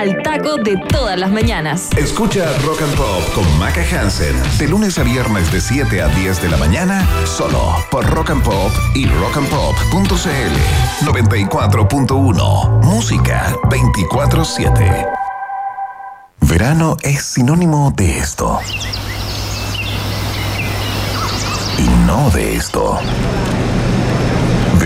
al 0.00 0.22
taco 0.22 0.56
de 0.56 0.78
todas 0.88 1.18
las 1.18 1.30
mañanas. 1.30 1.90
Escucha 1.94 2.46
Rock 2.64 2.80
and 2.80 2.96
Pop 2.96 3.22
con 3.34 3.58
Maca 3.58 3.82
Hansen 3.82 4.34
de 4.58 4.66
lunes 4.66 4.98
a 4.98 5.02
viernes 5.02 5.52
de 5.52 5.60
7 5.60 6.00
a 6.00 6.08
10 6.08 6.40
de 6.40 6.48
la 6.48 6.56
mañana 6.56 7.06
solo 7.26 7.76
por 7.90 8.08
Rock 8.08 8.30
and 8.30 8.42
Pop 8.42 8.72
y 8.94 9.04
rockandpop.cl 9.06 11.04
94.1 11.04 12.82
Música 12.82 13.54
24/7 13.64 15.06
Verano 16.40 16.96
es 17.02 17.22
sinónimo 17.22 17.92
de 17.94 18.20
esto. 18.20 18.58
Y 21.76 21.86
no 22.06 22.30
de 22.30 22.56
esto. 22.56 22.98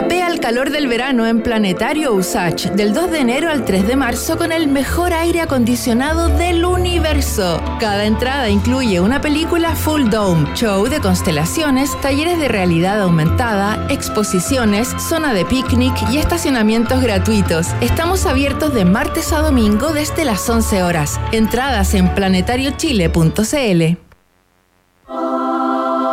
Capea 0.00 0.28
el 0.28 0.40
calor 0.40 0.70
del 0.70 0.88
verano 0.88 1.26
en 1.26 1.42
Planetario 1.42 2.14
Usage 2.14 2.70
del 2.70 2.94
2 2.94 3.10
de 3.10 3.18
enero 3.18 3.50
al 3.50 3.66
3 3.66 3.86
de 3.86 3.96
marzo 3.96 4.38
con 4.38 4.50
el 4.50 4.66
mejor 4.66 5.12
aire 5.12 5.42
acondicionado 5.42 6.28
del 6.28 6.64
universo. 6.64 7.62
Cada 7.78 8.06
entrada 8.06 8.48
incluye 8.48 8.98
una 8.98 9.20
película 9.20 9.76
full 9.76 10.08
dome, 10.08 10.48
show 10.54 10.86
de 10.86 11.00
constelaciones, 11.00 11.90
talleres 12.00 12.38
de 12.38 12.48
realidad 12.48 13.02
aumentada, 13.02 13.86
exposiciones, 13.90 14.88
zona 15.06 15.34
de 15.34 15.44
picnic 15.44 15.94
y 16.10 16.16
estacionamientos 16.16 17.02
gratuitos. 17.02 17.66
Estamos 17.82 18.24
abiertos 18.24 18.72
de 18.72 18.86
martes 18.86 19.34
a 19.34 19.40
domingo 19.40 19.92
desde 19.92 20.24
las 20.24 20.48
11 20.48 20.82
horas. 20.82 21.20
Entradas 21.30 21.92
en 21.92 22.08
planetariochile.cl. 22.14 24.09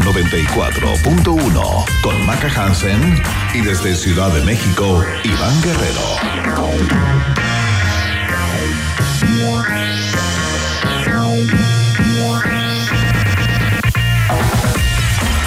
94.1 0.00 1.84
con 2.02 2.26
Maca 2.26 2.48
Hansen 2.48 3.22
y 3.54 3.60
desde 3.60 3.94
Ciudad 3.94 4.32
de 4.32 4.42
México, 4.42 5.04
Iván 5.24 5.62
Guerrero. 5.62 6.00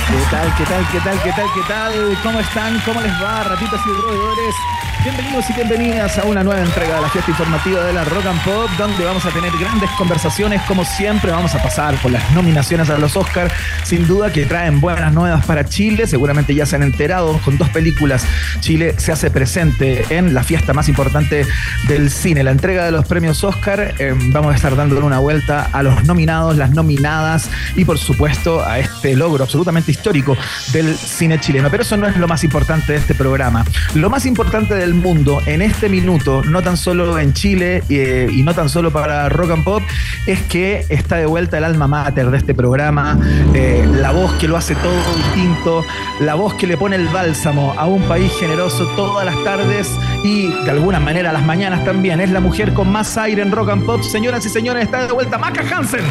¿Qué 0.07 0.25
tal, 0.29 0.55
qué 0.55 0.63
tal, 0.65 0.87
qué 0.91 0.99
tal, 0.99 1.21
qué 1.23 1.31
tal, 1.31 1.47
qué 1.53 1.61
tal? 1.67 2.17
¿Cómo 2.23 2.39
están? 2.39 2.79
¿Cómo 2.85 3.01
les 3.01 3.13
va, 3.21 3.43
ratitas 3.43 3.81
y 3.85 4.01
roedores? 4.01 4.55
Bienvenidos 5.03 5.49
y 5.49 5.53
bienvenidas 5.53 6.19
a 6.19 6.25
una 6.25 6.43
nueva 6.43 6.61
entrega 6.61 6.97
de 6.97 7.01
la 7.01 7.09
fiesta 7.09 7.31
informativa 7.31 7.83
de 7.83 7.91
la 7.91 8.05
Rock 8.05 8.23
and 8.23 8.43
Pop, 8.43 8.69
donde 8.77 9.03
vamos 9.03 9.25
a 9.25 9.31
tener 9.31 9.51
grandes 9.59 9.89
conversaciones. 9.97 10.61
Como 10.67 10.85
siempre, 10.85 11.31
vamos 11.31 11.55
a 11.55 11.63
pasar 11.63 11.95
por 12.03 12.11
las 12.11 12.31
nominaciones 12.33 12.87
a 12.91 12.99
los 12.99 13.17
Oscars. 13.17 13.51
Sin 13.83 14.05
duda 14.05 14.31
que 14.31 14.45
traen 14.45 14.79
buenas 14.79 15.11
nuevas 15.11 15.43
para 15.43 15.65
Chile. 15.65 16.05
Seguramente 16.05 16.53
ya 16.53 16.67
se 16.67 16.75
han 16.75 16.83
enterado 16.83 17.39
con 17.43 17.57
dos 17.57 17.67
películas. 17.69 18.27
Chile 18.59 18.93
se 18.97 19.11
hace 19.11 19.31
presente 19.31 20.05
en 20.15 20.35
la 20.35 20.43
fiesta 20.43 20.71
más 20.71 20.87
importante 20.87 21.47
del 21.87 22.11
cine, 22.11 22.43
la 22.43 22.51
entrega 22.51 22.85
de 22.85 22.91
los 22.91 23.07
premios 23.07 23.43
Oscar. 23.43 23.95
Eh, 23.97 24.13
vamos 24.15 24.53
a 24.53 24.55
estar 24.55 24.75
dándole 24.75 25.01
una 25.01 25.17
vuelta 25.17 25.67
a 25.73 25.81
los 25.81 26.03
nominados, 26.05 26.57
las 26.57 26.69
nominadas 26.71 27.49
y, 27.75 27.85
por 27.85 27.97
supuesto, 27.97 28.63
a 28.63 28.77
este 28.77 29.15
logro 29.15 29.45
absolutamente 29.45 29.89
histórico 29.89 30.37
del 30.73 30.95
cine 30.95 31.39
chileno. 31.39 31.71
Pero 31.71 31.81
eso 31.81 31.97
no 31.97 32.05
es 32.05 32.17
lo 32.17 32.27
más 32.27 32.43
importante 32.43 32.91
de 32.91 32.99
este 32.99 33.15
programa. 33.15 33.65
Lo 33.95 34.07
más 34.11 34.27
importante 34.27 34.75
del 34.75 34.90
mundo 34.93 35.41
en 35.45 35.61
este 35.61 35.89
minuto, 35.89 36.43
no 36.43 36.61
tan 36.61 36.77
solo 36.77 37.17
en 37.19 37.33
Chile 37.33 37.83
eh, 37.89 38.27
y 38.31 38.43
no 38.43 38.53
tan 38.53 38.69
solo 38.69 38.91
para 38.91 39.29
Rock 39.29 39.51
and 39.51 39.63
Pop, 39.63 39.83
es 40.25 40.41
que 40.43 40.85
está 40.89 41.17
de 41.17 41.25
vuelta 41.25 41.57
el 41.57 41.63
alma 41.63 41.87
mater 41.87 42.31
de 42.31 42.37
este 42.37 42.53
programa, 42.53 43.17
eh, 43.53 43.87
la 43.91 44.11
voz 44.11 44.33
que 44.33 44.47
lo 44.47 44.57
hace 44.57 44.75
todo 44.75 45.15
distinto, 45.15 45.85
la 46.19 46.35
voz 46.35 46.53
que 46.55 46.67
le 46.67 46.77
pone 46.77 46.95
el 46.95 47.07
bálsamo 47.07 47.73
a 47.77 47.85
un 47.85 48.01
país 48.03 48.31
generoso 48.39 48.87
todas 48.95 49.25
las 49.25 49.43
tardes 49.43 49.89
y 50.23 50.47
de 50.47 50.71
alguna 50.71 50.99
manera 50.99 51.31
las 51.31 51.43
mañanas 51.43 51.83
también. 51.83 52.21
Es 52.21 52.31
la 52.31 52.39
mujer 52.39 52.73
con 52.73 52.91
más 52.91 53.17
aire 53.17 53.41
en 53.41 53.51
Rock 53.51 53.69
and 53.69 53.85
Pop. 53.85 54.01
Señoras 54.03 54.45
y 54.45 54.49
señores, 54.49 54.83
está 54.85 55.07
de 55.07 55.13
vuelta 55.13 55.37
Maca 55.37 55.63
Hansen. 55.63 56.05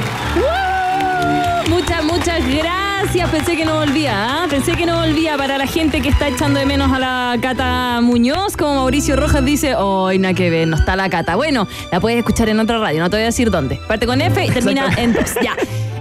Muchas, 1.71 2.03
muchas 2.05 2.41
gracias. 2.49 3.31
Pensé 3.31 3.57
que 3.57 3.65
no 3.65 3.77
volvía, 3.77 4.13
¿ah? 4.43 4.47
Pensé 4.51 4.73
que 4.73 4.85
no 4.87 4.97
volvía 4.99 5.37
para 5.37 5.57
la 5.57 5.69
gente 5.69 6.01
que 6.01 6.09
está 6.09 6.27
echando 6.27 6.59
de 6.59 6.67
menos 6.67 6.93
a 6.93 6.99
la 6.99 7.37
Cata 7.41 8.01
Muñoz. 8.03 8.57
Como 8.57 8.75
Mauricio 8.75 9.15
Rojas 9.15 9.45
dice, 9.45 9.77
hoy 9.77 10.19
nada 10.19 10.35
que 10.35 10.51
ver, 10.51 10.67
no 10.67 10.77
está 10.77 10.97
la 10.97 11.09
Cata. 11.09 11.37
Bueno, 11.37 11.69
la 11.93 12.01
puedes 12.01 12.19
escuchar 12.19 12.49
en 12.49 12.59
otra 12.59 12.79
radio, 12.79 13.01
no 13.01 13.09
te 13.09 13.17
voy 13.17 13.23
a 13.23 13.27
decir 13.27 13.53
dónde. 13.53 13.77
Parte 13.87 14.05
con 14.07 14.21
F 14.21 14.45
y 14.45 14.51
termina 14.51 14.91
en 14.97 15.13
2. 15.15 15.25
Ya. 15.43 15.57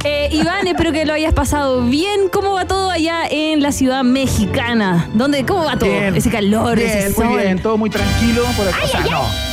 Eh, 0.06 0.30
Iván, 0.32 0.66
espero 0.66 0.92
que 0.92 1.06
lo 1.06 1.14
hayas 1.14 1.34
pasado 1.34 1.84
bien. 1.84 2.30
¿Cómo 2.32 2.54
va 2.54 2.66
todo 2.66 2.90
allá 2.90 3.28
en 3.30 3.62
la 3.62 3.72
ciudad 3.72 4.04
mexicana? 4.04 5.10
¿Dónde, 5.14 5.46
¿Cómo 5.46 5.66
va 5.66 5.78
todo? 5.78 5.90
Bien, 5.92 6.16
ese 6.16 6.32
calor, 6.32 6.78
bien, 6.78 6.90
ese 6.90 7.10
muy 7.10 7.28
sol. 7.28 7.38
bien, 7.38 7.62
todo 7.62 7.78
muy 7.78 7.90
tranquilo 7.90 8.44
por 8.58 8.68
acá. 8.68 8.80
o 8.84 8.88
sea, 8.88 9.02
no. 9.02 9.49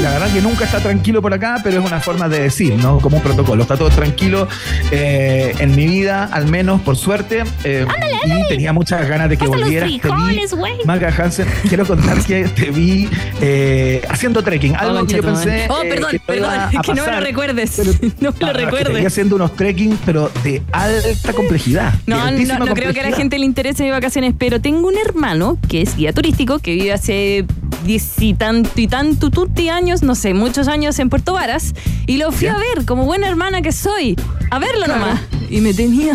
La 0.00 0.10
verdad 0.10 0.32
que 0.32 0.40
nunca 0.40 0.64
está 0.64 0.80
tranquilo 0.80 1.22
por 1.22 1.32
acá, 1.32 1.60
pero 1.62 1.78
es 1.80 1.86
una 1.86 2.00
forma 2.00 2.28
de 2.28 2.40
decir, 2.40 2.74
¿no? 2.74 2.98
Como 2.98 3.18
un 3.18 3.22
protocolo. 3.22 3.62
Está 3.62 3.76
todo 3.76 3.88
tranquilo 3.90 4.48
eh, 4.90 5.54
en 5.60 5.76
mi 5.76 5.86
vida, 5.86 6.24
al 6.32 6.46
menos, 6.48 6.80
por 6.80 6.96
suerte. 6.96 7.44
eh, 7.62 7.86
y 8.24 8.48
tenía 8.48 8.72
muchas 8.72 9.06
ganas 9.08 9.28
de 9.28 9.36
que 9.36 9.44
Pasa 9.44 9.58
volvieras. 9.60 9.88
Te 9.88 9.92
vi, 9.94 10.00
frijoles. 10.00 10.54
Maga 10.86 11.14
Hansen, 11.16 11.46
quiero 11.68 11.86
contar 11.86 12.18
que 12.24 12.44
te 12.48 12.70
vi 12.72 13.08
eh, 13.40 14.02
haciendo 14.08 14.42
trekking. 14.42 14.74
Algo 14.74 15.00
Oh, 15.02 15.06
que 15.06 15.14
yo 15.16 15.22
pensé. 15.22 15.66
Oh, 15.68 15.82
eh, 15.82 15.88
perdón, 15.88 16.10
que 16.10 16.18
no 16.18 16.24
perdón, 16.26 16.50
a 16.54 16.70
que 16.82 16.94
no 16.94 17.06
me 17.06 17.12
lo 17.12 17.20
recuerdes. 17.20 17.72
pero- 17.76 17.92
No 18.20 18.32
me 18.32 18.46
lo 18.46 18.52
que 18.58 18.64
recuerdes. 18.64 19.06
haciendo 19.06 19.36
unos 19.36 19.54
trekking, 19.54 19.98
pero 20.04 20.30
de 20.42 20.62
alta 20.72 21.32
complejidad. 21.32 21.94
No, 22.06 22.28
no, 22.30 22.74
creo 22.74 22.92
que 22.92 23.00
a 23.00 23.08
la 23.10 23.16
gente 23.16 23.38
le 23.38 23.44
interese 23.46 23.84
mis 23.84 23.92
vacaciones, 23.92 24.34
pero 24.36 24.60
tengo 24.60 24.88
un 24.88 24.98
hermano 24.98 25.58
que 25.68 25.82
es 25.82 25.96
guía 25.96 26.12
turístico, 26.12 26.58
que 26.58 26.72
vive 26.74 26.92
hace 26.92 27.44
diez 27.84 28.14
y 28.20 28.34
tanto 28.34 28.70
y 28.80 28.86
tanto 28.88 29.30
tutti 29.30 29.68
años, 29.68 30.02
no 30.02 30.14
sé, 30.14 30.34
muchos 30.34 30.68
años 30.68 30.98
en 30.98 31.08
Puerto 31.10 31.32
Varas, 31.34 31.74
y 32.06 32.16
lo 32.18 32.32
fui 32.32 32.46
Ya. 32.46 32.54
a 32.54 32.58
ver, 32.58 32.84
como 32.86 33.04
buena 33.04 33.28
hermana 33.28 33.62
que 33.62 33.72
soy, 33.72 34.16
a 34.50 34.58
verlo 34.58 34.84
Claro. 34.84 35.00
nomás. 35.00 35.20
Y 35.50 35.60
me 35.60 35.74
tenía, 35.74 36.14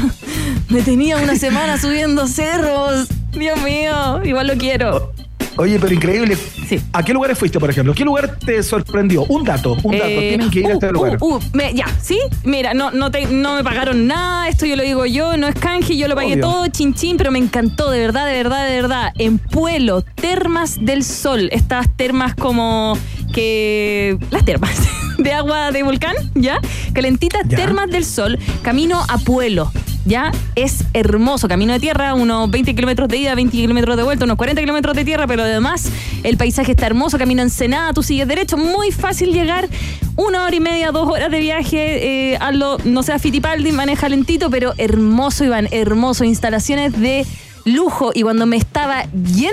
me 0.70 0.82
tenía 0.82 1.18
una 1.18 1.36
semana 1.36 1.80
subiendo 1.80 2.28
cerros. 2.28 3.08
Dios 3.32 3.62
mío, 3.62 4.24
igual 4.24 4.48
lo 4.48 4.56
quiero. 4.58 5.14
Oye, 5.58 5.80
pero 5.80 5.94
increíble. 5.94 6.38
Sí. 6.68 6.80
¿A 6.94 7.04
qué 7.04 7.14
lugares 7.14 7.38
fuiste, 7.38 7.60
por 7.60 7.70
ejemplo? 7.70 7.94
¿Qué 7.94 8.04
lugar 8.04 8.38
te 8.40 8.62
sorprendió? 8.64 9.24
Un 9.26 9.44
dato, 9.44 9.74
un 9.84 9.94
dato. 9.98 10.06
Eh, 10.10 10.28
Tienen 10.30 10.50
que 10.50 10.60
ir 10.60 10.66
a 10.66 10.70
uh, 10.70 10.74
este 10.74 10.92
lugar. 10.92 11.18
uh, 11.22 11.36
uh, 11.36 11.40
me- 11.54 11.74
ya, 11.74 11.86
¿sí? 12.02 12.20
Mira, 12.44 12.74
no, 12.74 12.92
no, 12.92 13.10
te- 13.12 13.26
no 13.28 13.56
me 13.56 13.64
pagaron 13.64 14.06
nada, 14.08 14.48
esto 14.50 14.66
yo 14.66 14.76
lo 14.76 14.84
digo 14.84 15.06
yo, 15.06 15.38
no 15.38 15.48
es 15.48 15.56
canje, 15.56 15.96
yo 15.96 16.08
lo 16.08 16.16
pagué 16.16 16.34
Obvio. 16.34 16.42
todo, 16.44 16.68
chin 16.68 16.94
chin, 16.94 17.16
pero 17.18 17.32
me 17.32 17.40
encantó, 17.40 17.90
de 17.92 18.00
verdad, 18.00 18.26
de 18.26 18.34
verdad, 18.34 18.68
de 18.68 18.75
verdad. 18.81 19.14
En 19.18 19.38
Pueblo, 19.40 20.02
Termas 20.02 20.78
del 20.81 21.04
Sol, 21.04 21.50
estas 21.52 21.88
termas 21.96 22.36
como 22.36 22.98
que... 23.34 24.18
Las 24.31 24.44
termas 24.46 24.72
de 25.18 25.31
agua 25.34 25.72
de 25.72 25.84
volcán, 25.84 26.16
¿ya? 26.36 26.60
Calentitas 26.94 27.42
Ya. 27.48 27.58
Termas 27.58 27.90
del 27.90 28.04
Sol, 28.06 28.38
camino 28.62 29.02
a 29.08 29.18
Pueblo. 29.20 29.72
Ya 30.07 30.31
es 30.56 30.86
hermoso, 30.94 31.50
camino 31.50 31.74
de 31.74 31.80
tierra, 31.80 32.13
unos 32.13 32.50
20 32.50 32.74
kilómetros 32.74 33.09
de 33.09 33.18
ida, 33.18 33.36
20 33.36 33.51
kilómetros 33.51 33.98
de 33.98 34.04
vuelta, 34.04 34.24
unos 34.24 34.38
40 34.38 34.62
kilómetros 34.62 34.95
de 34.95 35.04
tierra, 35.04 35.27
pero 35.27 35.44
además 35.44 35.89
el 36.24 36.38
paisaje 36.38 36.71
está 36.71 36.86
hermoso, 36.86 37.18
camino 37.18 37.42
ensenada, 37.42 37.92
tú 37.92 38.04
sigues 38.04 38.25
derecho, 38.25 38.56
muy 38.56 38.92
fácil 38.92 39.33
llegar, 39.33 39.68
una 40.15 40.45
hora 40.45 40.56
y 40.56 40.62
media, 40.62 40.92
dos 40.92 41.09
horas 41.09 41.30
de 41.30 41.39
viaje, 41.42 42.31
eh, 42.31 42.38
hazlo, 42.39 42.77
no 42.86 43.04
sea 43.04 43.19
Fitipaldi, 43.19 43.74
maneja 43.74 44.07
lentito, 44.07 44.50
pero 44.50 44.74
hermoso, 44.77 45.44
Iván, 45.44 45.68
hermoso, 45.71 46.24
instalaciones 46.24 46.98
de 46.98 47.25
lujo. 47.65 48.12
Y 48.13 48.24
cuando 48.24 48.45
me 48.45 48.56
estaba 48.56 49.03
yendo, 49.12 49.51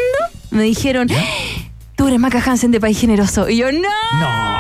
me 0.51 0.63
dijeron, 0.63 1.09
tú 1.97 2.07
eres 2.07 2.21
Maca 2.21 2.43
Hansen 2.45 2.71
de 2.71 2.81
País 2.81 2.99
Generoso. 2.99 3.49
Y 3.49 3.57
yo, 3.57 3.73
no. 3.73 3.81
No. 4.21 4.54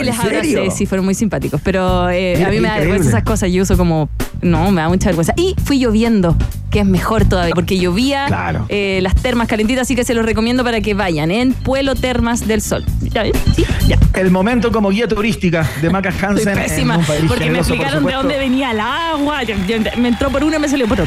Y 0.00 0.04
les 0.04 0.18
abracé, 0.18 0.70
sí, 0.70 0.86
fueron 0.86 1.04
muy 1.04 1.14
simpáticos. 1.14 1.60
Pero 1.62 2.08
eh, 2.10 2.34
Mira, 2.36 2.48
a 2.48 2.50
mí 2.50 2.60
me 2.60 2.68
da 2.68 2.76
vergüenza 2.78 3.08
esas 3.08 3.22
cosas. 3.24 3.50
Yo 3.52 3.62
uso 3.62 3.76
como. 3.76 4.08
No, 4.40 4.70
me 4.72 4.80
da 4.82 4.88
mucha 4.88 5.06
vergüenza. 5.06 5.32
Y 5.36 5.54
fui 5.64 5.78
lloviendo, 5.78 6.36
que 6.70 6.80
es 6.80 6.86
mejor 6.86 7.24
todavía, 7.26 7.54
porque 7.54 7.78
llovía 7.78 8.26
Claro. 8.26 8.66
eh, 8.68 8.98
las 9.02 9.14
termas 9.14 9.46
calentitas, 9.46 9.82
así 9.82 9.94
que 9.94 10.02
se 10.04 10.14
los 10.14 10.24
recomiendo 10.26 10.64
para 10.64 10.80
que 10.80 10.94
vayan 10.94 11.30
en 11.30 11.52
Pueblo 11.52 11.94
Termas 11.94 12.46
del 12.48 12.60
Sol. 12.60 12.84
¿Ya 13.02 13.22
ven? 13.22 13.32
Sí, 13.54 13.64
ya. 13.86 13.96
El 14.14 14.30
momento 14.32 14.72
como 14.72 14.90
guía 14.90 15.06
turística 15.06 15.68
de 15.80 15.90
Maca 15.90 16.08
Hansen. 16.20 16.48
en 16.48 16.54
pésima, 16.58 16.98
porque 17.28 17.44
me 17.50 17.50
por 17.50 17.56
explicaron 17.58 18.04
de 18.04 18.12
dónde 18.12 18.38
venía 18.38 18.72
el 18.72 18.80
agua. 18.80 19.42
Yo- 19.44 19.54
yo- 19.68 19.76
me 19.96 20.08
entró 20.08 20.30
por 20.30 20.42
uno 20.42 20.56
y 20.56 20.58
me 20.58 20.68
salió 20.68 20.88
por. 20.88 21.02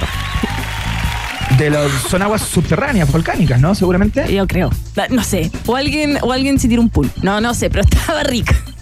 De 1.58 1.70
los, 1.70 1.92
son 2.10 2.22
aguas 2.22 2.42
subterráneas, 2.42 3.10
volcánicas, 3.12 3.60
¿no? 3.62 3.76
Seguramente. 3.76 4.34
Yo 4.34 4.46
creo. 4.46 4.70
No 5.10 5.24
sé. 5.24 5.52
O 5.66 5.76
alguien, 5.76 6.18
o 6.22 6.32
alguien 6.34 6.60
se 6.60 6.68
tiró 6.68 6.82
un 6.82 6.90
pool. 6.90 7.10
No, 7.22 7.40
no 7.40 7.54
sé, 7.54 7.70
pero 7.70 7.84
estaba 7.90 8.24
rica. 8.24 8.56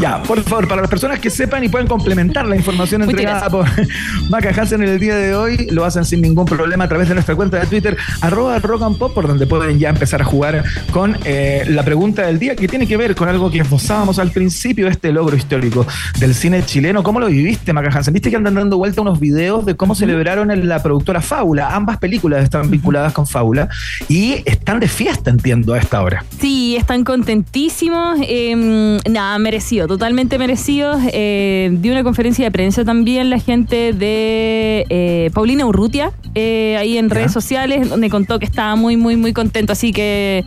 Ya, 0.00 0.22
por 0.22 0.42
favor, 0.42 0.66
para 0.66 0.80
las 0.80 0.90
personas 0.90 1.18
que 1.18 1.28
sepan 1.28 1.62
y 1.62 1.68
pueden 1.68 1.86
complementar 1.86 2.46
la 2.46 2.56
información 2.56 3.02
entregada 3.02 3.50
por 3.50 3.66
Maca 4.30 4.48
Hansen 4.48 4.82
en 4.82 4.88
el 4.88 4.98
día 4.98 5.14
de 5.14 5.34
hoy, 5.34 5.66
lo 5.70 5.84
hacen 5.84 6.06
sin 6.06 6.22
ningún 6.22 6.46
problema 6.46 6.84
a 6.84 6.88
través 6.88 7.08
de 7.08 7.14
nuestra 7.14 7.34
cuenta 7.34 7.58
de 7.58 7.66
Twitter, 7.66 7.98
arroba 8.22 8.58
rock 8.60 8.82
and 8.82 8.96
pop, 8.96 9.12
por 9.12 9.26
donde 9.26 9.46
pueden 9.46 9.78
ya 9.78 9.90
empezar 9.90 10.22
a 10.22 10.24
jugar 10.24 10.64
con 10.90 11.18
eh, 11.24 11.64
la 11.68 11.82
pregunta 11.84 12.22
del 12.22 12.38
día 12.38 12.56
que 12.56 12.66
tiene 12.66 12.86
que 12.86 12.96
ver 12.96 13.14
con 13.14 13.28
algo 13.28 13.50
que 13.50 13.58
esbozábamos 13.58 14.18
al 14.18 14.30
principio, 14.30 14.88
este 14.88 15.12
logro 15.12 15.36
histórico 15.36 15.86
del 16.18 16.34
cine 16.34 16.64
chileno. 16.64 17.02
¿Cómo 17.02 17.20
lo 17.20 17.26
viviste, 17.26 17.74
Maca 17.74 17.90
Hansen? 17.94 18.14
Viste 18.14 18.30
que 18.30 18.36
andan 18.36 18.54
dando 18.54 18.78
vuelta 18.78 19.02
unos 19.02 19.20
videos 19.20 19.66
de 19.66 19.76
cómo 19.76 19.94
celebraron 19.94 20.50
en 20.50 20.66
la 20.66 20.82
productora 20.82 21.20
Fábula. 21.20 21.74
Ambas 21.74 21.98
películas 21.98 22.42
están 22.42 22.70
vinculadas 22.70 23.12
con 23.12 23.26
Fábula 23.26 23.68
y 24.08 24.42
están 24.46 24.80
de 24.80 24.88
fiesta, 24.88 25.28
entiendo, 25.28 25.74
a 25.74 25.78
esta 25.78 26.02
hora. 26.02 26.24
Sí, 26.40 26.76
están 26.76 27.04
contentísimos. 27.04 28.18
eh, 28.22 28.98
nada, 29.10 29.38
merecido, 29.38 29.89
totalmente 29.90 30.38
merecidos. 30.38 31.00
Eh, 31.12 31.68
dio 31.80 31.90
una 31.90 32.04
conferencia 32.04 32.44
de 32.44 32.52
prensa 32.52 32.84
también 32.84 33.28
la 33.28 33.40
gente 33.40 33.92
de 33.92 34.86
eh, 34.88 35.30
Paulina 35.34 35.66
Urrutia, 35.66 36.12
eh, 36.36 36.76
ahí 36.78 36.96
en 36.96 37.08
Ya. 37.08 37.14
redes 37.16 37.32
sociales, 37.32 37.88
donde 37.88 38.08
contó 38.08 38.38
que 38.38 38.44
estaba 38.44 38.76
muy, 38.76 38.96
muy, 38.96 39.16
muy 39.16 39.32
contento. 39.32 39.72
Así 39.72 39.90
que 39.90 40.44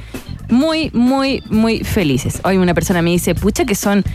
muy, 0.49 0.91
muy, 0.93 1.43
muy 1.49 1.83
felices. 1.83 2.39
Hoy 2.45 2.55
una 2.55 2.73
persona 2.73 3.01
me 3.01 3.09
dice, 3.09 3.35
pucha, 3.35 3.65
que 3.65 3.75
son 3.75 4.05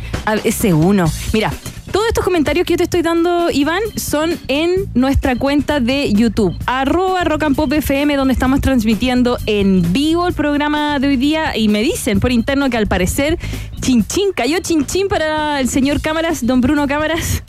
ese 0.44 0.72
uno. 0.72 1.04
Mira. 1.34 1.52
Todos 1.92 2.06
estos 2.08 2.24
comentarios 2.24 2.66
que 2.66 2.74
yo 2.74 2.76
te 2.76 2.84
estoy 2.84 3.02
dando, 3.02 3.50
Iván, 3.50 3.80
son 3.96 4.38
en 4.48 4.86
nuestra 4.94 5.36
cuenta 5.36 5.80
de 5.80 6.12
YouTube, 6.12 6.54
arroba 6.66 7.24
Rock 7.24 7.44
and 7.44 7.56
Pop 7.56 7.72
FM, 7.72 8.16
donde 8.16 8.34
estamos 8.34 8.60
transmitiendo 8.60 9.38
en 9.46 9.92
vivo 9.92 10.26
el 10.28 10.34
programa 10.34 10.98
de 10.98 11.08
hoy 11.08 11.16
día. 11.16 11.56
Y 11.56 11.68
me 11.68 11.82
dicen 11.82 12.20
por 12.20 12.30
interno 12.30 12.68
que 12.68 12.76
al 12.76 12.86
parecer 12.86 13.38
Chinchín 13.80 14.32
cayó 14.34 14.58
Chinchín 14.58 15.08
para 15.08 15.60
el 15.60 15.68
señor 15.68 16.00
Cámaras, 16.02 16.44
don 16.44 16.60
Bruno 16.60 16.86
Cámaras, 16.86 17.42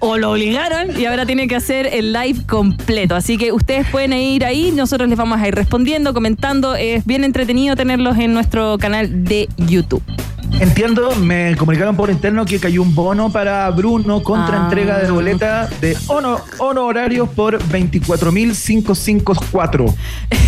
o 0.00 0.16
lo 0.16 0.32
obligaron 0.32 0.98
y 0.98 1.04
ahora 1.04 1.26
tiene 1.26 1.46
que 1.46 1.56
hacer 1.56 1.86
el 1.86 2.12
live 2.12 2.46
completo. 2.46 3.14
Así 3.14 3.36
que 3.36 3.52
ustedes 3.52 3.86
pueden 3.88 4.12
ir 4.14 4.44
ahí, 4.44 4.70
nosotros 4.70 5.08
les 5.08 5.18
vamos 5.18 5.38
a 5.38 5.48
ir 5.48 5.54
respondiendo, 5.54 6.14
comentando. 6.14 6.74
Es 6.76 7.04
bien 7.04 7.24
entretenido 7.24 7.76
tenerlos 7.76 8.16
en 8.16 8.32
nuestro 8.32 8.78
canal 8.78 9.24
de 9.24 9.48
YouTube. 9.58 10.02
Entiendo, 10.60 11.14
me 11.16 11.54
comunicaron 11.56 11.96
por 11.96 12.08
interno 12.10 12.44
que 12.46 12.58
cayó 12.58 12.82
un 12.82 12.94
bono 12.94 13.30
para 13.30 13.68
Bruno 13.70 14.22
contra 14.22 14.60
Ah. 14.60 14.64
entrega 14.64 14.98
de 14.98 15.10
boleta 15.10 15.68
de 15.80 15.96
hono- 16.06 16.40
honorarios 16.58 17.28
por 17.28 17.58
24.554. 17.68 19.94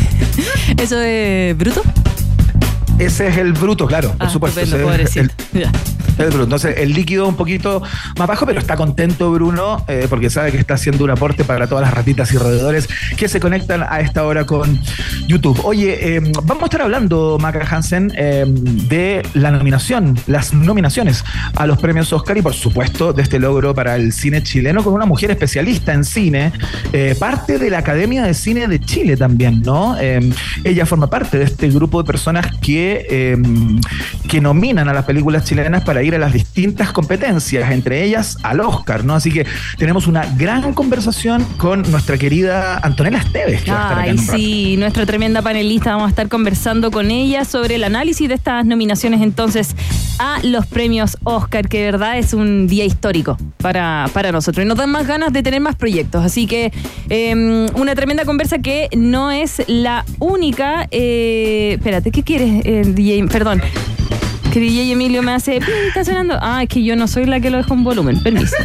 ¿Eso 0.79 1.01
es 1.01 1.57
bruto? 1.57 1.83
Ese 2.99 3.29
es 3.29 3.37
el 3.37 3.53
bruto, 3.53 3.87
claro, 3.87 4.13
por 4.13 4.27
Ah, 4.27 4.31
supuesto. 4.31 4.61
estupendo, 4.61 4.93
el 6.19 6.31
bruto. 6.31 6.43
Entonces, 6.45 6.75
el 6.79 6.93
líquido 6.95 7.29
un 7.29 7.37
poquito 7.37 7.81
más 8.19 8.27
bajo, 8.27 8.45
pero 8.45 8.59
está 8.59 8.75
contento 8.77 9.31
Bruno 9.31 9.85
eh, 9.87 10.07
porque 10.11 10.31
sabe 10.31 10.51
que 10.51 10.59
está 10.59 10.75
haciendo 10.75 11.05
un 11.05 11.11
aporte 11.11 11.45
para 11.45 11.69
todas 11.69 11.85
las 11.85 11.95
ratitas 11.95 12.33
y 12.33 12.39
roedores 12.39 12.89
que 13.17 13.29
se 13.29 13.39
conectan 13.39 13.85
a 13.89 14.01
esta 14.01 14.25
hora 14.25 14.45
con 14.45 14.81
YouTube. 15.29 15.61
Oye, 15.65 16.17
eh, 16.17 16.21
vamos 16.43 16.63
a 16.63 16.67
estar 16.67 16.83
hablando, 16.83 17.39
Maca 17.41 17.65
Hansen, 17.71 18.13
eh, 18.17 18.45
de 18.49 19.23
la 19.35 19.53
nominación, 19.53 20.19
las 20.27 20.53
nominaciones 20.53 21.23
a 21.55 21.67
los 21.69 21.79
premios 21.79 22.13
Oscar 22.13 22.37
y, 22.37 22.43
por 22.43 22.55
supuesto, 22.55 23.13
de 23.13 23.23
este 23.23 23.39
logro 23.39 23.73
para 23.75 23.95
el 23.95 24.13
cine 24.13 24.43
chileno 24.43 24.83
con 24.83 24.95
una 24.95 25.07
mujer 25.07 25.31
especialista 25.31 25.93
en 25.93 26.03
cine, 26.03 26.53
parte 27.21 27.59
de 27.59 27.71
la 27.71 27.79
Academia 27.79 28.25
de 28.25 28.35
Cine 28.35 28.67
de 28.67 28.81
Chile 28.81 29.17
también, 29.17 29.63
¿no? 29.63 29.97
Ella 30.65 30.85
forma 30.87 31.09
parte 31.09 31.39
de 31.39 31.45
este 31.45 31.69
grupo 31.69 32.03
de 32.03 32.07
personas 32.07 32.47
que, 32.61 32.88
eh, 33.09 33.37
que 34.29 34.41
nominan 34.41 34.89
a 34.89 34.93
las 34.93 35.05
películas 35.05 35.45
chilenas 35.45 35.83
para 35.85 36.03
ir 36.03 36.15
a 36.15 36.19
las 36.19 36.33
distintas 36.33 36.93
competencias, 36.93 37.71
entre 37.71 38.05
ellas 38.05 38.39
al 38.43 38.61
Oscar, 38.61 39.05
¿no? 39.05 39.15
Así 39.15 39.31
que 39.33 39.47
tenemos 39.77 40.07
una 40.07 40.25
gran 40.37 40.73
conversación 40.75 41.45
con 41.57 41.83
nuestra 41.91 42.19
querida 42.19 42.79
Antonella 42.79 43.19
Esteves. 43.19 43.63
que 43.63 43.71
va 43.71 43.79
a 43.79 43.83
estar 43.83 43.99
acá 43.99 44.03
Ay, 44.03 44.11
en 44.11 44.19
un 44.21 44.27
rato. 44.27 44.39
sí, 44.39 44.77
nuestra 44.79 45.07
tremenda 45.07 45.43
panelista. 45.43 45.91
Vamos 45.93 46.07
a 46.07 46.11
estar 46.11 46.29
conversando 46.29 46.91
con 46.91 47.11
ella 47.11 47.45
sobre 47.45 47.77
el 47.77 47.85
análisis 47.85 48.29
de 48.29 48.35
estas 48.35 48.65
nominaciones 48.67 49.21
entonces 49.23 49.75
a 50.19 50.39
los 50.43 50.67
premios 50.67 51.17
Oscar, 51.25 51.69
que 51.69 51.79
de 51.79 51.85
verdad 51.93 52.19
es 52.19 52.33
un 52.35 52.67
día 52.67 52.85
histórico 52.85 53.37
para, 53.59 54.09
para 54.13 54.33
nosotros. 54.33 54.65
Y 54.65 54.69
nos 54.69 54.77
dan 54.79 54.91
más 54.91 55.07
ganas 55.07 55.33
de 55.33 55.43
tener 55.43 55.61
más 55.61 55.77
proyectos. 55.77 56.25
Así 56.25 56.47
que 56.47 56.73
eh, 57.09 57.35
una 57.75 57.95
tremenda 57.95 58.25
conversa 58.25 58.59
que 58.59 58.89
no 58.97 59.31
es 59.31 59.63
la 59.69 60.05
única. 60.19 60.87
eh, 60.91 61.75
espérate, 61.79 62.11
¿qué 62.11 62.23
quieres, 62.23 62.63
eh, 62.65 62.83
DJ? 62.87 63.27
Perdón. 63.29 63.61
Que 64.53 64.61
DJ 64.61 64.93
Emilio 64.93 65.23
me 65.23 65.33
hace, 65.33 65.61
"Pi, 65.61 65.67
está 65.89 66.05
sonando. 66.05 66.35
Ah, 66.41 66.63
es 66.63 66.69
que 66.71 66.83
yo 66.83 66.97
no 66.97 67.07
soy 67.07 67.27
la 67.27 67.39
que 67.41 67.51
lo 67.51 67.59
dejo 67.59 67.75
en 67.75 67.85
volumen. 67.85 68.23
Permiso. 68.23 68.57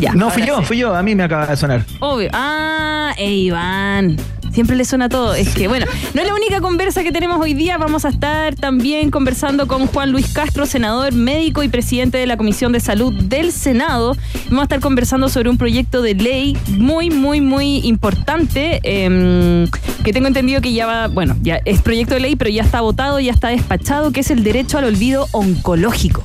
Ya. 0.00 0.12
No, 0.14 0.30
fui 0.30 0.44
yo, 0.44 0.58
sí. 0.58 0.64
fui 0.64 0.78
yo, 0.78 0.94
a 0.96 1.02
mí 1.04 1.14
me 1.14 1.22
acaba 1.22 1.46
de 1.46 1.56
sonar. 1.56 1.84
Obvio. 2.00 2.28
Ah, 2.32 3.14
e 3.16 3.30
Iván. 3.32 4.16
Siempre 4.52 4.76
le 4.76 4.84
suena 4.84 5.08
todo. 5.08 5.34
Es 5.34 5.54
que, 5.54 5.68
bueno, 5.68 5.86
no 6.14 6.20
es 6.20 6.26
la 6.26 6.34
única 6.34 6.60
conversa 6.60 7.02
que 7.02 7.12
tenemos 7.12 7.40
hoy 7.40 7.54
día. 7.54 7.78
Vamos 7.78 8.04
a 8.04 8.10
estar 8.10 8.54
también 8.54 9.10
conversando 9.10 9.66
con 9.66 9.86
Juan 9.86 10.12
Luis 10.12 10.28
Castro, 10.32 10.66
senador, 10.66 11.12
médico 11.12 11.62
y 11.62 11.68
presidente 11.68 12.18
de 12.18 12.26
la 12.26 12.36
Comisión 12.36 12.72
de 12.72 12.80
Salud 12.80 13.12
del 13.14 13.52
Senado. 13.52 14.16
Vamos 14.46 14.60
a 14.60 14.64
estar 14.64 14.80
conversando 14.80 15.28
sobre 15.28 15.48
un 15.48 15.58
proyecto 15.58 16.02
de 16.02 16.14
ley 16.14 16.56
muy, 16.68 17.10
muy, 17.10 17.40
muy 17.40 17.78
importante. 17.86 18.80
eh, 18.82 19.66
que 20.02 20.12
tengo 20.12 20.26
entendido 20.26 20.60
que 20.60 20.72
ya 20.72 20.86
va, 20.86 21.06
bueno, 21.08 21.36
ya 21.42 21.60
es 21.64 21.80
proyecto 21.80 22.14
de 22.14 22.20
ley, 22.20 22.36
pero 22.36 22.50
ya 22.50 22.62
está 22.62 22.80
votado, 22.80 23.20
ya 23.20 23.32
está 23.32 23.48
despachado, 23.48 24.12
que 24.12 24.20
es 24.20 24.30
el 24.30 24.42
derecho 24.42 24.78
al 24.78 24.84
olvido 24.84 25.28
oncológico. 25.32 26.22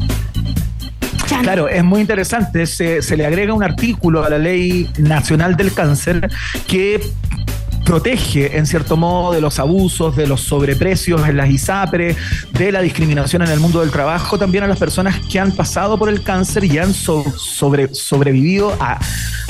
Claro, 1.42 1.68
es 1.68 1.84
muy 1.84 2.02
interesante. 2.02 2.66
Se, 2.66 3.02
se 3.02 3.16
le 3.16 3.26
agrega 3.26 3.54
un 3.54 3.64
artículo 3.64 4.24
a 4.24 4.30
la 4.30 4.38
Ley 4.38 4.90
Nacional 4.98 5.56
del 5.56 5.74
Cáncer 5.74 6.30
que 6.68 7.02
protege 7.88 8.58
en 8.58 8.66
cierto 8.68 8.98
modo 8.98 9.32
de 9.32 9.40
los 9.40 9.60
abusos, 9.60 10.16
de 10.18 10.28
los 10.28 10.42
sobreprecios 10.42 11.26
en 11.28 11.38
las 11.38 11.50
ISAPRE, 11.50 12.18
de 12.52 12.72
la 12.74 12.82
discriminación 12.82 13.42
en 13.44 13.50
el 13.50 13.62
mundo 13.62 13.80
del 13.80 13.92
trabajo, 13.92 14.38
también 14.38 14.66
a 14.66 14.68
las 14.68 14.78
personas 14.78 15.16
que 15.32 15.40
han 15.40 15.54
pasado 15.54 15.98
por 15.98 16.10
el 16.10 16.22
cáncer 16.22 16.66
y 16.66 16.78
han 16.78 16.94
so- 16.94 17.24
sobre, 17.38 17.94
sobrevivido 17.96 18.76
a, 18.82 19.00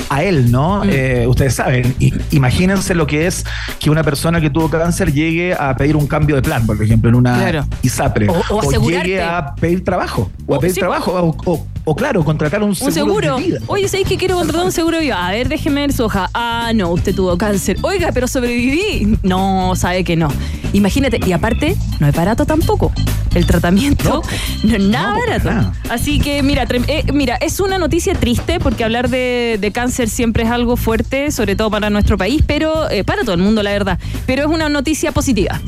a 0.08 0.22
él, 0.22 0.52
¿no? 0.52 0.84
Mm. 0.84 0.90
Eh, 0.92 1.26
ustedes 1.26 1.54
saben, 1.56 1.96
imagínense 2.30 2.94
lo 2.94 3.08
que 3.08 3.26
es 3.26 3.44
que 3.80 3.90
una 3.90 4.04
persona 4.04 4.40
que 4.40 4.50
tuvo 4.50 4.70
cáncer 4.70 5.12
llegue 5.12 5.52
a 5.54 5.76
pedir 5.76 5.96
un 5.96 6.06
cambio 6.06 6.36
de 6.36 6.42
plan, 6.42 6.64
por 6.64 6.80
ejemplo, 6.80 7.10
en 7.10 7.16
una 7.16 7.34
Claro. 7.38 7.66
ISAPRE, 7.82 8.28
O- 8.30 8.70
llegue 8.88 9.20
a 9.20 9.54
pedir 9.56 9.82
trabajo, 9.82 10.30
o 10.46 10.54
a 10.54 10.58
O- 10.58 10.60
pedir 10.60 10.74
sí. 10.74 10.80
trabajo, 10.80 11.36
o 11.84 11.96
claro, 11.96 12.22
contratar 12.22 12.62
un 12.62 12.74
seguro, 12.76 12.90
Un 12.90 12.94
seguro. 12.94 13.36
de 13.38 13.42
vida. 13.42 13.58
Oye, 13.66 13.88
¿sabéis 13.88 14.06
que 14.08 14.16
quiero 14.18 14.36
contratar 14.36 14.64
un 14.66 14.72
seguro 14.72 14.98
de 14.98 15.04
vida? 15.04 15.26
A 15.26 15.30
ver, 15.30 15.48
déjeme 15.48 15.80
ver 15.80 15.92
su 15.92 16.04
hoja. 16.04 16.28
Ah, 16.34 16.70
no, 16.74 16.90
usted 16.90 17.14
tuvo 17.14 17.36
cáncer. 17.38 17.78
Oiga, 17.80 18.10
pero 18.12 18.27
sobreviví. 18.28 19.18
No, 19.22 19.74
sabe 19.76 20.04
que 20.04 20.16
no. 20.16 20.28
Imagínate, 20.72 21.20
y 21.26 21.32
aparte, 21.32 21.76
no 22.00 22.06
es 22.08 22.14
barato 22.14 22.44
tampoco. 22.46 22.92
El 23.34 23.46
tratamiento 23.46 24.22
no, 24.64 24.74
es 24.74 24.82
nada 24.82 25.14
No, 25.14 25.20
barato. 25.20 25.50
nada. 25.50 25.72
Así 25.90 26.18
que, 26.18 26.42
mira, 26.42 26.66
eh, 26.88 27.04
mira, 27.12 27.36
es 27.36 27.60
una 27.60 27.78
noticia 27.78 28.14
triste 28.14 28.58
porque 28.60 28.84
hablar 28.84 29.08
de, 29.08 29.58
de 29.60 29.72
cáncer 29.72 30.08
siempre 30.08 30.44
es 30.44 30.50
algo 30.50 30.76
fuerte, 30.76 31.30
sobre 31.30 31.56
todo 31.56 31.70
para 31.70 31.90
nuestro 31.90 32.16
país, 32.18 32.42
pero 32.46 32.90
eh, 32.90 33.04
para 33.04 33.22
todo 33.22 33.34
el 33.34 33.40
mundo, 33.42 33.62
la 33.62 33.70
verdad. 33.72 33.98
Pero 34.26 34.42
es 34.42 34.48
una 34.48 34.68
noticia 34.68 35.12
positiva. 35.12 35.60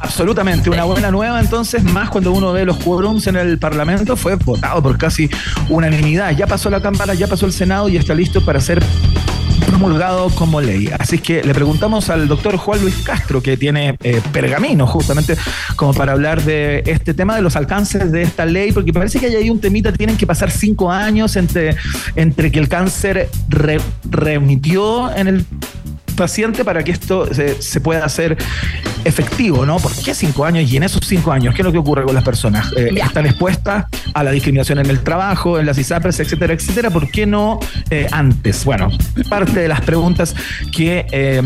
Absolutamente, 0.00 0.68
una 0.70 0.84
buena 0.84 1.10
nueva 1.10 1.40
entonces, 1.40 1.82
más 1.84 2.10
cuando 2.10 2.32
uno 2.32 2.52
ve 2.52 2.64
los 2.64 2.76
quórums 2.78 3.26
en 3.26 3.36
el 3.36 3.58
Parlamento, 3.58 4.16
fue 4.16 4.34
votado 4.36 4.82
por 4.82 4.98
casi 4.98 5.28
unanimidad. 5.68 6.32
Ya 6.36 6.46
pasó 6.46 6.68
la 6.70 6.82
Cámara, 6.82 7.14
ya 7.14 7.26
pasó 7.26 7.46
el 7.46 7.52
Senado 7.52 7.88
y 7.88 7.96
está 7.96 8.14
listo 8.14 8.44
para 8.44 8.60
ser 8.60 8.82
promulgado 9.66 10.30
como 10.30 10.60
ley. 10.60 10.90
Así 10.98 11.18
que 11.18 11.42
le 11.42 11.54
preguntamos 11.54 12.10
al 12.10 12.28
doctor 12.28 12.56
Juan 12.56 12.80
Luis 12.80 12.96
Castro, 13.04 13.42
que 13.42 13.56
tiene 13.56 13.96
eh, 14.02 14.20
pergamino 14.32 14.86
justamente 14.86 15.36
como 15.76 15.94
para 15.94 16.12
hablar 16.12 16.42
de 16.42 16.82
este 16.86 17.14
tema 17.14 17.36
de 17.36 17.42
los 17.42 17.56
alcances 17.56 18.10
de 18.12 18.22
esta 18.22 18.44
ley, 18.46 18.72
porque 18.72 18.92
parece 18.92 19.18
que 19.18 19.26
hay 19.26 19.36
ahí 19.36 19.50
un 19.50 19.60
temita, 19.60 19.92
tienen 19.92 20.16
que 20.16 20.26
pasar 20.26 20.50
cinco 20.50 20.90
años 20.90 21.36
entre, 21.36 21.76
entre 22.16 22.50
que 22.50 22.58
el 22.58 22.68
cáncer 22.68 23.28
re- 23.48 23.80
remitió 24.08 25.14
en 25.14 25.28
el 25.28 25.44
paciente 26.20 26.66
para 26.66 26.84
que 26.84 26.92
esto 26.92 27.32
se, 27.32 27.62
se 27.62 27.80
pueda 27.80 28.04
hacer 28.04 28.36
efectivo, 29.04 29.64
¿no? 29.64 29.78
¿Por 29.78 29.90
qué 29.96 30.14
cinco 30.14 30.44
años? 30.44 30.70
Y 30.70 30.76
en 30.76 30.82
esos 30.82 31.00
cinco 31.06 31.32
años, 31.32 31.54
¿qué 31.54 31.62
es 31.62 31.64
lo 31.64 31.72
que 31.72 31.78
ocurre 31.78 32.04
con 32.04 32.14
las 32.14 32.22
personas? 32.22 32.70
Eh, 32.76 32.90
están 32.94 33.24
expuestas 33.24 33.86
a 34.12 34.22
la 34.22 34.30
discriminación 34.30 34.78
en 34.80 34.90
el 34.90 35.00
trabajo, 35.00 35.58
en 35.58 35.64
las 35.64 35.78
ISAPRES, 35.78 36.20
etcétera, 36.20 36.52
etcétera. 36.52 36.90
¿Por 36.90 37.10
qué 37.10 37.24
no 37.24 37.58
eh, 37.88 38.06
antes? 38.12 38.66
Bueno, 38.66 38.90
parte 39.30 39.60
de 39.60 39.68
las 39.68 39.80
preguntas 39.80 40.34
que 40.76 41.06
eh, 41.10 41.42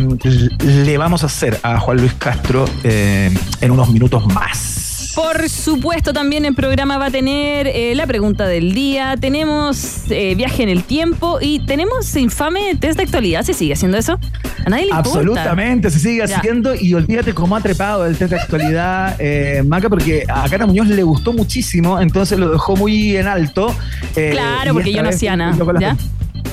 le 0.64 0.98
vamos 0.98 1.22
a 1.22 1.26
hacer 1.26 1.60
a 1.62 1.78
Juan 1.78 1.98
Luis 1.98 2.14
Castro 2.14 2.64
eh, 2.82 3.30
en 3.60 3.70
unos 3.70 3.90
minutos 3.90 4.26
más. 4.26 4.83
Por 5.14 5.48
supuesto, 5.48 6.12
también 6.12 6.44
el 6.44 6.54
programa 6.54 6.98
va 6.98 7.06
a 7.06 7.10
tener 7.10 7.68
eh, 7.68 7.94
la 7.94 8.04
pregunta 8.06 8.46
del 8.46 8.74
día, 8.74 9.14
tenemos 9.20 10.10
eh, 10.10 10.34
viaje 10.34 10.64
en 10.64 10.68
el 10.68 10.82
tiempo 10.82 11.38
y 11.40 11.64
tenemos 11.66 12.16
infame 12.16 12.74
test 12.80 12.96
de 12.96 13.04
actualidad. 13.04 13.42
¿Se 13.44 13.54
sigue 13.54 13.74
haciendo 13.74 13.96
eso? 13.96 14.18
A 14.66 14.70
nadie 14.70 14.86
le 14.86 14.90
importa. 14.90 15.10
Absolutamente, 15.18 15.90
se 15.90 16.00
sigue 16.00 16.26
Ya. 16.26 16.38
haciendo 16.38 16.74
y 16.74 16.94
olvídate 16.94 17.32
cómo 17.32 17.54
ha 17.54 17.60
trepado 17.60 18.06
el 18.06 18.16
test 18.16 18.32
de 18.32 18.40
actualidad, 18.40 19.14
eh, 19.20 19.62
Maca, 19.64 19.88
porque 19.88 20.24
a 20.28 20.48
Cara 20.48 20.66
Muñoz 20.66 20.88
le 20.88 21.02
gustó 21.04 21.32
muchísimo, 21.32 22.00
entonces 22.00 22.36
lo 22.38 22.50
dejó 22.50 22.74
muy 22.74 23.16
en 23.16 23.28
alto. 23.28 23.72
eh, 24.16 24.30
Claro, 24.32 24.72
porque 24.74 24.92
yo 24.92 25.02
no 25.02 25.10
hacía 25.10 25.36
nada, 25.36 25.56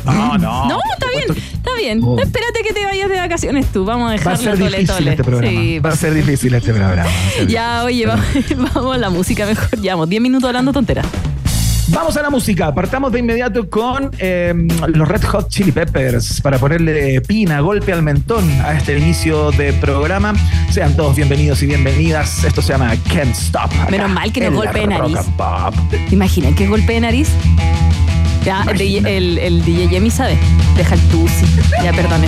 No, 0.06 0.38
no. 0.38 0.68
No, 0.70 0.80
está 0.94 1.08
bien, 1.16 1.44
está 1.54 1.70
bien. 1.78 2.02
Oh. 2.04 2.20
Espérate 2.20 2.62
que 2.64 2.74
te 2.74 2.86
vayas 2.86 3.10
de 3.10 3.18
vacaciones 3.18 3.66
tú. 3.68 3.86
Vamos 3.86 4.04
a 4.06 4.08
Va 4.08 4.12
a 4.12 4.18
dejarlo 4.18 4.38
ser 4.38 4.54
tole, 4.54 4.66
difícil 4.78 4.96
tole. 4.96 5.12
este 5.12 5.24
programa. 5.24 5.52
Sí, 5.62 5.80
va 5.80 5.90
a 5.90 5.96
ser 5.96 6.14
difícil 6.14 6.54
este 6.54 6.74
programa. 6.74 7.04
va 7.04 7.10
ser 7.36 7.48
Ya, 7.48 7.84
oye, 7.84 8.06
vamos, 8.06 8.26
vamos 8.74 8.96
a 8.96 8.98
la 8.98 9.10
música 9.10 9.46
mejor. 9.46 9.80
Llevamos 9.80 10.10
10 10.10 10.22
minutos 10.22 10.48
hablando 10.48 10.74
tonteras. 10.74 11.06
Vamos 11.88 12.16
a 12.16 12.22
la 12.22 12.30
música. 12.30 12.74
Partamos 12.74 13.12
de 13.12 13.20
inmediato 13.20 13.70
con 13.70 14.12
eh, 14.18 14.54
los 14.88 15.08
Red 15.10 15.24
Hot 15.26 15.50
Chili 15.50 15.74
Peppers 15.74 16.40
para 16.40 16.58
ponerle 16.58 17.20
pina, 17.20 17.60
golpe 17.60 17.92
al 17.92 18.02
mentón 18.02 18.50
a 18.62 18.78
este 18.78 18.98
inicio 18.98 19.52
de 19.52 19.74
programa. 19.74 20.34
Sean 20.70 20.96
todos 20.96 21.18
bienvenidos 21.18 21.62
y 21.64 21.66
bienvenidas. 21.66 22.46
Esto 22.46 22.62
se 22.62 22.70
llama 22.72 22.96
Can't 23.14 23.36
Stop. 23.36 23.74
acá 23.74 23.92
Menos 23.92 24.10
mal 24.10 24.32
que 24.32 24.50
no 24.50 24.56
golpe 24.56 24.80
de 24.80 24.88
nariz. 24.88 25.18
and 25.18 25.36
Pop. 25.36 25.76
¿Te 25.90 26.14
imaginas 26.16 26.54
qué 26.56 26.68
golpe 26.68 26.94
de 26.94 27.02
nariz? 27.02 27.28
Ya, 28.44 28.66
el, 28.70 29.06
el, 29.06 29.38
el 29.38 29.66
DJ 29.66 29.88
Yemi 29.90 30.10
sabe. 30.10 30.38
Deja 30.76 30.96
el 30.96 31.02
tusi. 31.10 31.46
Ya, 31.84 31.92
perdone. 31.94 32.28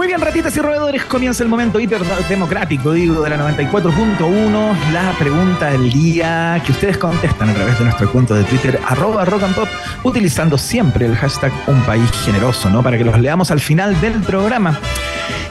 Muy 0.00 0.06
bien, 0.06 0.18
ratitas 0.22 0.56
y 0.56 0.60
roedores, 0.60 1.04
comienza 1.04 1.42
el 1.42 1.50
momento 1.50 1.78
hiperdemocrático, 1.78 2.92
digo, 2.92 3.20
de 3.20 3.28
la 3.28 3.36
94.1, 3.36 4.74
la 4.94 5.12
pregunta 5.18 5.66
del 5.72 5.92
día 5.92 6.58
que 6.64 6.72
ustedes 6.72 6.96
contestan 6.96 7.50
a 7.50 7.52
través 7.52 7.78
de 7.78 7.84
nuestro 7.84 8.10
cuento 8.10 8.34
de 8.34 8.42
Twitter, 8.44 8.80
arroba 8.88 9.26
rock 9.26 9.42
and 9.42 9.54
pop, 9.54 9.68
utilizando 10.02 10.56
siempre 10.56 11.04
el 11.04 11.14
hashtag 11.16 11.52
un 11.66 11.82
país 11.82 12.10
generoso, 12.24 12.70
¿no? 12.70 12.82
Para 12.82 12.96
que 12.96 13.04
los 13.04 13.20
leamos 13.20 13.50
al 13.50 13.60
final 13.60 14.00
del 14.00 14.14
programa. 14.22 14.80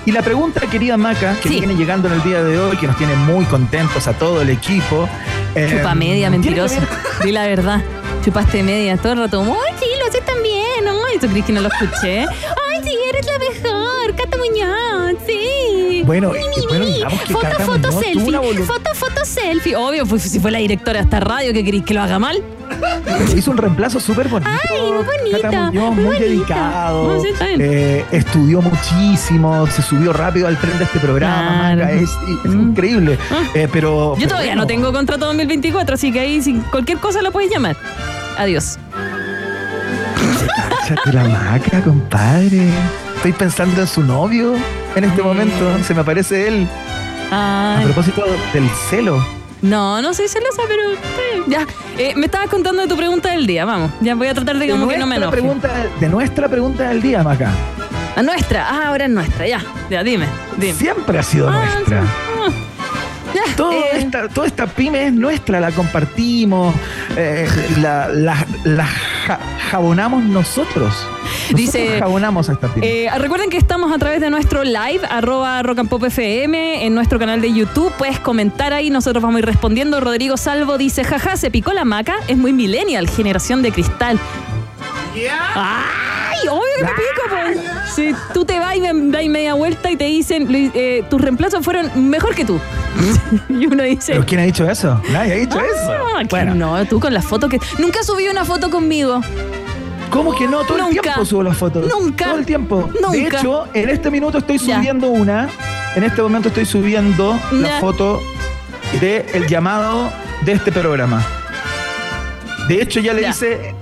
Y 0.08 0.12
la 0.12 0.24
pregunta, 0.24 0.62
querida 0.62 0.98
Maca, 0.98 1.36
que 1.44 1.50
Sí. 1.50 1.60
viene 1.60 1.76
llegando 1.76 2.08
en 2.08 2.16
el 2.16 2.24
día 2.24 2.42
de 2.44 2.58
hoy, 2.58 2.76
que 2.78 2.88
nos 2.88 2.98
tiene 2.98 3.14
muy 3.14 3.46
contentos 3.46 4.08
a 4.08 4.14
todo 4.14 4.42
el 4.42 4.50
equipo. 4.50 5.08
eh, 5.54 5.76
Chupa 5.78 5.94
media, 5.94 6.32
mentiroso. 6.32 6.80
Di 7.24 7.32
la 7.32 7.46
verdad. 7.46 7.82
Chupaste 8.26 8.64
media 8.64 8.98
todo 8.98 9.14
el 9.14 9.20
rato. 9.20 9.42
Ay, 9.44 9.76
sí, 9.80 9.86
lo 10.00 10.08
haces 10.08 10.26
también. 10.26 10.88
Ay, 10.88 11.20
¿tú 11.20 11.28
crees 11.28 11.46
que 11.46 11.54
no 11.54 11.62
lo 11.62 11.70
escuché? 11.70 12.22
Ay, 12.22 12.82
sí, 12.84 12.92
eres 13.10 13.26
Muñoz, 14.40 15.22
sí. 15.28 16.04
Bueno, 16.06 16.32
Mi, 16.32 16.38
eh, 16.38 16.42
mi, 16.58 16.66
bueno, 16.68 16.86
mi. 16.86 16.94
digamos 16.94 17.22
que 17.22 17.34
Foto, 17.34 17.48
Cata 17.50 17.66
foto, 17.66 17.78
Muñoz 17.92 18.04
selfie. 18.04 18.64
Foto, 18.66 18.96
foto, 18.96 19.26
selfie. 19.26 19.76
Obvio, 19.76 20.06
pues 20.06 20.24
si 20.24 20.40
fue 20.40 20.52
la 20.52 20.60
directora 20.60 21.00
de 21.00 21.04
esta 21.04 21.20
radio, 21.20 21.54
¿qué 21.54 21.64
queréis 21.64 21.84
que 21.84 21.94
lo 21.94 22.02
haga 22.02 22.18
mal? 22.20 22.42
Hizo 23.36 23.52
un 23.52 23.58
reemplazo 23.58 24.00
súper 24.00 24.28
bonito. 24.28 24.50
Ay, 24.52 24.80
muy 24.82 25.04
bonito, 25.04 25.52
Muñoz, 25.52 25.96
muy 25.96 26.04
muy, 26.06 26.20
dedicado. 26.20 27.14
No, 27.16 27.22
sí, 27.22 27.30
eh, 27.60 28.06
estudió 28.12 28.62
muchísimo, 28.62 29.68
se 29.68 29.82
subió 29.82 30.14
rápido 30.14 30.48
al 30.48 30.58
tren 30.58 30.78
de 30.78 30.84
este 30.86 31.00
programa. 31.00 31.74
Claro. 31.76 31.90
Es, 31.96 32.10
es 32.46 32.52
Mm. 32.52 32.62
increíble. 32.70 33.18
Ah. 33.32 33.44
Eh, 33.54 33.68
pero, 33.72 34.16
Yo 34.18 34.28
todavía 34.28 34.56
no 34.56 34.66
tengo 34.68 34.92
contrato 34.94 35.26
2024, 35.26 35.96
así 35.96 36.12
que 36.12 36.20
ahí 36.22 36.42
sin 36.42 36.62
cualquier 36.62 37.00
cosa 37.00 37.22
la 37.22 37.32
puedes 37.32 37.52
llamar. 37.52 37.76
Adiós. 38.38 38.78
Cáchate 40.88 41.14
la 41.14 41.24
maca, 41.26 41.82
compadre. 41.82 42.70
Estoy 43.20 43.34
pensando 43.34 43.82
en 43.82 43.88
su 43.88 44.02
novio 44.02 44.56
en 44.96 45.04
este 45.04 45.22
Mm. 45.22 45.26
momento. 45.26 45.84
Se 45.84 45.94
me 45.94 46.02
aparece 46.02 46.48
él. 46.48 46.68
A 47.32 47.76
Ay, 47.78 47.86
propósito 47.86 48.24
del 48.54 48.68
celo. 48.90 49.24
no, 49.62 50.02
no 50.02 50.14
soy 50.14 50.28
celosa, 50.28 50.62
pero 50.68 50.82
bien. 50.90 51.44
ya. 51.48 51.68
Eh, 51.98 52.14
me 52.16 52.26
estabas 52.28 52.50
contando 52.50 52.82
de 52.82 52.88
tu 52.88 52.96
pregunta 52.96 53.30
del 53.32 53.46
día, 53.46 53.66
vamos. 53.66 53.92
Ya 54.02 54.16
voy 54.16 54.28
a 54.28 54.34
tratar 54.34 54.58
de 54.58 54.66
De 54.66 54.72
como 54.72 54.88
que 54.88 54.98
no 54.98 55.06
me 55.06 55.18
enoje. 55.18 55.32
pregunta, 55.34 55.70
de 56.00 56.10
nuestra 56.10 56.48
pregunta 56.48 56.88
del 56.90 57.02
día, 57.02 57.22
Maca. 57.22 57.52
A 58.16 58.22
nuestra. 58.24 58.68
Ah, 58.70 58.88
ahora 58.88 59.06
es 59.06 59.12
nuestra, 59.12 59.46
ya. 59.48 59.62
Ya, 59.90 60.02
dime. 60.04 60.26
Dime. 60.58 60.74
Siempre 60.74 61.20
ha 61.20 61.24
sido 61.24 61.50
Ah, 61.50 61.66
nuestra. 61.76 62.02
ah. 62.02 62.50
Ya. 63.36 63.56
Todo 63.56 63.74
eh, 63.74 63.84
esta, 63.94 64.28
toda 64.30 64.48
esta 64.48 64.66
pyme 64.66 65.06
es 65.08 65.14
nuestra, 65.14 65.60
la 65.60 65.72
compartimos, 65.72 66.74
eh, 67.16 67.48
la, 67.80 68.08
la- 68.08 68.46
la 68.64 68.86
ja- 69.28 69.40
jabonamos 69.70 70.24
nosotros. 70.24 70.96
Dice, 71.56 72.00
jabonamos 72.00 72.50
a 72.50 72.54
esta. 72.54 72.70
Eh, 72.82 73.08
recuerden 73.18 73.50
que 73.50 73.58
estamos 73.58 73.92
a 73.92 73.98
través 73.98 74.22
de 74.22 74.30
nuestro 74.30 74.64
live, 74.64 75.02
arroba 75.10 75.62
rock 75.64 75.80
and 75.80 75.90
pop 75.90 76.04
FM, 76.04 76.86
en 76.86 76.94
nuestro 76.96 77.20
canal 77.20 77.42
de 77.42 77.54
YouTube. 77.54 77.92
Puedes 77.98 78.20
comentar 78.20 78.74
ahí, 78.74 78.90
nosotros 78.90 79.22
vamos 79.22 79.38
a 79.38 79.40
ir 79.40 79.46
respondiendo. 79.46 80.00
Rodrigo 80.00 80.38
Salvo 80.38 80.78
dice, 80.78 81.04
jaja, 81.04 81.38
se 81.38 81.52
picó 81.52 81.74
la 81.74 81.86
maca, 81.86 82.18
es 82.28 82.38
muy 82.38 82.54
millennial, 82.54 83.10
generación 83.10 83.62
de 83.62 83.72
cristal. 83.72 84.20
¡Ay! 85.56 86.48
Obvio 86.48 86.62
que 86.78 86.84
me 86.84 86.90
pico, 86.92 87.22
pues. 87.30 87.94
Si 87.94 88.16
tú 88.34 88.46
te 88.46 88.60
vas 88.60 88.76
y 88.78 88.80
me 88.80 88.94
dais 89.12 89.30
media 89.30 89.56
vuelta 89.56 89.92
y 89.92 89.98
te 89.98 90.06
dicen, 90.06 90.50
"Luis, 90.50 90.72
eh, 90.74 91.04
tus 91.10 91.20
reemplazos 91.20 91.66
fueron 91.66 92.10
mejor 92.10 92.34
que 92.34 92.46
tú. 92.46 92.60
y 93.50 93.66
uno 93.66 93.84
dice, 93.84 94.14
¿Pero 94.14 94.26
quién 94.26 94.42
ha 94.42 94.44
dicho 94.44 94.70
eso? 94.70 95.02
Nadie 95.12 95.34
ha 95.34 95.36
dicho 95.36 95.60
"Ah, 95.60 96.22
eso. 96.22 96.28
Bueno, 96.30 96.56
no, 96.56 96.86
tú 96.86 97.00
con 97.00 97.14
la 97.14 97.22
foto 97.22 97.50
que... 97.50 97.60
Nunca 97.78 98.04
subí 98.04 98.28
una 98.30 98.46
foto 98.46 98.70
conmigo. 98.70 99.22
¿Cómo 100.10 100.36
que 100.36 100.48
no? 100.48 100.64
Todo 100.64 100.88
el 100.90 101.00
tiempo 101.00 101.26
subo 101.26 101.44
las 101.44 101.58
fotos. 101.58 101.88
Nunca. 101.88 102.26
Todo 102.26 102.38
el 102.40 102.46
tiempo. 102.46 102.90
De 103.12 103.28
hecho, 103.28 103.68
en 103.74 103.90
este 103.90 104.10
minuto 104.12 104.38
estoy 104.40 104.58
Ya. 104.58 104.78
subiendo 104.78 105.08
una. 105.10 105.50
En 105.96 106.04
este 106.04 106.22
momento 106.22 106.50
estoy 106.50 106.66
subiendo 106.66 107.40
la 107.52 107.80
foto 107.80 108.22
del 109.02 109.26
el 109.34 109.48
llamado 109.48 110.12
de 110.46 110.54
este 110.54 110.72
programa. 110.72 111.26
De 112.68 112.82
hecho, 112.82 113.00
ya 113.00 113.14
le 113.14 113.22
Ya. 113.24 113.30
hice 113.30 113.76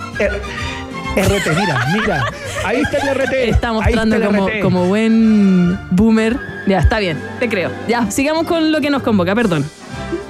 RT. 1.15 1.49
Mira, 1.59 1.85
mira. 1.93 2.25
Ahí 2.65 2.81
está 2.81 2.97
el 2.99 3.09
RT. 3.17 3.49
Está 3.49 3.73
mostrando 3.73 4.15
está 4.15 4.27
el 4.27 4.33
como, 4.35 4.47
RT. 4.47 4.59
como 4.61 4.85
buen 4.85 5.79
boomer. 5.91 6.37
Ya, 6.67 6.79
está 6.79 6.99
bien, 6.99 7.17
te 7.39 7.47
creo. 7.49 7.71
Ya, 7.87 8.09
sigamos 8.11 8.45
con 8.45 8.71
lo 8.71 8.81
que 8.81 8.89
nos 8.89 9.01
convoca, 9.03 9.33
perdón. 9.35 9.65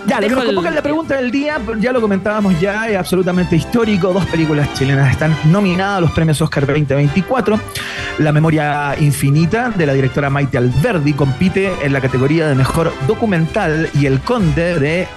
Ya, 0.07 0.21
lo 0.21 0.27
que 0.27 0.35
nos 0.35 0.45
convoca 0.45 0.71
la 0.71 0.81
pregunta 0.81 1.17
del 1.17 1.31
día, 1.31 1.59
ya 1.79 1.91
lo 1.91 1.99
comentábamos 1.99 2.59
ya, 2.61 2.87
es 2.87 2.97
absolutamente 2.97 3.55
histórico. 3.55 4.13
Dos 4.13 4.25
películas 4.27 4.73
chilenas 4.73 5.11
están 5.11 5.35
nominadas 5.51 5.97
a 5.97 6.01
los 6.01 6.11
premios 6.11 6.41
Oscar 6.41 6.65
2024. 6.65 7.59
La 8.19 8.31
memoria 8.31 8.95
infinita 8.99 9.69
de 9.69 9.85
la 9.85 9.93
directora 9.93 10.29
Maite 10.29 10.57
Alberdi 10.57 11.13
compite 11.13 11.73
en 11.83 11.91
la 11.91 11.99
categoría 11.99 12.47
de 12.47 12.55
mejor 12.55 12.93
documental 13.05 13.89
y 13.93 14.05
El 14.05 14.21
Conde 14.21 14.79
de 14.79 15.07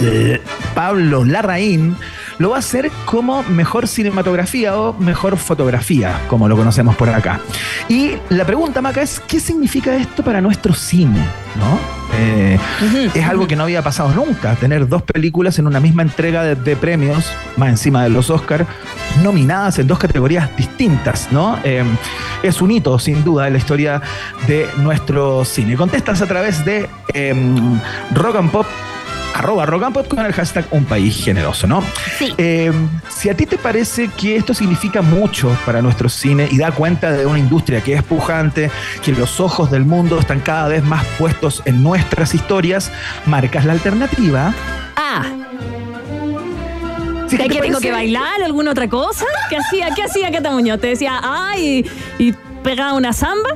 eh, 0.00 0.40
Pablo 0.74 1.24
Larraín 1.24 1.96
lo 2.38 2.50
va 2.50 2.56
a 2.56 2.58
hacer 2.58 2.90
como 3.04 3.42
mejor 3.44 3.86
cinematografía 3.88 4.76
o 4.78 4.92
mejor 4.94 5.36
fotografía, 5.36 6.20
como 6.28 6.48
lo 6.48 6.56
conocemos 6.56 6.96
por 6.96 7.08
acá. 7.08 7.40
Y 7.88 8.12
la 8.30 8.44
pregunta, 8.44 8.80
Maca, 8.82 9.02
es: 9.02 9.20
¿qué 9.20 9.40
significa 9.40 9.94
esto 9.96 10.22
para 10.22 10.40
nuestro 10.40 10.74
cine? 10.74 11.24
¿No? 11.56 12.04
Eh, 12.16 12.58
es 13.14 13.26
algo 13.26 13.46
que 13.46 13.56
no 13.56 13.64
había 13.64 13.82
pasado 13.82 14.10
nunca, 14.14 14.54
tener 14.56 14.88
dos 14.88 15.02
películas 15.02 15.58
en 15.58 15.66
una 15.66 15.80
misma 15.80 16.02
entrega 16.02 16.44
de, 16.44 16.54
de 16.54 16.76
premios, 16.76 17.24
más 17.56 17.70
encima 17.70 18.04
de 18.04 18.10
los 18.10 18.30
Oscar, 18.30 18.66
nominadas 19.22 19.78
en 19.78 19.86
dos 19.86 19.98
categorías 19.98 20.48
distintas, 20.56 21.28
¿no? 21.32 21.58
Eh, 21.64 21.82
es 22.42 22.60
un 22.60 22.70
hito, 22.70 22.98
sin 22.98 23.24
duda, 23.24 23.46
en 23.46 23.54
la 23.54 23.58
historia 23.58 24.02
de 24.46 24.68
nuestro 24.78 25.44
cine. 25.44 25.76
Contestas 25.76 26.22
a 26.22 26.26
través 26.26 26.64
de 26.64 26.88
em, 27.14 27.80
Rock 28.14 28.36
and 28.36 28.50
Pop 28.50 28.66
arroba 29.34 29.90
pop 29.90 30.08
con 30.08 30.24
el 30.24 30.32
hashtag 30.32 30.66
un 30.70 30.84
país 30.84 31.22
generoso, 31.22 31.66
¿no? 31.66 31.82
Sí. 32.18 32.32
Eh, 32.38 32.72
si 33.08 33.28
a 33.28 33.36
ti 33.36 33.46
te 33.46 33.58
parece 33.58 34.08
que 34.08 34.36
esto 34.36 34.54
significa 34.54 35.02
mucho 35.02 35.56
para 35.66 35.82
nuestro 35.82 36.08
cine 36.08 36.48
y 36.50 36.58
da 36.58 36.70
cuenta 36.72 37.12
de 37.12 37.26
una 37.26 37.38
industria 37.38 37.80
que 37.82 37.94
es 37.94 38.02
pujante, 38.02 38.70
que 39.04 39.12
los 39.12 39.40
ojos 39.40 39.70
del 39.70 39.84
mundo 39.84 40.18
están 40.18 40.40
cada 40.40 40.68
vez 40.68 40.84
más 40.84 41.04
puestos 41.18 41.62
en 41.64 41.82
nuestras 41.82 42.34
historias, 42.34 42.90
marcas 43.26 43.64
la 43.64 43.72
alternativa. 43.72 44.54
Ah, 44.96 45.24
es 47.34 47.40
¿que 47.40 47.48
te 47.48 47.60
tengo 47.60 47.80
que 47.80 47.90
bailar? 47.90 48.42
¿Alguna 48.44 48.70
otra 48.70 48.88
cosa? 48.88 49.26
¿Qué 49.48 49.56
hacía? 49.56 49.88
¿Qué 49.94 50.04
hacía 50.04 50.30
Cata 50.30 50.50
Muñoz? 50.50 50.80
¿Te 50.80 50.88
decía, 50.88 51.20
ay, 51.22 51.88
y, 52.18 52.32
pegaba 52.62 52.94
una 52.94 53.12
samba? 53.12 53.50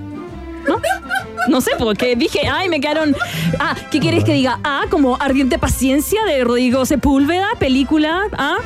¿No? 0.68 0.80
No 1.48 1.60
sé, 1.62 1.70
porque 1.78 2.14
dije, 2.14 2.40
ay, 2.48 2.68
me 2.68 2.80
quedaron. 2.80 3.16
Ah, 3.58 3.74
¿qué 3.90 4.00
quieres 4.00 4.24
que 4.24 4.32
diga? 4.34 4.58
Ah, 4.64 4.82
como 4.90 5.16
Ardiente 5.20 5.58
Paciencia 5.58 6.22
de 6.26 6.44
Rodrigo 6.44 6.84
Sepúlveda, 6.84 7.46
película. 7.58 8.24
Ah, 8.36 8.58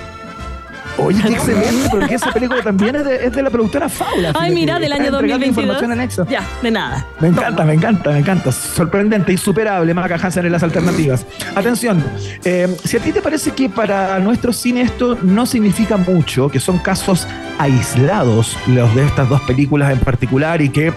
Oye, 0.99 1.23
qué 1.23 1.33
excelente, 1.33 1.89
porque 1.91 2.15
esa 2.17 2.31
película 2.33 2.63
también 2.63 2.95
es 2.97 3.05
de, 3.05 3.27
es 3.27 3.33
de 3.33 3.43
la 3.43 3.49
productora 3.49 3.89
Faula. 3.89 4.33
ay, 4.35 4.51
mira, 4.55 4.79
del 4.79 4.93
año 4.93 5.07
entregando 5.07 5.49
2022. 5.49 5.83
información. 5.83 6.29
Ya, 6.29 6.47
de 6.63 6.71
nada. 6.71 7.07
Me 7.19 7.29
encanta, 7.29 7.65
me 7.65 7.73
encanta, 7.73 8.11
me 8.11 8.19
encanta. 8.19 8.53
Sorprendente, 8.53 9.33
insuperable, 9.33 9.95
Maca 9.95 10.17
Hansen 10.17 10.45
en 10.45 10.53
las 10.53 10.63
alternativas. 10.63 11.25
Atención, 11.55 12.05
eh, 12.45 12.69
si 12.85 12.99
a 12.99 13.01
ti 13.01 13.11
te 13.13 13.23
parece 13.23 13.53
que 13.53 13.71
para 13.71 14.19
nuestro 14.19 14.53
cine 14.53 14.83
esto 14.83 15.17
no 15.23 15.47
significa 15.47 15.97
mucho, 15.97 16.51
que 16.51 16.61
son 16.61 16.79
casos 16.79 17.27
aislados 17.63 18.57
los 18.67 18.95
de 18.95 19.05
estas 19.07 19.29
dos 19.29 19.41
películas 19.43 19.93
en 19.93 19.99
particular 20.01 20.61
y 20.63 20.69
que 20.71 20.93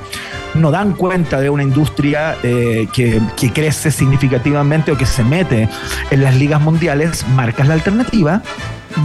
no 0.56 0.72
dan 0.72 0.94
cuenta 0.94 1.40
de 1.40 1.50
una 1.50 1.64
industria 1.64 2.36
eh, 2.44 2.88
que, 2.94 3.22
que 3.38 3.52
crece 3.52 3.92
significativamente 3.92 4.92
o 4.92 4.98
que 4.98 5.06
se 5.06 5.24
mete 5.24 5.70
en 6.12 6.24
las 6.24 6.36
ligas 6.36 6.62
mundiales, 6.62 7.26
marcas 7.36 7.68
la 7.68 7.74
alternativa. 7.76 8.42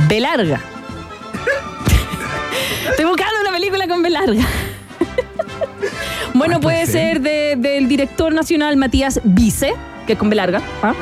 B 0.08 0.20
larga. 0.20 0.60
Estoy 2.90 3.04
buscando 3.04 3.40
una 3.42 3.52
película 3.52 3.86
con 3.88 4.02
B 4.02 4.10
larga. 4.10 4.42
bueno, 6.34 6.54
¿Cuál 6.54 6.60
puede 6.60 6.86
ser? 6.86 7.16
ser 7.16 7.20
de- 7.20 7.56
del 7.58 7.88
director 7.88 8.32
nacional 8.32 8.76
Matías 8.76 9.20
Vice, 9.24 9.74
que 10.06 10.12
es 10.14 10.18
con 10.18 10.30
B 10.30 10.36
larga. 10.36 10.60
¿ah? 10.82 10.94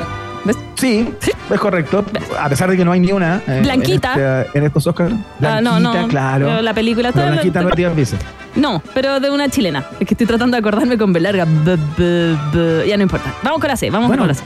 ¿Ves? 0.45 0.57
Sí, 0.75 1.07
es 1.49 1.59
correcto. 1.59 2.05
A 2.39 2.47
pesar 2.49 2.69
de 2.69 2.77
que 2.77 2.85
no 2.85 2.91
hay 2.91 2.99
ni 3.01 3.11
una. 3.11 3.41
eh, 3.47 3.59
Blanquita. 3.61 4.13
En, 4.13 4.19
este- 4.45 4.57
en 4.59 4.65
estos 4.65 4.87
Oscars. 4.87 5.13
Ah, 5.43 5.59
no, 5.61 5.79
no. 5.79 6.07
claro. 6.07 6.47
pero 6.47 6.61
La 6.61 6.73
película 6.73 7.11
toda- 7.11 7.31
Blanquita 7.31 7.61
no 7.61 7.95
Vice. 7.95 8.15
No, 8.55 8.81
pero 8.93 9.19
de 9.19 9.29
una 9.29 9.49
chilena. 9.49 9.85
Es 9.99 10.07
que 10.07 10.13
estoy 10.13 10.25
tratando 10.27 10.55
de 10.55 10.59
acordarme 10.59 10.97
con 10.97 11.11
B 11.13 11.19
larga. 11.19 11.45
B- 11.45 11.77
b- 11.97 12.37
b- 12.53 12.87
Ya 12.87 12.97
no 12.97 13.03
importa. 13.03 13.33
Vamos 13.43 13.59
con 13.59 13.67
la 13.69 13.77
C, 13.77 13.89
vamos 13.89 14.07
Bueno, 14.07 14.21
con 14.21 14.27
la 14.29 14.33
C. 14.33 14.43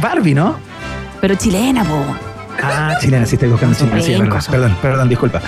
Barbie, 0.00 0.34
¿no? 0.34 0.56
Pero 1.20 1.34
chilena, 1.34 1.84
po. 1.84 1.98
Ah, 2.62 2.94
chilena, 3.00 3.26
sí 3.26 3.36
estoy 3.36 3.48
buscando 3.48 3.76
chilena. 3.76 4.00
Sí. 4.02 4.14
Pencoso. 4.14 4.50
Perdón, 4.50 4.76
perdón, 4.80 5.08
disculpa. 5.08 5.40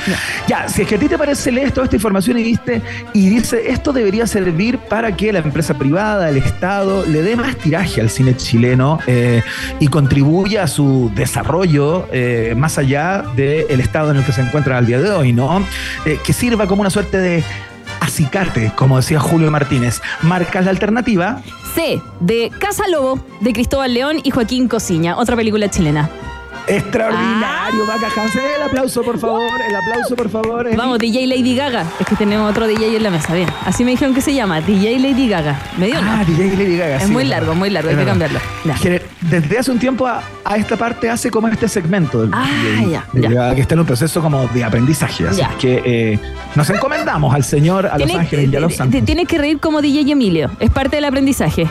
Ya, 0.47 0.69
si 0.69 0.83
es 0.83 0.88
que 0.88 0.97
a 0.97 0.99
ti 0.99 1.09
te 1.09 1.19
parece, 1.19 1.51
lees 1.53 1.73
toda 1.73 1.85
esta 1.85 1.97
información 1.97 2.38
y 2.38 2.42
viste, 2.42 2.83
y 3.12 3.29
dice, 3.29 3.71
esto 3.71 3.92
debería 3.92 4.27
servir 4.27 4.79
para 4.79 5.16
que 5.16 5.33
la 5.33 5.40
empresa 5.40 5.75
privada, 5.75 6.29
el 6.29 6.37
Estado, 6.37 7.05
le 7.07 7.23
dé 7.23 7.37
más 7.37 7.57
tiraje 7.57 8.01
al 8.01 8.11
cine 8.11 8.37
chileno 8.37 8.99
eh, 9.07 9.42
y 9.81 9.88
contribuya 9.88 10.64
a 10.64 10.66
su 10.66 11.11
desarrollo 11.14 12.09
eh, 12.12 12.55
más 12.57 12.79
allá 12.79 13.25
del 13.35 13.81
estado 13.81 14.11
en 14.11 14.19
el 14.19 14.25
que 14.25 14.33
se 14.33 14.40
encuentra 14.40 14.79
al 14.79 14.87
día 14.87 15.01
de 15.01 15.11
hoy, 15.11 15.33
¿no? 15.33 15.64
Eh, 16.05 16.19
que 16.25 16.33
sirva 16.33 16.66
como 16.66 16.81
una 16.81 16.90
suerte 16.90 17.19
de 17.19 17.45
acicate, 18.01 18.73
como 18.77 18.97
decía 18.97 19.21
Julio 19.21 19.51
Martínez. 19.51 20.01
Marcas 20.23 20.64
la 20.64 20.71
alternativa. 20.71 21.42
C, 21.75 22.01
de 22.21 22.51
Casa 22.59 22.85
Lobo, 22.88 23.21
de 23.40 23.53
Cristóbal 23.53 23.92
León 23.92 24.19
y 24.23 24.31
Joaquín 24.31 24.69
Cosiña, 24.69 25.16
otra 25.19 25.37
película 25.37 25.69
chilena. 25.69 26.09
Extraordinario, 26.68 27.85
Maca 27.87 28.09
Hansen. 28.20 28.42
El 28.57 28.62
aplauso, 28.62 29.02
por 29.02 29.18
favor. 29.18 29.42
El 29.68 29.76
aplauso, 29.76 30.16
por 30.16 30.29
favor. 30.31 30.76
Vamos, 30.76 30.98
DJ 30.98 31.26
Lady 31.26 31.55
Gaga. 31.57 31.85
Es 32.00 32.07
que 32.07 32.16
tenemos 32.16 32.50
otro 32.50 32.66
DJ 32.66 32.96
en 32.96 33.02
la 33.02 33.11
mesa, 33.11 33.35
bien. 33.35 33.48
Así 33.64 33.85
me 33.85 33.92
dijeron 33.92 34.14
que 34.14 34.20
se 34.20 34.35
llama, 34.35 34.61
DJ 34.61 34.98
Lady 34.98 35.29
Gaga. 35.29 35.61
¿Me 35.79 35.87
dio 35.87 35.96
Ah, 36.00 36.18
no? 36.18 36.24
DJ 36.24 36.57
Lady 36.57 36.76
Gaga. 36.76 36.96
Es 36.96 37.05
sí, 37.05 37.11
muy 37.12 37.24
largo, 37.24 37.55
muy 37.55 37.70
largo, 37.70 37.90
hay 37.90 37.96
que 37.96 38.05
cambiarlo. 38.05 38.40
Desde 39.20 39.59
hace 39.59 39.70
un 39.72 39.79
tiempo 39.79 40.07
a, 40.07 40.22
a 40.44 40.57
esta 40.57 40.76
parte 40.76 41.11
hace 41.11 41.31
como 41.31 41.48
este 41.48 41.68
segmento 41.68 42.22
del 42.22 42.31
Ah, 42.33 42.46
DJ 42.79 42.90
ya, 42.90 43.05
ya. 43.14 43.29
Gaga, 43.31 43.55
que 43.55 43.61
está 43.62 43.74
en 43.74 43.81
un 43.81 43.87
proceso 43.87 44.20
como 44.22 44.46
de 44.48 44.62
aprendizaje. 44.64 45.26
Así 45.29 45.38
Ya. 45.40 45.50
que 45.59 45.83
eh, 45.85 46.18
nos 46.55 46.68
encomendamos 46.70 47.35
al 47.35 47.42
Señor, 47.44 47.87
a 47.87 47.98
Los 47.98 48.11
Ángeles 48.14 48.50
y 48.52 48.57
a 48.57 48.61
los 48.61 48.72
te- 48.72 48.79
Santos. 48.79 49.05
Tienes 49.05 49.26
que 49.26 49.38
reír 49.38 49.59
como 49.59 49.83
DJ 49.83 50.12
Emilio. 50.12 50.50
Es 50.61 50.70
parte 50.70 50.96
del 50.96 51.05
aprendizaje. 51.07 51.66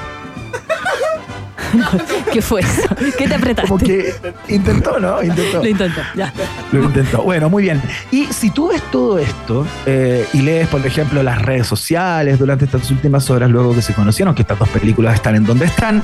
¿Qué 2.31 2.41
fue 2.41 2.61
eso? 2.61 2.95
¿Qué 3.17 3.27
te 3.27 3.35
apretaste? 3.35 3.67
Como 3.67 3.79
que 3.79 4.13
intentó, 4.49 4.99
¿no? 4.99 5.21
Intentó. 5.23 5.63
Lo 5.63 5.67
intento, 5.67 6.01
ya. 6.15 6.33
Lo 6.71 6.83
intentó. 6.83 7.23
Bueno, 7.23 7.49
muy 7.49 7.63
bien. 7.63 7.81
Y 8.11 8.25
si 8.27 8.49
tú 8.49 8.69
ves 8.69 8.81
todo 8.91 9.19
esto 9.19 9.65
eh, 9.85 10.27
y 10.33 10.41
lees, 10.41 10.67
por 10.67 10.85
ejemplo, 10.85 11.23
las 11.23 11.41
redes 11.41 11.67
sociales 11.67 12.39
durante 12.39 12.65
estas 12.65 12.89
últimas 12.91 13.29
horas, 13.29 13.49
luego 13.49 13.73
que 13.73 13.81
se 13.81 13.93
conocieron 13.93 14.35
que 14.35 14.41
estas 14.41 14.59
dos 14.59 14.69
películas 14.69 15.15
están 15.15 15.35
en 15.35 15.45
donde 15.45 15.65
están, 15.65 16.03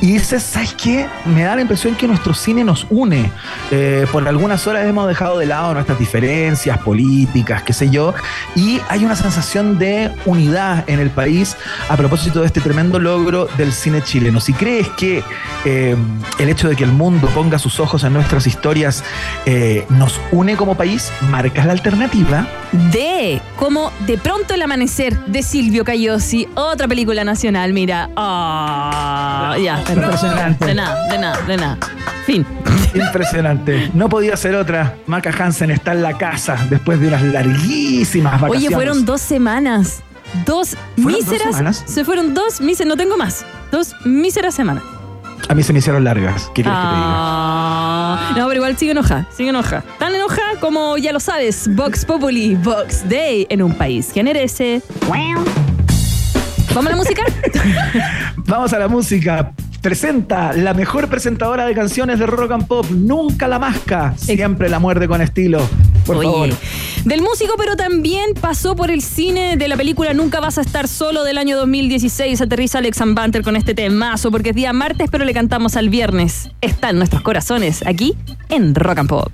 y 0.00 0.12
dices, 0.12 0.42
¿sabes 0.42 0.74
qué? 0.74 1.06
Me 1.24 1.42
da 1.42 1.54
la 1.54 1.62
impresión 1.62 1.94
que 1.94 2.06
nuestro 2.06 2.34
cine 2.34 2.64
nos 2.64 2.86
une. 2.90 3.30
Eh, 3.70 4.06
por 4.12 4.26
algunas 4.26 4.66
horas 4.66 4.86
hemos 4.86 5.06
dejado 5.08 5.38
de 5.38 5.46
lado 5.46 5.74
nuestras 5.74 5.98
diferencias 5.98 6.78
políticas, 6.78 7.62
qué 7.62 7.72
sé 7.72 7.90
yo, 7.90 8.14
y 8.54 8.80
hay 8.88 9.04
una 9.04 9.16
sensación 9.16 9.78
de 9.78 10.10
unidad 10.24 10.84
en 10.88 11.00
el 11.00 11.10
país 11.10 11.56
a 11.88 11.96
propósito 11.96 12.40
de 12.40 12.46
este 12.46 12.60
tremendo 12.60 12.98
logro 12.98 13.48
del 13.56 13.72
cine 13.72 14.02
chileno. 14.02 14.40
Si 14.40 14.52
crees 14.52 14.88
que 14.90 15.05
eh, 15.64 15.96
el 16.38 16.48
hecho 16.48 16.68
de 16.68 16.76
que 16.76 16.84
el 16.84 16.92
mundo 16.92 17.28
ponga 17.34 17.58
sus 17.58 17.80
ojos 17.80 18.04
en 18.04 18.12
nuestras 18.12 18.46
historias 18.46 19.02
eh, 19.46 19.84
nos 19.90 20.20
une 20.32 20.56
como 20.56 20.76
país, 20.76 21.10
marcas 21.30 21.66
la 21.66 21.72
alternativa. 21.72 22.46
D, 22.92 23.40
como 23.56 23.90
De 24.06 24.18
pronto 24.18 24.54
el 24.54 24.62
amanecer 24.62 25.18
de 25.26 25.42
Silvio 25.42 25.84
Cayosi, 25.84 26.48
otra 26.54 26.86
película 26.88 27.24
nacional, 27.24 27.72
mira. 27.72 28.10
Ah, 28.16 29.56
ya. 29.62 29.80
Impresionante. 29.92 30.64
De 30.66 30.74
nada, 30.74 31.08
de 31.10 31.18
nada, 31.18 31.40
de 31.46 31.56
nada. 31.56 31.78
Fin. 32.24 32.46
Impresionante. 32.94 33.90
No 33.94 34.08
podía 34.08 34.36
ser 34.36 34.54
otra. 34.54 34.96
Maca 35.06 35.30
Hansen 35.30 35.70
está 35.70 35.92
en 35.92 36.02
la 36.02 36.16
casa 36.18 36.56
después 36.68 37.00
de 37.00 37.08
unas 37.08 37.22
larguísimas 37.22 38.40
vacaciones. 38.40 38.66
Oye, 38.66 38.74
fueron 38.74 39.04
dos 39.04 39.20
semanas. 39.20 40.02
Dos 40.44 40.76
¿Fueron 40.96 41.12
dos 41.12 41.28
míseras. 41.30 41.56
semanas? 41.56 41.84
Se 41.86 42.04
fueron 42.04 42.34
dos 42.34 42.60
míseras, 42.60 42.88
no 42.88 42.96
tengo 42.96 43.16
más. 43.16 43.44
Dos 43.70 43.94
míseras 44.04 44.54
semanas. 44.54 44.82
A 45.48 45.54
mí 45.54 45.62
se 45.62 45.72
me 45.72 45.78
hicieron 45.78 46.02
largas. 46.04 46.50
¿Qué 46.54 46.62
quieres 46.62 46.72
que 46.72 46.86
te 46.86 46.94
diga? 46.94 47.04
Ah, 47.08 48.32
no, 48.36 48.46
pero 48.48 48.56
igual 48.56 48.76
sigue 48.76 48.90
enoja, 48.92 49.26
sigue 49.34 49.50
enoja. 49.50 49.82
Tan 49.98 50.14
enoja 50.14 50.42
como 50.60 50.98
ya 50.98 51.12
lo 51.12 51.20
sabes, 51.20 51.68
Vox 51.74 52.04
Populi, 52.04 52.56
Vox 52.56 53.08
Day 53.08 53.46
en 53.48 53.62
un 53.62 53.72
país 53.74 54.10
que 54.12 54.22
merece. 54.24 54.82
¿Vamos 56.74 56.86
a 56.86 56.90
la 56.90 56.96
música? 56.96 57.22
Vamos 58.36 58.72
a 58.72 58.78
la 58.78 58.88
música. 58.88 59.52
Presenta 59.86 60.52
la 60.52 60.74
mejor 60.74 61.08
presentadora 61.08 61.64
de 61.64 61.72
canciones 61.72 62.18
de 62.18 62.26
rock 62.26 62.50
and 62.50 62.66
pop. 62.66 62.84
Nunca 62.90 63.46
la 63.46 63.60
masca. 63.60 64.14
Siempre 64.16 64.68
la 64.68 64.80
muerde 64.80 65.06
con 65.06 65.22
estilo. 65.22 65.60
Por 66.04 66.16
Oye, 66.16 66.28
favor. 66.28 66.48
del 67.04 67.22
músico, 67.22 67.54
pero 67.56 67.76
también 67.76 68.34
pasó 68.34 68.74
por 68.74 68.90
el 68.90 69.00
cine 69.00 69.56
de 69.56 69.68
la 69.68 69.76
película 69.76 70.12
Nunca 70.12 70.40
vas 70.40 70.58
a 70.58 70.62
estar 70.62 70.88
solo 70.88 71.22
del 71.22 71.38
año 71.38 71.56
2016. 71.56 72.40
Aterriza 72.40 72.78
Alex 72.78 72.98
Banter 73.14 73.44
con 73.44 73.54
este 73.54 73.74
temazo, 73.74 74.32
porque 74.32 74.50
es 74.50 74.56
día 74.56 74.72
martes, 74.72 75.08
pero 75.08 75.24
le 75.24 75.32
cantamos 75.32 75.76
al 75.76 75.88
viernes. 75.88 76.50
Está 76.60 76.90
en 76.90 76.98
nuestros 76.98 77.22
corazones, 77.22 77.86
aquí 77.86 78.16
en 78.48 78.74
Rock 78.74 78.98
and 78.98 79.08
Pop. 79.08 79.32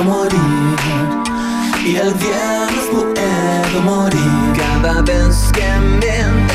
Morir. 0.00 0.76
Y 1.84 1.96
el 1.96 2.14
viernes 2.14 2.86
puedo 2.90 3.82
morir 3.82 4.52
cada 4.56 5.02
vez 5.02 5.50
que 5.52 5.68
me 6.00 6.51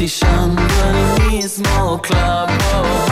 oh. 0.00 0.06
Martillando 0.06 0.62
el 1.18 1.32
mismo 1.32 2.00
clavo. 2.00 3.09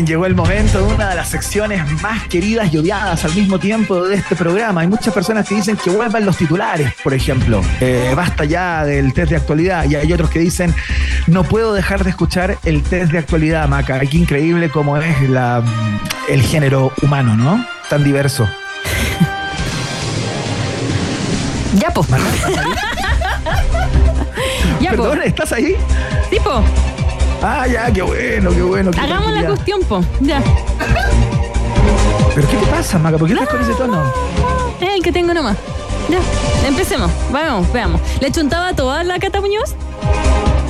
Bien, 0.00 0.06
llegó 0.06 0.26
el 0.26 0.34
momento 0.34 0.86
de 0.86 0.94
una 0.94 1.08
de 1.10 1.16
las 1.16 1.28
secciones 1.28 1.80
más 2.02 2.24
queridas 2.28 2.72
y 2.72 2.78
odiadas 2.78 3.24
al 3.24 3.34
mismo 3.34 3.58
tiempo 3.58 4.02
de 4.04 4.16
este 4.16 4.36
programa. 4.36 4.80
Hay 4.82 4.86
muchas 4.86 5.12
personas 5.12 5.48
que 5.48 5.54
dicen 5.56 5.76
que 5.76 5.90
vuelvan 5.90 6.24
los 6.24 6.36
titulares, 6.36 6.94
por 7.02 7.12
ejemplo. 7.12 7.60
Eh, 7.80 8.12
basta 8.16 8.44
ya 8.44 8.84
del 8.84 9.12
test 9.12 9.30
de 9.30 9.36
actualidad. 9.36 9.84
Y 9.88 9.96
hay 9.96 10.12
otros 10.12 10.30
que 10.30 10.38
dicen, 10.38 10.74
no 11.26 11.44
puedo 11.44 11.74
dejar 11.74 12.04
de 12.04 12.10
escuchar 12.10 12.58
el 12.64 12.82
test 12.82 13.12
de 13.12 13.18
actualidad, 13.18 13.68
Maca. 13.68 14.00
Qué 14.00 14.16
increíble 14.16 14.70
cómo 14.70 14.96
es 14.96 15.28
la, 15.28 15.62
el 16.28 16.42
género 16.42 16.92
humano, 17.02 17.36
¿no? 17.36 17.66
Tan 17.88 18.04
diverso. 18.04 18.48
Ya, 21.74 21.90
po. 21.90 22.02
po. 22.04 22.16
Perdón, 24.90 25.22
¿estás 25.24 25.52
ahí? 25.52 25.76
Tipo, 26.30 26.64
Ah, 27.42 27.66
ya, 27.66 27.90
qué 27.92 28.02
bueno, 28.02 28.50
qué 28.50 28.62
bueno. 28.62 28.90
qué 28.90 29.00
hagamos 29.00 29.32
la 29.32 29.46
cuestión, 29.46 29.80
po. 29.84 30.04
Ya. 30.20 30.42
¿Pero 32.34 32.48
qué 32.48 32.56
te 32.56 32.66
pasa, 32.66 32.98
Maca? 32.98 33.18
¿Por 33.18 33.26
qué 33.28 33.34
estás 33.34 33.48
con 33.48 33.60
ese 33.60 33.72
tono? 33.74 34.02
Es 34.80 34.88
el 34.94 35.02
que 35.02 35.12
tengo 35.12 35.32
nomás. 35.34 35.56
Ya, 36.08 36.18
empecemos. 36.68 37.10
Vamos, 37.32 37.70
veamos. 37.72 38.00
¿Le 38.20 38.30
chuntaba 38.30 38.72
toda 38.74 39.02
la 39.04 39.18
Cata 39.18 39.40
Muñoz? 39.40 39.74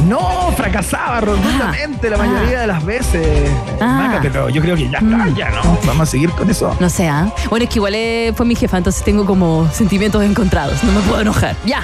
No, 0.09 0.51
fracasaba 0.57 1.21
rotundamente 1.21 2.09
la 2.09 2.17
Ah. 2.17 2.25
mayoría 2.25 2.61
de 2.61 2.67
las 2.67 2.85
veces. 2.85 3.51
Ah. 3.81 4.07
Maca, 4.09 4.21
pero 4.23 4.49
yo 4.49 4.63
creo 4.63 4.75
que 4.75 4.85
ya 4.89 4.99
está, 4.99 5.17
Mm. 5.17 5.35
ya 5.35 5.51
no. 5.51 5.79
Vamos 5.87 6.09
a 6.09 6.11
seguir 6.11 6.31
con 6.31 6.49
eso. 6.49 6.75
No 6.81 6.89
sé, 6.89 7.07
¿ah? 7.09 7.31
Bueno, 7.51 7.65
es 7.65 7.69
que 7.71 7.79
igual 7.79 7.95
eh, 7.95 8.33
fue 8.35 8.47
mi 8.47 8.55
jefa, 8.57 8.79
entonces 8.79 9.05
tengo 9.05 9.27
como 9.27 9.69
sentimientos 9.73 10.23
encontrados. 10.25 10.83
No 10.85 10.93
me 10.93 11.01
puedo 11.01 11.21
enojar. 11.21 11.55
Ya, 11.67 11.83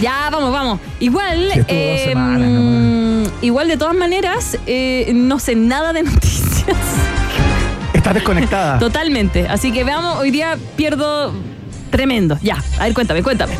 ya, 0.00 0.28
vamos, 0.30 0.52
vamos. 0.52 0.80
Igual, 0.98 1.50
Sí, 1.52 1.58
dos 1.60 2.00
semanas 2.04 2.48
mm, 2.50 2.91
igual 3.40 3.68
de 3.68 3.76
todas 3.76 3.94
maneras, 3.94 4.58
eh, 4.66 5.10
no 5.14 5.38
sé 5.38 5.54
nada 5.54 5.92
de 5.92 6.02
noticias. 6.04 6.76
Estás 7.94 8.14
desconectada. 8.14 8.78
Totalmente. 8.78 9.48
Así 9.48 9.72
que 9.72 9.84
veamos, 9.84 10.18
hoy 10.18 10.30
día 10.30 10.56
pierdo 10.76 11.32
tremendo. 11.90 12.38
Ya, 12.42 12.56
a 12.78 12.84
ver, 12.84 12.94
cuéntame, 12.94 13.22
cuéntame. 13.22 13.54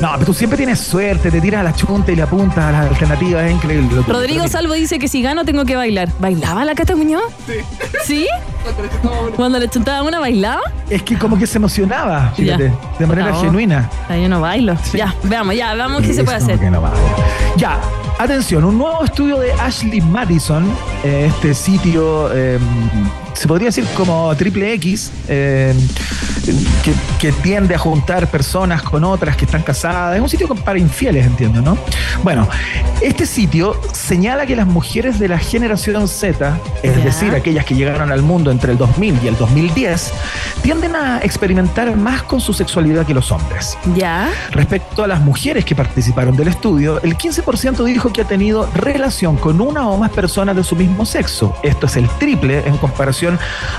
No, 0.00 0.10
pero 0.14 0.24
tú 0.26 0.32
siempre 0.32 0.56
tienes 0.56 0.80
suerte, 0.80 1.30
te 1.30 1.42
tiras 1.42 1.60
a 1.60 1.64
la 1.64 1.74
chunta 1.74 2.10
y 2.10 2.16
le 2.16 2.22
apuntas 2.22 2.58
a 2.64 2.72
las 2.72 2.88
alternativas, 2.90 3.44
es 3.44 3.52
increíble. 3.52 3.96
lo. 3.96 4.02
Rodrigo 4.02 4.48
Salvo 4.48 4.72
dice 4.72 4.98
que 4.98 5.08
si 5.08 5.20
gano 5.20 5.44
tengo 5.44 5.66
que 5.66 5.76
bailar. 5.76 6.08
¿Bailaba 6.18 6.64
la 6.64 6.74
Cata 6.74 6.96
Muñoz? 6.96 7.22
Sí. 7.46 7.52
¿Sí? 8.06 8.28
Cuando 9.36 9.58
le 9.58 9.68
chuntaba 9.68 10.02
una, 10.02 10.18
¿bailaba? 10.18 10.62
Es 10.88 11.02
que 11.02 11.18
como 11.18 11.38
que 11.38 11.46
se 11.46 11.58
emocionaba, 11.58 12.32
fíjate, 12.34 12.72
Ya. 12.72 12.98
de 12.98 13.06
manera 13.06 13.34
genuina. 13.34 13.90
Ah, 14.08 14.16
yo 14.16 14.26
no 14.30 14.40
bailo. 14.40 14.74
Sí. 14.82 14.96
Ya, 14.96 15.14
veamos, 15.24 15.54
ya, 15.54 15.74
veamos 15.74 16.00
qué 16.00 16.14
se 16.14 16.24
puede 16.24 16.38
hacer. 16.38 16.58
que 16.58 16.70
no. 16.70 16.82
Ya, 17.56 17.78
atención, 18.24 18.64
un 18.64 18.76
nuevo 18.76 19.02
estudio 19.04 19.38
de 19.38 19.52
Ashley 19.52 20.00
Madison, 20.00 20.70
eh, 21.04 21.26
este 21.28 21.54
sitio, 21.54 22.30
eh, 22.34 22.58
se 23.34 23.48
podría 23.48 23.66
decir 23.68 23.84
como 23.94 24.34
triple 24.36 24.72
X, 24.74 25.10
eh, 25.28 25.74
que, 26.84 26.92
que 27.18 27.32
tiende 27.42 27.74
a 27.74 27.78
juntar 27.78 28.28
personas 28.28 28.82
con 28.82 29.04
otras 29.04 29.36
que 29.36 29.44
están 29.44 29.62
casadas. 29.62 30.16
Es 30.16 30.22
un 30.22 30.28
sitio 30.28 30.48
para 30.48 30.78
infieles, 30.78 31.26
entiendo, 31.26 31.60
¿no? 31.62 31.76
Bueno, 32.22 32.48
este 33.00 33.26
sitio 33.26 33.80
señala 33.92 34.46
que 34.46 34.56
las 34.56 34.66
mujeres 34.66 35.18
de 35.18 35.28
la 35.28 35.38
generación 35.38 36.08
Z, 36.08 36.58
es 36.82 37.04
decir, 37.04 37.34
aquellas 37.34 37.64
que 37.64 37.74
llegaron 37.74 38.12
al 38.12 38.22
mundo 38.22 38.50
entre 38.50 38.72
el 38.72 38.78
2000 38.78 39.20
y 39.22 39.28
el 39.28 39.36
2010, 39.36 40.12
tienden 40.62 40.96
a 40.96 41.20
experimentar 41.22 41.96
más 41.96 42.22
con 42.22 42.40
su 42.40 42.52
sexualidad 42.52 43.06
que 43.06 43.14
los 43.14 43.32
hombres. 43.32 43.78
Ya. 43.94 44.28
Respecto 44.50 45.04
a 45.04 45.06
las 45.06 45.20
mujeres 45.20 45.64
que 45.64 45.74
participaron 45.74 46.36
del 46.36 46.48
estudio, 46.48 47.00
el 47.02 47.16
15% 47.16 47.84
dijo 47.84 48.12
que 48.12 48.22
ha 48.22 48.26
tenido 48.26 48.68
relación 48.74 49.36
con 49.36 49.60
una 49.60 49.88
o 49.88 49.96
más 49.96 50.10
personas 50.10 50.56
de 50.56 50.64
su 50.64 50.76
mismo 50.76 51.06
sexo. 51.06 51.54
Esto 51.62 51.86
es 51.86 51.96
el 51.96 52.08
triple 52.18 52.66
en 52.66 52.76
comparación 52.76 53.19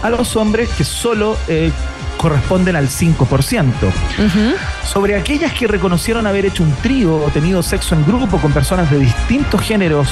a 0.02 0.10
los 0.10 0.36
hombres 0.36 0.70
que 0.70 0.84
solo 0.84 1.38
eh, 1.48 1.72
corresponden 2.18 2.76
al 2.76 2.88
5%. 2.88 3.18
Ujú. 3.18 4.56
Sobre 4.86 5.16
aquellas 5.16 5.54
que 5.54 5.68
reconocieron 5.68 6.28
haber 6.28 6.46
hecho 6.46 6.64
un 6.64 6.74
trío 6.76 7.16
o 7.16 7.30
tenido 7.30 7.64
sexo 7.64 7.96
en 7.96 8.06
grupo 8.06 8.38
con 8.38 8.54
personas 8.54 8.92
de 8.92 9.00
distintos 9.00 9.62
géneros 9.62 10.10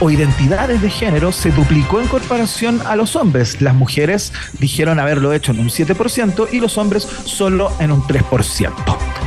o 0.00 0.10
identidades 0.10 0.80
de 0.80 0.88
género, 0.88 1.32
se 1.32 1.50
duplicó 1.50 2.00
en 2.00 2.06
comparación 2.06 2.80
a 2.86 2.96
los 2.96 3.14
hombres. 3.16 3.60
Las 3.60 3.74
mujeres 3.74 4.32
dijeron 4.58 4.98
haberlo 4.98 5.32
hecho 5.34 5.52
en 5.52 5.60
un 5.60 5.68
7% 5.68 6.48
y 6.50 6.60
los 6.60 6.78
hombres 6.78 7.06
solo 7.24 7.72
en 7.78 7.92
un 7.92 8.02
3%. 8.02 8.72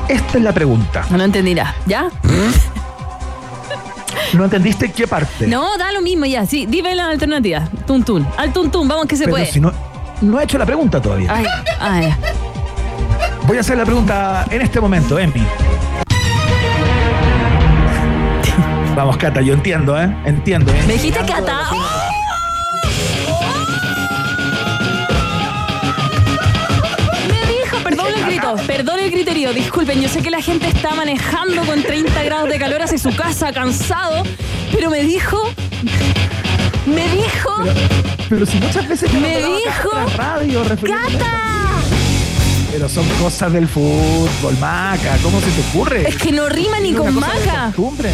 Esta 0.09 0.37
es 0.37 0.43
la 0.43 0.53
pregunta. 0.53 1.05
No 1.11 1.23
entendirá. 1.23 1.75
¿Ya? 1.85 2.09
¿No 4.33 4.45
entendiste 4.45 4.91
qué 4.91 5.07
parte? 5.07 5.47
No, 5.47 5.77
da 5.77 5.91
lo 5.91 6.01
mismo 6.01 6.25
ya. 6.25 6.45
Sí, 6.45 6.65
dime 6.65 6.95
las 6.95 7.07
alternativas. 7.09 7.69
Tuntún. 7.85 8.27
Al 8.37 8.51
tuntún, 8.51 8.87
vamos 8.87 9.05
que 9.05 9.15
se 9.15 9.25
Pero 9.25 9.33
puede. 9.35 9.45
si 9.45 9.59
no, 9.59 9.71
no 10.21 10.39
he 10.39 10.43
hecho 10.43 10.57
la 10.57 10.65
pregunta 10.65 11.01
todavía. 11.01 11.31
Ay, 11.33 11.45
ay. 11.79 12.13
Voy 13.45 13.57
a 13.57 13.59
hacer 13.59 13.77
la 13.77 13.85
pregunta 13.85 14.45
en 14.49 14.61
este 14.61 14.79
momento, 14.79 15.19
Emi. 15.19 15.45
Vamos, 18.95 19.17
Cata, 19.17 19.41
yo 19.41 19.53
entiendo, 19.53 19.99
¿eh? 19.99 20.15
Entiendo. 20.25 20.71
¿eh? 20.71 20.83
¿Me 20.87 20.93
dijiste 20.93 21.19
Cata? 21.25 21.61
Perdón 28.55 28.65
el 28.65 28.65
grito, 28.65 28.67
perdón 28.67 28.99
el 28.99 29.11
griterío, 29.11 29.53
disculpen, 29.53 30.01
yo 30.01 30.09
sé 30.09 30.21
que 30.21 30.29
la 30.31 30.41
gente 30.41 30.67
está 30.67 30.93
manejando 30.95 31.63
con 31.63 31.81
30 31.83 32.23
grados 32.23 32.49
de 32.49 32.59
calor 32.59 32.81
hacia 32.81 32.97
su 32.97 33.15
casa, 33.15 33.51
cansado, 33.51 34.23
pero 34.71 34.89
me 34.89 35.03
dijo, 35.03 35.41
me 36.85 37.07
dijo, 37.09 37.63
Pero 38.29 38.45
si 38.45 38.57
muchas 38.57 38.87
veces 38.87 39.13
Me 39.13 39.37
dijo, 39.37 39.91
radio 40.17 40.63
¡Cata! 40.63 41.39
Pero 42.71 42.89
son 42.89 43.07
cosas 43.21 43.53
del 43.53 43.67
fútbol, 43.67 44.57
Maca. 44.59 45.15
¿Cómo 45.21 45.39
se 45.39 45.45
te 45.51 45.61
ocurre? 45.69 46.09
Es 46.09 46.15
que 46.15 46.31
no 46.31 46.49
rima 46.49 46.79
ni 46.79 46.91
con 46.93 47.13
maca. 47.13 47.65
costumbre. 47.67 48.11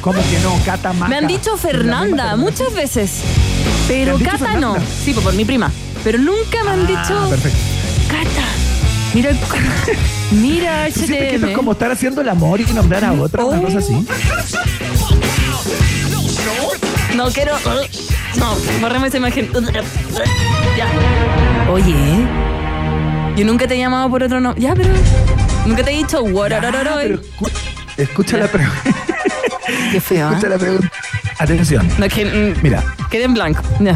¿Cómo 0.00 0.18
que 0.22 0.38
no? 0.42 0.58
Cata, 0.64 0.94
Maca. 0.94 1.08
Me 1.10 1.16
han 1.16 1.26
dicho 1.26 1.54
Fernanda 1.58 2.34
muchas 2.36 2.72
veces, 2.72 3.10
pero 3.86 4.16
¿Te 4.16 4.24
han 4.24 4.32
dicho 4.36 4.44
Cata 4.46 4.58
no. 4.58 4.76
Sí, 5.04 5.12
pues 5.12 5.22
por 5.22 5.34
mi 5.34 5.44
prima, 5.44 5.70
pero 6.02 6.16
nunca 6.18 6.64
me 6.64 6.70
han 6.70 6.86
Ah, 6.86 7.02
dicho 7.02 7.28
perfecto. 7.28 7.58
Cata. 8.08 8.46
Mira, 9.14 9.30
mira 10.30 10.86
¿Tú 10.86 11.00
sientes 11.00 11.18
que 11.18 11.34
esto 11.34 11.46
es 11.46 11.52
HTM. 11.52 11.52
como 11.56 11.72
estar 11.72 11.90
haciendo 11.90 12.20
el 12.20 12.28
amor 12.28 12.60
y 12.60 12.64
nombrar 12.72 13.04
a 13.04 13.12
otra? 13.12 13.44
Una 13.44 13.58
Oh. 13.58 13.62
cosa 13.62 13.78
así. 13.78 14.06
No 17.16 17.26
quiero. 17.30 17.54
No, 18.36 18.54
borremos 18.80 19.08
esa 19.08 19.16
imagen. 19.16 19.50
Ya. 20.76 20.86
Oye, 21.70 21.94
yo 23.36 23.44
nunca 23.44 23.66
te 23.66 23.74
he 23.74 23.78
llamado 23.78 24.08
por 24.08 24.22
otro 24.22 24.40
nombre. 24.40 24.62
Ya, 24.62 24.74
pero. 24.74 24.90
Nunca 25.66 25.82
te 25.82 25.92
he 25.92 25.96
dicho 25.96 26.18
Ah, 26.24 27.02
escu- 27.02 27.50
escucha 27.96 28.36
la 28.38 28.46
pregunta. 28.48 28.82
Qué 29.92 30.00
feo, 30.00 30.28
¿ah? 30.28 30.30
Escucha 30.30 30.48
la 30.48 30.58
pregunta. 30.58 30.90
Atención. 31.38 31.88
No, 31.98 32.04
es 32.06 32.12
que. 32.14 32.24
mm, 32.24 32.62
Mira, 32.62 32.82
Quedé 33.10 33.24
en 33.24 33.34
blanco. 33.34 33.60
Ya. 33.80 33.92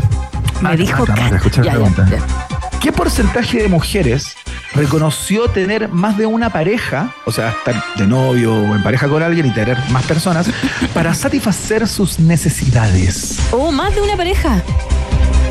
Me 0.57 0.63
Maca, 0.63 0.77
dijo 0.77 1.07
Maca, 1.07 1.15
Cata. 1.15 1.37
escucha 1.37 1.61
la 1.63 1.67
Ya, 1.67 1.73
ya, 1.73 1.79
pregunta. 1.79 2.09
ya. 2.11 2.79
¿qué 2.81 2.93
porcentaje 2.93 3.63
de 3.63 3.69
mujeres 3.69 4.35
reconoció 4.75 5.49
tener 5.49 5.89
más 5.89 6.17
de 6.17 6.27
una 6.27 6.51
pareja, 6.51 7.15
o 7.25 7.33
sea, 7.33 7.51
estar 7.51 7.75
de 7.97 8.07
novio 8.07 8.55
o 8.55 8.75
en 8.75 8.83
pareja 8.83 9.09
con 9.09 9.23
alguien 9.23 9.47
y 9.47 9.51
tener 9.51 9.79
más 9.91 10.05
personas, 10.05 10.49
para 10.93 11.15
satisfacer 11.15 11.87
sus 11.87 12.19
necesidades? 12.19 13.39
Oh, 13.53 13.71
más 13.71 13.95
de 13.95 14.01
una 14.01 14.17
pareja. 14.17 14.63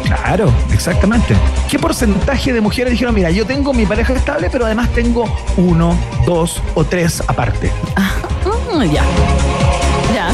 Claro, 0.05 0.53
exactamente. 0.71 1.36
¿Qué 1.69 1.79
porcentaje 1.79 2.53
de 2.53 2.62
mujeres 2.62 2.91
dijeron, 2.91 3.15
mira, 3.15 3.31
yo 3.31 3.45
tengo 3.45 3.73
mi 3.73 3.86
pareja 3.86 4.13
estable, 4.13 4.49
pero 4.51 4.65
además 4.65 4.89
tengo 4.89 5.25
uno, 5.57 5.97
dos 6.25 6.62
o 6.75 6.83
tres 6.83 7.23
aparte? 7.27 7.71
Ah, 7.95 8.12
mm, 8.75 8.83
ya. 8.91 9.03
Ya. 10.13 10.29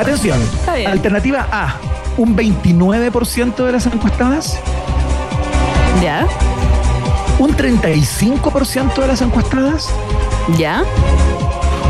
Atención, 0.00 0.40
Está 0.40 0.76
bien. 0.76 0.90
alternativa 0.90 1.46
A, 1.50 1.76
un 2.16 2.36
29% 2.36 3.64
de 3.66 3.72
las 3.72 3.86
encuestadas, 3.86 4.58
Ya. 6.02 6.24
Un 7.38 7.56
35% 7.56 8.94
de 9.00 9.06
las 9.06 9.20
encuestadas, 9.22 9.88
Ya. 10.56 10.82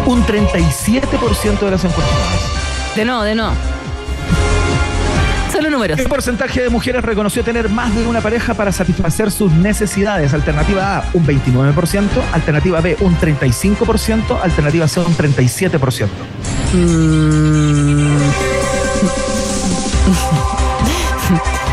un 0.07 0.25
37% 0.25 1.61
de 1.61 1.71
las 1.71 1.85
encuestadas. 1.85 2.41
De 2.95 3.05
no, 3.05 3.23
de 3.23 3.35
no. 3.35 3.53
Solo 5.53 5.71
números. 5.71 5.97
¿Qué 5.99 6.05
porcentaje 6.09 6.63
de 6.63 6.69
mujeres 6.69 7.03
reconoció 7.05 7.43
tener 7.43 7.69
más 7.69 7.95
de 7.95 8.07
una 8.07 8.21
pareja 8.21 8.55
para 8.55 8.71
satisfacer 8.71 9.31
sus 9.31 9.51
necesidades? 9.53 10.33
Alternativa 10.35 10.99
A, 10.99 11.05
un 11.15 11.27
29%, 11.27 12.09
alternativa 12.33 12.81
B, 12.81 12.97
un 13.01 13.17
35%, 13.19 14.39
alternativa 14.43 14.87
C, 14.87 15.01
un 15.01 15.17
37%. 15.17 16.09
Mm, 16.75 18.19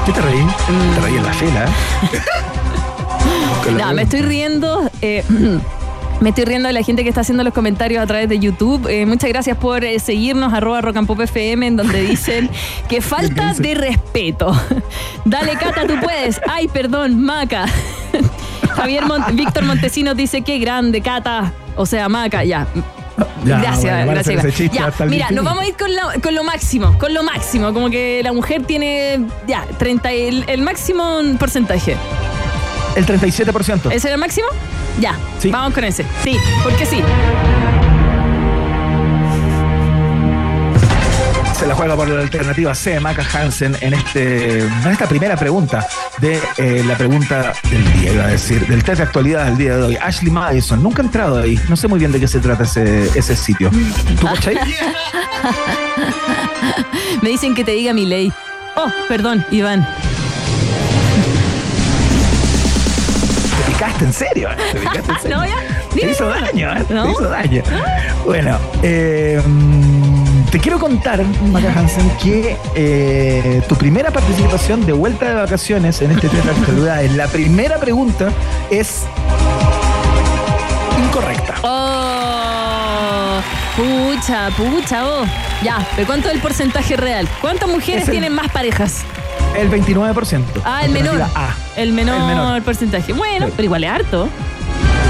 ¿Qué 0.05 0.11
te 0.13 0.21
reí? 0.21 0.45
Te 0.95 1.01
reí 1.01 1.17
en 1.17 1.25
la 1.25 1.33
fila. 1.33 1.65
no, 3.71 3.93
me 3.93 4.04
estoy 4.04 4.21
riendo. 4.21 4.89
eh, 5.01 5.23
Me 6.21 6.30
estoy 6.30 6.45
riendo 6.45 6.67
de 6.67 6.73
la 6.73 6.82
gente 6.82 7.04
que 7.04 7.10
está 7.10 7.21
haciendo 7.21 7.43
los 7.43 7.54
comentarios 7.54 8.01
a 8.01 8.08
través 8.08 8.30
de 8.30 8.39
YouTube. 8.39 8.88
Eh, 8.88 9.06
muchas 9.06 9.30
gracias 9.30 9.58
por 9.58 9.84
eh, 9.84 9.99
seguirnos, 9.99 10.54
arroba 10.54 10.80
rock 10.80 10.95
and 10.95 11.08
pop 11.08 11.19
FM, 11.19 11.67
en 11.67 11.75
donde 11.75 12.01
dicen 12.08 12.49
que 12.88 13.01
falta 13.01 13.54
de 13.54 13.75
respeto. 13.75 14.56
Dale, 15.25 15.58
Cata, 15.58 15.86
tú 15.86 15.95
puedes. 16.01 16.39
Ay, 16.49 16.69
perdón, 16.69 17.21
Maca. 17.21 17.65
Javier 18.78 19.04
Mon- 19.06 19.36
Víctor 19.36 19.65
Montesinos 19.65 20.15
dice 20.15 20.41
que 20.41 20.58
grande, 20.58 21.01
Cata. 21.01 21.51
O 21.75 21.86
sea, 21.86 22.08
Maca, 22.08 22.45
ya. 22.45 22.65
Ya, 23.43 23.60
gracias, 23.60 24.06
bueno, 24.06 24.12
gracias. 24.23 24.71
Ya, 24.71 24.93
mira, 25.08 25.32
nos 25.32 25.43
vamos 25.43 25.63
a 25.65 25.67
ir 25.67 25.75
con, 25.75 25.93
la- 25.93 26.13
con 26.23 26.34
lo 26.34 26.45
máximo, 26.45 26.97
con 26.97 27.13
lo 27.13 27.23
máximo. 27.23 27.73
Como 27.73 27.89
que 27.89 28.21
la 28.23 28.32
mujer 28.32 28.63
tiene, 28.63 29.19
ya, 29.47 29.65
30, 29.78 30.12
el, 30.13 30.45
el 30.47 30.62
máximo 30.62 31.19
porcentaje. 31.38 31.97
El 32.95 33.05
37%. 33.05 33.91
¿Ese 33.91 34.08
era 34.08 34.15
el 34.15 34.19
máximo? 34.21 34.47
Ya, 34.99 35.17
Sí. 35.39 35.49
vamos 35.51 35.73
con 35.73 35.84
ese. 35.84 36.05
Sí, 36.23 36.38
porque 36.63 36.86
sí. 36.86 37.01
Se 41.58 41.65
la 41.67 41.73
juega 41.75 41.95
por 41.95 42.08
la 42.10 42.21
alternativa 42.21 42.75
C, 42.75 42.99
Maca 42.99 43.25
Hansen, 43.34 43.77
en, 43.79 43.93
este, 43.93 44.60
en 44.60 44.88
esta 44.91 45.08
primera 45.08 45.38
pregunta 45.38 45.88
de 46.19 46.38
eh, 46.58 46.84
la 46.86 46.97
pregunta 46.97 47.53
del 47.69 47.93
día, 47.93 48.12
iba 48.13 48.23
a 48.25 48.27
decir, 48.27 48.67
del 48.67 48.84
test 48.84 48.97
de 48.97 49.03
actualidad 49.03 49.45
del 49.45 49.58
día 49.58 49.77
de 49.77 49.84
hoy. 49.84 49.95
Ashley 49.95 50.31
Madison, 50.31 50.84
nunca 50.84 51.01
he 51.01 51.05
entrado 51.05 51.39
ahí, 51.41 51.58
no 51.69 51.77
sé 51.77 51.88
muy 51.88 51.97
bien 51.97 52.12
de 52.12 52.19
qué 52.19 52.27
se 52.27 52.39
trata 52.39 52.63
ese, 52.63 53.05
ese 53.17 53.36
sitio. 53.38 53.71
¿Tú? 54.19 54.27
Me 57.21 57.29
dicen 57.29 57.55
que 57.55 57.63
te 57.63 57.71
diga 57.71 57.93
mi 57.93 58.05
ley. 58.05 58.34
Oh, 58.75 58.91
perdón, 59.08 59.45
Iván. 59.49 59.88
Picaste 63.77 64.05
en 64.05 64.13
serio, 64.13 64.49
¿eh? 64.51 64.55
Te 64.73 64.79
picaste 64.79 65.11
en 65.11 65.19
serio. 65.21 65.38
No, 65.38 65.45
ya. 65.45 65.55
Te 65.89 65.95
Dime 65.99 66.11
hizo 66.11 66.27
daño, 66.27 66.71
¿eh? 66.77 66.85
¿No? 66.89 67.03
Te 67.05 67.11
hizo 67.11 67.29
daño. 67.29 67.63
Bueno, 68.25 68.57
eh, 68.83 69.41
te 70.51 70.59
quiero 70.59 70.79
contar, 70.79 71.21
Maca 71.51 71.71
Hansen, 71.75 72.09
que 72.21 72.57
eh, 72.75 73.61
tu 73.67 73.75
primera 73.75 74.11
participación 74.11 74.85
de 74.85 74.93
vuelta 74.93 75.25
de 75.29 75.35
vacaciones 75.35 76.01
en 76.01 76.11
este 76.11 76.27
test 76.29 76.43
de 76.45 76.51
actualidad, 76.51 77.03
en 77.03 77.17
la 77.17 77.27
primera 77.27 77.77
pregunta, 77.77 78.29
es 78.69 79.03
incorrecta. 81.03 81.55
Oh, 81.63 83.39
pucha, 83.75 84.49
pucha, 84.57 85.03
vos. 85.03 85.27
Ya, 85.63 85.85
pero 85.95 86.07
¿cuánto 86.07 86.27
es 86.29 86.35
el 86.35 86.41
porcentaje 86.41 86.95
real? 86.97 87.27
¿Cuántas 87.41 87.69
mujeres 87.69 88.05
el- 88.07 88.11
tienen 88.11 88.33
más 88.33 88.49
parejas? 88.51 89.03
El 89.57 89.69
29%. 89.71 90.43
Ah, 90.65 90.83
el 90.83 90.91
menor. 90.91 91.21
A. 91.21 91.53
El 91.77 91.93
menor, 91.93 92.19
El 92.21 92.27
menor. 92.27 92.61
porcentaje. 92.63 93.13
Bueno, 93.13 93.47
Sí. 93.47 93.53
pero 93.55 93.65
igual 93.65 93.83
es 93.83 93.89
harto. 93.89 94.27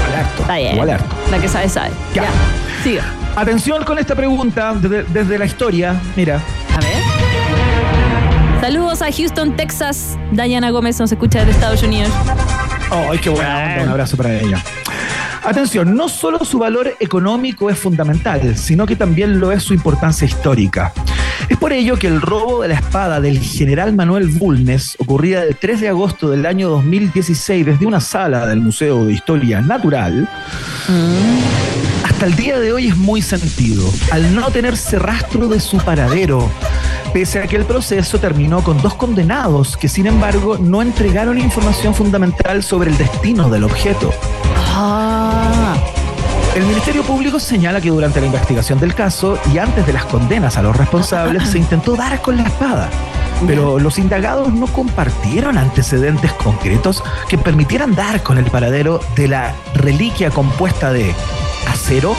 Igual 0.06 0.20
harto. 0.24 0.42
Está 0.42 0.56
bien. 0.56 0.74
Igual 0.74 0.90
harto. 0.90 1.16
La 1.30 1.38
que 1.38 1.48
sabe, 1.48 1.68
sabe. 1.68 1.90
Ya. 2.14 2.22
Ya. 2.22 2.28
Siga. 2.84 3.04
Atención 3.34 3.84
con 3.84 3.98
esta 3.98 4.14
pregunta 4.14 4.72
desde, 4.74 5.02
desde 5.04 5.38
la 5.38 5.44
historia. 5.46 6.00
Mira, 6.14 6.40
A 6.74 6.78
ver. 6.80 8.60
Saludos 8.60 9.02
a 9.02 9.12
Houston, 9.12 9.54
Texas. 9.56 10.16
Diana 10.32 10.70
Gómez 10.70 10.98
nos 10.98 11.12
escucha 11.12 11.40
desde 11.40 11.52
Estados 11.52 11.82
Unidos. 11.82 12.10
¡Ay, 12.90 13.18
qué 13.18 13.28
buena 13.30 13.56
onda! 13.58 13.82
Un 13.82 13.88
abrazo 13.90 14.16
para 14.16 14.32
ella. 14.34 14.62
Atención, 15.44 15.94
no 15.94 16.08
solo 16.08 16.44
su 16.44 16.58
valor 16.58 16.96
económico 16.98 17.70
es 17.70 17.78
fundamental, 17.78 18.56
sino 18.56 18.84
que 18.86 18.96
también 18.96 19.38
lo 19.38 19.52
es 19.52 19.62
su 19.62 19.74
importancia 19.74 20.24
histórica. 20.26 20.92
Es 21.48 21.56
por 21.58 21.72
ello 21.72 21.96
que 21.96 22.08
el 22.08 22.20
robo 22.20 22.62
de 22.62 22.68
la 22.68 22.74
espada 22.74 23.20
del 23.20 23.38
general 23.38 23.94
Manuel 23.94 24.28
Bulnes, 24.28 24.96
ocurrida 24.98 25.44
el 25.44 25.56
3 25.56 25.80
de 25.80 25.88
agosto 25.88 26.28
del 26.28 26.44
año 26.44 26.68
2016 26.68 27.66
desde 27.66 27.86
una 27.86 28.00
sala 28.00 28.46
del 28.46 28.60
Museo 28.60 29.04
de 29.04 29.12
Historia 29.12 29.60
Natural, 29.60 30.28
hasta 32.04 32.26
el 32.26 32.34
día 32.34 32.58
de 32.58 32.72
hoy 32.72 32.88
es 32.88 32.96
muy 32.96 33.22
sentido, 33.22 33.88
al 34.10 34.34
no 34.34 34.50
tenerse 34.50 34.98
rastro 34.98 35.46
de 35.46 35.60
su 35.60 35.76
paradero, 35.78 36.50
pese 37.12 37.40
a 37.40 37.46
que 37.46 37.56
el 37.56 37.64
proceso 37.64 38.18
terminó 38.18 38.64
con 38.64 38.82
dos 38.82 38.94
condenados 38.94 39.76
que 39.76 39.88
sin 39.88 40.08
embargo 40.08 40.58
no 40.58 40.82
entregaron 40.82 41.38
información 41.38 41.94
fundamental 41.94 42.64
sobre 42.64 42.90
el 42.90 42.98
destino 42.98 43.48
del 43.48 43.64
objeto. 43.64 44.12
Ah. 44.74 45.76
El 46.56 46.64
Ministerio 46.64 47.02
Público 47.02 47.38
señala 47.38 47.82
que 47.82 47.90
durante 47.90 48.18
la 48.18 48.26
investigación 48.26 48.80
del 48.80 48.94
caso 48.94 49.38
y 49.52 49.58
antes 49.58 49.84
de 49.86 49.92
las 49.92 50.06
condenas 50.06 50.56
a 50.56 50.62
los 50.62 50.74
responsables 50.74 51.46
se 51.50 51.58
intentó 51.58 51.96
dar 51.96 52.22
con 52.22 52.38
la 52.38 52.44
espada. 52.44 52.88
Pero 53.46 53.78
los 53.78 53.98
indagados 53.98 54.50
no 54.54 54.66
compartieron 54.66 55.58
antecedentes 55.58 56.32
concretos 56.32 57.04
que 57.28 57.36
permitieran 57.36 57.94
dar 57.94 58.22
con 58.22 58.38
el 58.38 58.46
paradero 58.46 59.00
de 59.16 59.28
la 59.28 59.54
reliquia 59.74 60.30
compuesta 60.30 60.90
de 60.92 61.14
acero, 61.68 62.16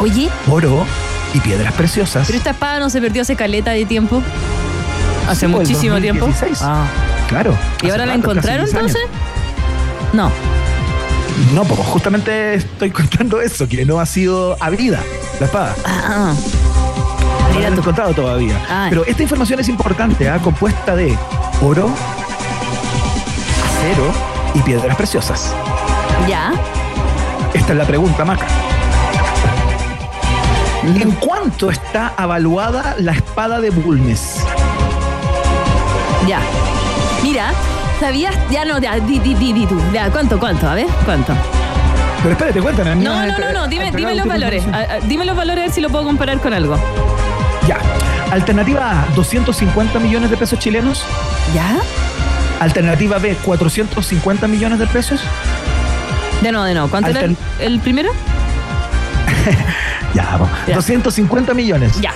Oye, 0.00 0.28
oro 0.50 0.84
y 1.32 1.38
piedras 1.38 1.72
preciosas. 1.74 2.26
pero 2.26 2.38
esta 2.38 2.50
espada 2.50 2.80
no 2.80 2.90
se 2.90 3.00
perdió 3.00 3.22
hace 3.22 3.36
caleta 3.36 3.70
de 3.70 3.84
tiempo. 3.86 4.20
Hace 5.28 5.40
Sí, 5.40 5.46
el 5.46 5.52
muchísimo 5.52 6.00
tiempo. 6.00 6.26
2016. 6.26 6.58
Ah. 6.62 6.86
Claro. 7.28 7.52
¿Y 7.82 7.86
hace 7.86 7.92
ahora 7.92 8.06
la 8.06 8.12
rato, 8.16 8.22
casi 8.22 8.30
encontraron 8.38 8.64
10 8.66 8.74
años. 8.76 8.94
entonces? 8.96 9.10
No. 10.12 10.55
No, 11.54 11.64
pues 11.64 11.80
justamente 11.80 12.54
estoy 12.54 12.90
contando 12.90 13.40
eso, 13.40 13.68
que 13.68 13.84
no 13.84 14.00
ha 14.00 14.06
sido 14.06 14.56
abrida 14.60 15.02
la 15.40 15.46
espada. 15.46 15.74
Ah. 15.84 16.34
No 17.52 17.60
la 17.60 17.68
han 17.68 17.78
encontrado 17.78 18.12
todavía. 18.14 18.60
Ay. 18.68 18.90
Pero 18.90 19.04
esta 19.06 19.22
información 19.22 19.60
es 19.60 19.68
importante, 19.68 20.28
¿ah? 20.28 20.38
compuesta 20.38 20.96
de 20.96 21.16
oro, 21.62 21.90
acero 23.64 24.12
y 24.54 24.60
piedras 24.60 24.96
preciosas. 24.96 25.54
Ya. 26.28 26.52
Esta 27.54 27.72
es 27.72 27.78
la 27.78 27.86
pregunta, 27.86 28.24
Maca. 28.24 28.46
¿En 30.82 31.10
cuánto 31.12 31.70
está 31.70 32.14
evaluada 32.18 32.94
la 32.98 33.12
espada 33.12 33.60
de 33.60 33.70
Bulnes? 33.70 34.38
Ya. 36.26 36.40
Mira, 37.22 37.52
¿sabías? 38.00 38.34
Ya 38.50 38.64
no, 38.64 38.78
ya, 38.78 38.98
di, 39.00 39.18
di, 39.18 39.34
di. 39.34 39.66
Ya, 39.92 40.10
¿cuánto, 40.10 40.38
cuánto? 40.38 40.68
A 40.68 40.74
ver, 40.74 40.86
¿cuánto? 41.04 41.34
Pero 42.22 42.32
espérate, 42.32 42.60
cuéntame. 42.60 42.96
No, 42.96 43.24
no, 43.26 43.38
no, 43.38 43.52
no, 43.52 43.68
dime, 43.68 43.90
dime 43.92 44.14
los 44.14 44.26
valores. 44.26 44.64
Ah, 44.72 44.98
Dime 45.04 45.24
los 45.24 45.36
valores 45.36 45.62
a 45.62 45.66
ver 45.66 45.72
si 45.74 45.80
lo 45.80 45.90
puedo 45.90 46.04
comparar 46.04 46.40
con 46.40 46.52
algo. 46.54 46.76
Ya. 47.68 47.78
Alternativa 48.30 49.02
A, 49.02 49.06
250 49.14 49.98
millones 50.00 50.30
de 50.30 50.36
pesos 50.36 50.58
chilenos. 50.58 51.04
¿Ya? 51.54 51.76
Alternativa 52.60 53.18
B, 53.18 53.36
450 53.44 54.48
millones 54.48 54.78
de 54.78 54.86
pesos. 54.86 55.20
De 56.42 56.50
no, 56.52 56.64
de 56.64 56.74
no. 56.74 56.88
¿Cuánto 56.88 57.10
era 57.10 57.20
el, 57.20 57.30
Altern- 57.32 57.36
el 57.60 57.80
primero? 57.80 58.10
Ya, 60.14 60.24
vamos. 60.32 60.48
Ya. 60.66 60.74
250 60.76 61.52
millones. 61.52 62.00
Ya. 62.00 62.12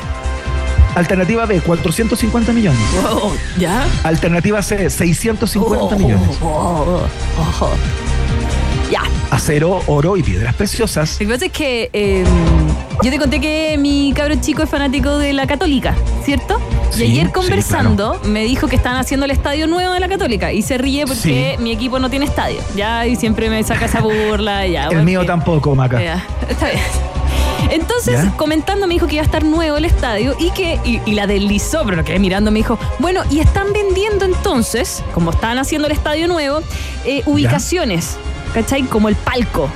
Alternativa 0.95 1.47
B, 1.47 1.61
450 1.61 2.53
millones. 2.53 2.81
Oh, 3.09 3.33
¿Ya? 3.59 3.87
Alternativa 4.03 4.61
C, 4.63 4.91
650 4.91 5.85
Oh, 5.95 5.99
millones. 5.99 6.39
oh, 6.43 7.01
oh, 7.39 7.65
oh. 7.65 7.71
Ya. 8.91 9.03
Acero, 9.31 9.83
oro 9.87 10.17
y 10.17 10.23
piedras 10.25 10.53
preciosas. 10.57 11.13
Lo 11.21 11.29
que 11.29 11.33
pasa 11.35 11.47
es 11.47 11.53
que 11.53 11.91
eh, 11.93 12.25
yo 13.05 13.11
te 13.11 13.19
conté 13.21 13.41
que 13.41 13.77
mi 13.79 14.13
cabro 14.17 14.35
chico 14.41 14.65
es 14.65 14.69
fanático 14.71 15.17
de 15.19 15.33
la 15.33 15.47
Católica, 15.47 15.95
¿cierto? 16.25 16.59
Sí, 16.91 17.05
y 17.05 17.11
ayer 17.13 17.27
sí, 17.29 17.33
conversando 17.33 18.21
me 18.25 18.43
dijo 18.43 18.67
que 18.67 18.75
están 18.75 18.97
haciendo 18.97 19.27
el 19.27 19.31
estadio 19.31 19.69
nuevo 19.69 19.93
de 19.93 20.01
la 20.01 20.09
Católica 20.09 20.53
y 20.53 20.63
se 20.63 20.77
ríe 20.77 21.07
porque 21.07 21.55
mi 21.61 21.71
equipo 21.71 22.01
no 22.01 22.11
tiene 22.11 22.25
estadio. 22.25 22.59
Ya, 22.75 23.07
y 23.07 23.15
siempre 23.15 23.49
me 23.49 23.63
saca 23.63 23.85
esa 23.87 24.01
burla. 24.01 24.67
Ya, 24.67 24.89
El 24.89 25.05
mío 25.05 25.25
tampoco, 25.25 25.77
Maca. 25.77 26.03
Ya, 26.03 26.25
está 26.49 26.67
bien. 26.67 26.81
Entonces, 27.71 28.25
¿Ya? 28.25 28.37
comentando, 28.37 28.87
me 28.87 28.95
dijo 28.95 29.07
que 29.07 29.15
iba 29.15 29.23
a 29.23 29.25
estar 29.25 29.45
nuevo 29.45 29.77
el 29.77 29.85
estadio 29.85 30.35
y 30.39 30.51
que, 30.51 30.81
y, 30.85 31.01
y 31.07 31.15
la 31.15 31.27
deslizó, 31.27 31.85
pero 31.85 31.97
lo 31.97 32.05
quedé 32.05 32.19
mirando, 32.19 32.51
me 32.51 32.59
dijo, 32.59 32.79
bueno, 32.99 33.23
y 33.31 33.41
están 33.41 33.73
vendiendo 33.73 34.25
entonces, 34.25 35.03
como 35.15 35.31
están 35.31 35.59
haciendo 35.59 35.87
el 35.87 35.93
estadio 35.93 36.27
nuevo, 36.29 36.63
eh, 37.05 37.23
ubicaciones, 37.27 38.17
¿cachai? 38.55 38.83
Como 38.83 39.09
el 39.09 39.17
palco. 39.17 39.71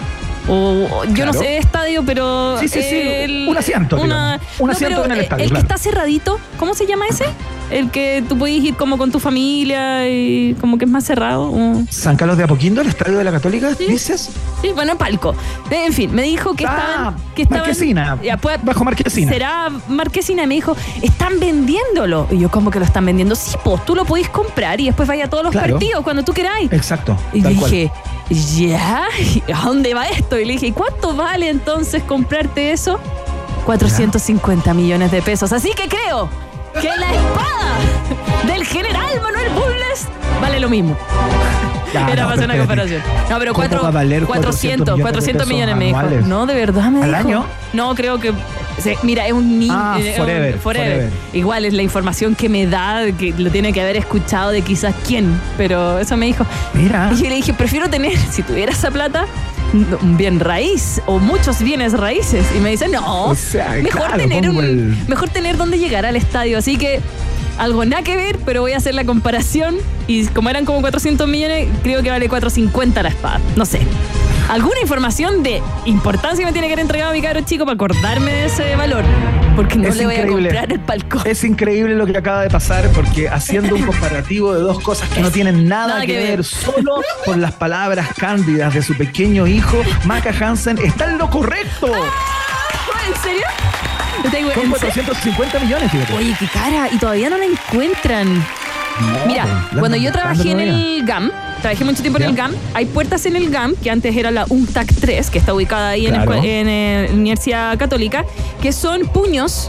O, 0.49 1.05
yo 1.15 1.25
no 1.27 1.33
sé 1.33 1.57
estadio, 1.59 2.03
pero. 2.05 2.59
Sí, 2.61 2.69
sí, 2.69 2.83
sí, 2.83 2.97
el- 2.97 3.47
un 3.49 3.57
asiento, 3.57 3.97
una-. 4.01 4.39
Un 4.59 4.71
asiento 4.71 5.05
en 5.05 5.13
el 5.13 5.21
estadio, 5.21 5.45
El, 5.45 5.51
claro. 5.51 5.63
que 5.67 5.73
está 5.75 5.79
cerradito, 5.79 6.39
¿cómo 6.59 6.75
se 6.75 6.87
llama 6.87 7.07
ese? 7.09 7.25
El 7.71 7.91
que 7.91 8.23
tú 8.29 8.37
puedes 8.37 8.63
ir 8.63 8.77
como 8.77 8.99
con 8.99 9.11
tu 9.11 9.19
familia 9.21 10.07
y 10.07 10.55
como 10.61 10.77
que 10.77 10.85
es 10.85 10.91
más 10.91 11.05
cerrado. 11.05 11.51
o- 11.51 11.83
San 11.91 12.17
Carlos 12.17 12.37
de 12.37 12.45
Apoquindo, 12.45 12.83
el 12.83 12.89
estadio 12.89 13.17
de 13.17 13.25
la 13.25 13.33
Católica, 13.33 13.75
Sí. 13.75 13.87
dices. 13.87 14.31
Sí, 14.61 14.69
bueno, 14.75 14.99
palco. 14.99 15.35
En 15.71 15.93
fin, 15.95 16.15
me 16.15 16.23
dijo 16.23 16.55
que 16.55 16.67
Ah, 16.67 16.77
estaban. 16.79 17.17
Que 17.35 17.43
estaban 17.43 17.61
Marquesina. 17.63 18.19
Ya, 18.23 18.37
pues, 18.37 18.63
Bajo 18.63 18.85
Marquesina. 18.85 19.33
Será 19.33 19.71
Marquesina. 19.89 20.43
Y 20.45 20.47
me 20.47 20.55
dijo, 20.57 20.77
están 21.03 21.41
vendiéndolo. 21.41 22.29
Y 22.31 22.39
yo, 22.39 22.51
¿cómo 22.51 22.71
que 22.71 22.79
lo 22.79 22.85
están 22.85 23.07
vendiendo? 23.07 23.35
Sí, 23.35 23.57
pues 23.65 23.83
tú 23.87 23.95
lo 23.95 24.05
podéis 24.05 24.29
comprar 24.29 24.79
y 24.81 24.87
después 24.87 25.09
vaya 25.09 25.25
a 25.25 25.31
todos 25.31 25.43
los 25.45 25.53
Claro. 25.53 25.75
partidos 25.79 26.05
cuando 26.05 26.23
tú 26.23 26.33
queráis. 26.35 26.71
Exacto. 26.71 27.17
Y 27.33 27.41
cual. 27.43 27.91
¿Ya? 28.31 29.07
¿A 29.55 29.65
dónde 29.65 29.95
va 29.95 30.07
esto? 30.07 30.39
Y 30.39 30.45
le 30.45 30.55
dije, 30.55 30.67
¿y 30.67 30.73
cuánto 30.73 31.15
vale 31.15 31.49
entonces 31.49 32.03
comprarte 32.03 32.73
eso? 32.73 32.99
450 33.67 34.75
millones 34.75 35.11
de 35.11 35.23
pesos. 35.23 35.53
Así 35.53 35.71
que 35.75 35.89
creo 35.89 36.29
que 36.81 36.89
la 36.99 37.13
espada 37.13 37.77
del 38.47 38.65
general 38.65 39.21
Manuel 39.23 39.49
Bulnes 39.51 40.09
vale 40.41 40.61
lo 40.61 40.69
mismo. 40.69 40.97
Ya, 41.93 42.09
Era 42.09 42.23
no, 42.23 42.29
para 42.29 42.35
hacer 42.35 42.45
una 42.47 42.59
comparación. 42.59 43.03
No, 43.31 43.39
pero 43.39 43.53
¿Cómo 43.53 43.69
cuatro, 43.69 43.83
va 43.83 43.89
a 43.89 43.93
valer 43.93 44.25
400, 44.25 45.01
400 45.01 45.01
400 45.01 45.47
millones, 45.49 45.77
me 45.77 45.85
dijo. 45.87 46.27
No, 46.27 46.45
de 46.45 46.55
verdad 46.55 46.91
me 46.91 47.03
¿Al 47.03 47.11
dijo. 47.11 47.21
año? 47.21 47.47
No, 47.73 47.95
creo 47.95 48.19
que. 48.19 48.33
Se- 48.79 48.97
mira, 49.03 49.27
es 49.27 49.33
un 49.33 49.59
niño. 49.59 49.73
Ah, 49.77 49.99
forever, 50.17 50.59
forever. 50.59 51.11
Igual 51.33 51.65
es 51.65 51.73
la 51.75 51.83
información 51.83 52.35
que 52.35 52.49
me 52.49 52.67
da, 52.67 53.05
que 53.19 53.33
lo 53.37 53.51
tiene 53.51 53.73
que 53.73 53.81
haber 53.81 53.97
escuchado 53.97 54.51
de 54.51 54.63
quizás 54.63 54.95
quién, 55.07 55.39
pero 55.57 55.99
eso 55.99 56.17
me 56.17 56.27
dijo. 56.27 56.45
Mira. 56.75 57.11
Y 57.13 57.17
yo 57.23 57.29
le 57.29 57.37
dije, 57.37 57.55
prefiero 57.55 57.89
tener, 57.91 58.17
si 58.31 58.43
tuviera 58.43 58.73
esa 58.73 58.91
plata, 58.91 59.27
un 60.03 60.17
bien 60.17 60.39
raíz 60.41 61.01
o 61.07 61.19
muchos 61.19 61.61
bienes 61.61 61.93
raíces. 61.95 62.47
Y 62.57 62.61
me 62.61 62.71
dice, 62.71 62.89
no, 62.89 63.27
O 63.27 63.35
sea, 63.35 63.71
mejor, 63.83 64.03
claro, 64.03 64.17
tener 64.19 64.45
pongo 64.45 64.59
un, 64.61 64.65
el- 64.65 64.97
mejor 65.09 65.29
tener 65.31 65.57
donde 65.57 65.79
llegar 65.79 66.07
al 66.07 66.17
estadio. 66.17 66.59
Así 66.59 66.77
que 66.77 67.01
algo 67.59 67.85
nada 67.85 68.03
que 68.03 68.17
ver, 68.17 68.39
pero 68.45 68.61
voy 68.63 68.73
a 68.73 68.77
hacer 68.77 68.95
la 68.95 69.05
comparación. 69.05 69.77
Y 70.07 70.27
como 70.27 70.51
eran 70.51 70.65
como 70.65 70.81
400 70.81 71.27
millones, 71.29 71.69
creo 71.83 72.03
que 72.03 72.11
vale 72.11 72.29
450 72.29 73.03
la 73.03 73.09
espada. 73.09 73.41
No 73.57 73.65
sé. 73.65 73.81
Alguna 74.49 74.81
información 74.81 75.43
de 75.43 75.63
importancia 75.87 76.45
me 76.45 76.53
tiene 76.53 76.67
que 76.69 76.75
haber 76.75 76.83
entregado 76.83 77.13
mi 77.13 77.23
cabro 77.23 77.41
chico 77.41 77.65
para 77.65 77.75
acordarme 77.75 78.31
de 78.33 78.45
ese 78.47 78.77
valor. 78.77 79.03
Porque 79.57 79.77
no 79.77 79.89
Es 79.89 79.97
le 79.97 80.05
voy 80.07 80.15
increíble. 80.15 80.49
a 80.51 80.53
comprar 80.63 80.73
el 80.73 80.81
palco. 80.81 81.23
Es 81.25 81.45
increíble 81.45 81.95
lo 81.95 82.07
que 82.07 82.17
acaba 82.19 82.43
de 82.43 82.51
pasar 82.51 82.89
porque 82.91 83.29
haciendo 83.29 83.75
un 83.75 83.83
comparativo 83.83 84.53
de 84.53 84.61
dos 84.61 84.81
cosas 84.81 85.09
que 85.09 85.21
no 85.21 85.31
tienen 85.31 85.67
nada, 85.69 86.05
que, 86.05 86.17
ver, 86.19 86.45
solo 86.45 87.01
por 87.25 87.39
las 87.39 87.53
palabras 87.53 88.09
cándidas 88.19 88.75
de 88.75 88.83
su 88.83 88.97
pequeño 88.97 89.47
hijo, 89.47 89.83
Maca 90.05 90.31
Hansen 90.39 90.79
está 90.79 91.07
en 91.11 91.19
lo 91.19 91.31
correcto. 91.31 91.87
Son 91.87 93.15
¿en 93.15 93.23
serio? 93.23 93.47
450 94.71 95.59
millones, 95.61 95.91
fíjate. 95.91 96.13
Oye, 96.15 96.37
qué 96.39 96.47
cara. 96.49 96.89
Y 96.93 96.99
todavía 96.99 97.31
no 97.31 97.39
la 97.39 97.45
encuentran. 97.47 98.45
Mira, 99.27 99.45
la 99.73 99.79
cuando 99.81 99.97
yo 99.97 100.13
trabajé 100.13 100.51
en 100.53 100.61
el 100.61 101.05
GAM, 101.05 101.31
trabajé 101.63 101.85
mucho 101.85 102.03
tiempo 102.03 102.19
en 102.21 102.29
el 102.29 102.35
GAM, 102.35 102.53
hay 102.75 102.87
puertas 102.87 103.27
en 103.27 103.37
el 103.37 103.51
GAM, 103.51 103.75
que 103.77 103.91
antes 103.91 104.15
era 104.17 104.31
la 104.31 104.47
UNTAC 104.49 104.87
3, 105.01 105.31
que 105.31 105.39
está 105.39 105.53
ubicada 105.55 105.91
ahí 105.91 106.07
Claro. 106.07 106.31
escue- 106.33 106.45
en, 106.45 106.69
eh, 106.69 107.11
Universidad 107.13 107.77
Católica, 107.79 108.25
que 108.63 108.73
son 108.73 109.03
puños 109.09 109.69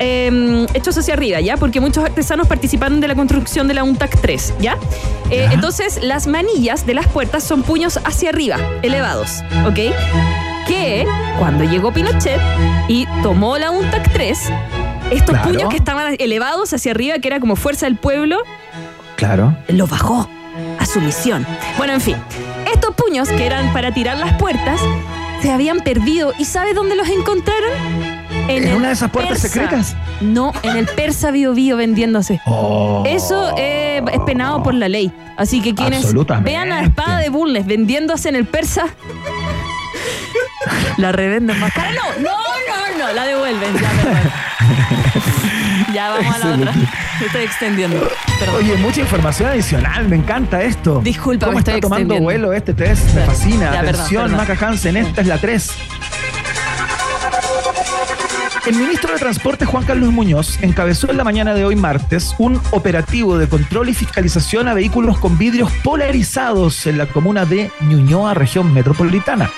eh, 0.00 0.66
hechos 0.74 0.98
hacia 0.98 1.14
arriba, 1.14 1.40
¿ya? 1.40 1.56
Porque 1.56 1.80
muchos 1.80 2.04
artesanos 2.04 2.48
participaron 2.48 3.00
de 3.00 3.06
la 3.06 3.14
construcción 3.14 3.68
de 3.68 3.74
la 3.74 3.84
UNTAC 3.84 4.20
3, 4.20 4.52
¿ya? 4.58 4.76
Eh, 5.30 5.44
Ya. 5.46 5.52
Entonces, 5.52 6.00
las 6.02 6.26
manillas 6.26 6.84
de 6.84 6.94
las 6.94 7.06
puertas 7.06 7.44
son 7.44 7.62
puños 7.62 8.00
hacia 8.04 8.30
arriba, 8.30 8.56
elevados, 8.82 9.44
¿ok? 9.64 9.94
Que 10.66 11.06
cuando 11.38 11.62
llegó 11.62 11.92
Pinochet 11.92 12.40
y 12.88 13.06
tomó 13.22 13.56
la 13.56 13.70
UNTAC 13.70 14.12
3, 14.12 14.38
estos 15.10 15.34
Claro. 15.34 15.50
puños 15.52 15.68
que 15.70 15.76
estaban 15.76 16.16
elevados 16.18 16.72
hacia 16.72 16.92
arriba, 16.92 17.18
que 17.18 17.28
era 17.28 17.40
como 17.40 17.56
fuerza 17.56 17.86
del 17.86 17.96
pueblo, 17.96 18.38
Claro. 19.16 19.56
lo 19.68 19.86
bajó 19.86 20.28
a 20.78 20.86
su 20.86 21.00
misión. 21.00 21.46
Bueno, 21.78 21.92
en 21.94 22.00
fin, 22.00 22.16
estos 22.72 22.94
puños 22.94 23.28
que 23.28 23.46
eran 23.46 23.72
para 23.72 23.92
tirar 23.92 24.16
las 24.18 24.34
puertas 24.34 24.80
se 25.42 25.50
habían 25.52 25.80
perdido. 25.80 26.32
¿Y 26.38 26.44
sabes 26.46 26.74
dónde 26.74 26.96
los 26.96 27.08
encontraron? 27.08 27.70
¿En 28.48 28.74
una 28.74 28.88
de 28.88 28.94
esas 28.94 29.10
puertas 29.10 29.40
Persa. 29.40 29.48
secretas? 29.48 29.96
No, 30.20 30.52
en 30.62 30.76
el 30.76 30.86
Persa 30.86 31.30
Bio 31.30 31.54
Bio 31.54 31.76
vendiéndose. 31.76 32.40
Oh. 32.46 33.02
Eso 33.06 33.54
eh, 33.56 34.02
es 34.12 34.20
penado 34.26 34.62
por 34.62 34.74
la 34.74 34.88
ley. 34.88 35.12
Así 35.36 35.60
que 35.60 35.74
quienes 35.74 36.12
vean 36.42 36.68
la 36.68 36.82
espada 36.82 37.18
de 37.18 37.28
Bulnes 37.30 37.66
vendiéndose 37.66 38.28
en 38.28 38.36
el 38.36 38.46
Persa, 38.46 38.86
la 40.98 41.12
revenden 41.12 41.58
más 41.58 41.72
cara. 41.72 41.90
No, 41.92 42.22
no, 42.22 42.36
la 43.14 43.26
devuelven. 43.26 43.74
Ya, 43.74 44.32
ya 45.94 46.10
vamos 46.10 46.34
a 46.34 46.38
la 46.38 46.54
otra. 46.54 46.72
Me 46.72 47.26
estoy 47.26 47.42
extendiendo. 47.42 48.08
Perdón. 48.38 48.56
Oye, 48.56 48.76
mucha 48.76 49.00
información 49.00 49.48
adicional, 49.48 50.08
me 50.08 50.16
encanta 50.16 50.62
esto. 50.62 51.00
Disculpa, 51.02 51.46
¿Cómo 51.46 51.56
me 51.56 51.60
está 51.60 51.72
estoy 51.72 51.80
tomando 51.82 52.18
vuelo 52.20 52.52
este 52.52 52.74
test? 52.74 53.12
Me 53.14 53.24
fascina. 53.24 53.72
ya, 53.72 53.80
Atención, 53.80 54.30
perdón. 54.30 54.46
Maca 54.48 54.66
Hansen, 54.66 54.96
esta 54.96 55.20
es 55.20 55.26
la 55.26 55.38
3. 55.38 55.70
El 58.66 58.76
ministro 58.76 59.12
de 59.12 59.18
Transporte 59.18 59.66
Juan 59.66 59.84
Carlos 59.84 60.10
Muñoz 60.10 60.58
encabezó 60.62 61.10
en 61.10 61.18
la 61.18 61.24
mañana 61.24 61.52
de 61.52 61.66
hoy 61.66 61.76
martes 61.76 62.34
un 62.38 62.58
operativo 62.70 63.36
de 63.36 63.46
control 63.46 63.90
y 63.90 63.94
fiscalización 63.94 64.68
a 64.68 64.74
vehículos 64.74 65.18
con 65.18 65.36
vidrios 65.36 65.70
polarizados 65.82 66.86
en 66.86 66.96
la 66.96 67.04
comuna 67.04 67.44
de 67.44 67.70
Ñuñoa, 67.82 68.32
región 68.32 68.72
metropolitana. 68.72 69.50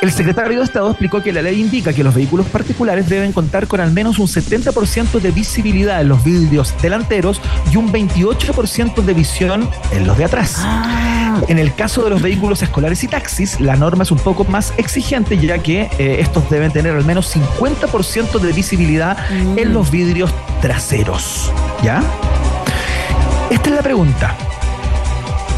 El 0.00 0.10
secretario 0.10 0.60
de 0.60 0.64
Estado 0.64 0.88
explicó 0.88 1.22
que 1.22 1.30
la 1.30 1.42
ley 1.42 1.60
indica 1.60 1.92
que 1.92 2.02
los 2.02 2.14
vehículos 2.14 2.46
particulares 2.46 3.06
deben 3.10 3.32
contar 3.32 3.66
con 3.66 3.80
al 3.80 3.92
menos 3.92 4.18
un 4.18 4.28
70% 4.28 5.20
de 5.20 5.30
visibilidad 5.30 6.00
en 6.00 6.08
los 6.08 6.24
vidrios 6.24 6.74
delanteros 6.80 7.38
y 7.70 7.76
un 7.76 7.92
28% 7.92 9.02
de 9.02 9.12
visión 9.12 9.68
en 9.92 10.06
los 10.06 10.16
de 10.16 10.24
atrás. 10.24 10.64
En 11.48 11.58
el 11.58 11.74
caso 11.74 12.02
de 12.02 12.08
los 12.08 12.22
vehículos 12.22 12.62
escolares 12.62 13.04
y 13.04 13.08
taxis, 13.08 13.60
la 13.60 13.76
norma 13.76 14.04
es 14.04 14.10
un 14.10 14.18
poco 14.18 14.44
más 14.44 14.72
exigente 14.78 15.36
ya 15.36 15.58
que 15.58 15.90
eh, 15.98 16.16
estos 16.20 16.48
deben 16.48 16.72
tener 16.72 16.96
al 16.96 17.04
menos 17.04 17.36
50% 17.36 18.38
de 18.38 18.52
visibilidad 18.54 19.18
en 19.30 19.74
los 19.74 19.90
vidrios 19.90 20.32
traseros. 20.62 21.52
¿Ya? 21.82 22.02
Esta 23.50 23.68
es 23.68 23.76
la 23.76 23.82
pregunta. 23.82 24.34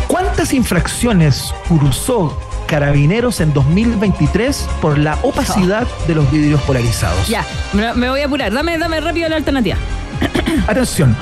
¿Cuántas 0.08 0.52
infracciones 0.52 1.54
cursó 1.68 2.36
Carabineros 2.72 3.40
en 3.42 3.52
2023 3.52 4.66
por 4.80 4.96
la 4.96 5.18
opacidad 5.20 5.86
de 6.06 6.14
los 6.14 6.30
vidrios 6.30 6.58
polarizados? 6.62 7.28
Ya, 7.28 7.44
me, 7.74 8.08
voy 8.08 8.22
a 8.22 8.24
apurar. 8.24 8.50
Dame, 8.50 8.78
dame 8.78 8.98
rápido 8.98 9.28
la 9.28 9.36
alternativa. 9.36 9.76
Atención. 10.66 11.14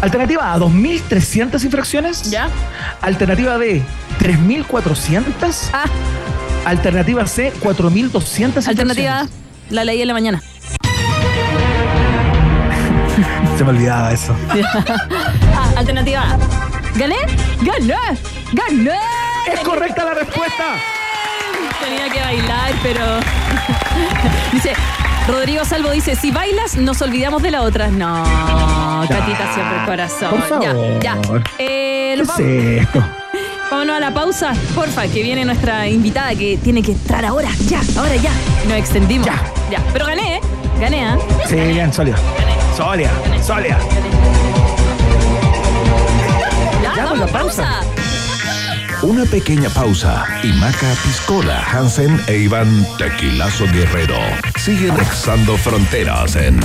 Alternativa 0.00 0.54
A, 0.54 0.58
2.300 0.58 1.62
infracciones. 1.62 2.30
¿Ya? 2.30 2.48
Alternativa 3.02 3.58
B, 3.58 3.82
3.400. 4.18 5.68
Ah, 5.74 5.84
Alternativa 6.64 7.26
C, 7.26 7.52
4.200 7.60 8.66
alternativa 8.66 9.20
A, 9.20 9.28
la 9.68 9.84
ley 9.84 9.98
de 9.98 10.06
la 10.06 10.14
mañana. 10.14 10.40
Se 13.58 13.64
me 13.64 13.68
olvidaba 13.68 14.10
eso. 14.10 14.34
Ah, 15.54 15.70
alternativa 15.76 16.22
A. 16.22 16.38
¿Gané? 16.96 17.16
¡Gané! 17.60 17.94
¡Gané! 18.54 18.98
¡Es 19.52 19.60
correcta 19.60 20.02
la 20.06 20.14
respuesta! 20.14 20.64
Tenía 21.84 22.08
que 22.10 22.20
bailar, 22.20 22.72
pero. 22.82 23.04
dice. 24.52 24.72
Rodrigo 25.26 25.64
Salvo 25.64 25.90
dice, 25.90 26.16
si 26.16 26.30
bailas, 26.30 26.76
nos 26.76 27.00
olvidamos 27.00 27.42
de 27.42 27.50
la 27.50 27.62
otra. 27.62 27.88
No, 27.88 28.22
Catita 29.08 29.54
siempre 29.54 29.78
el 29.80 29.86
corazón. 29.86 30.30
por 30.32 30.42
favor. 30.42 31.00
Ya, 31.00 31.16
ya. 31.16 31.18
Eh, 31.58 32.14
¿Qué 32.14 32.16
nos 32.18 32.28
es 32.28 32.28
vamos- 32.28 32.82
esto? 32.82 33.04
vámonos 33.70 33.96
a 33.96 34.00
la 34.00 34.10
pausa. 34.12 34.52
Porfa, 34.74 35.06
que 35.06 35.22
viene 35.22 35.46
nuestra 35.46 35.88
invitada 35.88 36.34
que 36.34 36.58
tiene 36.58 36.82
que 36.82 36.92
entrar 36.92 37.24
ahora. 37.24 37.48
Ya, 37.68 37.80
ahora 37.96 38.16
ya. 38.16 38.32
Nos 38.68 38.76
extendimos. 38.76 39.26
Ya. 39.26 39.40
Ya. 39.70 39.80
Pero 39.94 40.04
gané, 40.04 40.36
¿eh? 40.36 40.40
Gané, 40.78 41.14
¿eh? 41.14 41.18
Sí, 41.48 41.56
bien, 41.56 41.90
sólida. 41.90 42.16
Sólida, 42.76 43.10
sólida. 43.42 43.78
Ya, 46.82 46.92
Ya, 46.96 47.04
vamos, 47.06 47.20
la 47.20 47.26
pausa. 47.38 47.62
pausa. 47.62 48.03
Una 49.04 49.24
pequeña 49.26 49.68
pausa 49.68 50.24
y 50.42 50.50
Maca 50.54 50.94
Piscola, 51.04 51.62
Hansen 51.62 52.18
e 52.26 52.38
Iván 52.38 52.86
Tequilazo 52.96 53.66
Guerrero 53.66 54.16
siguen 54.56 54.96
nexando 54.96 55.58
fronteras 55.58 56.36
en 56.36 56.58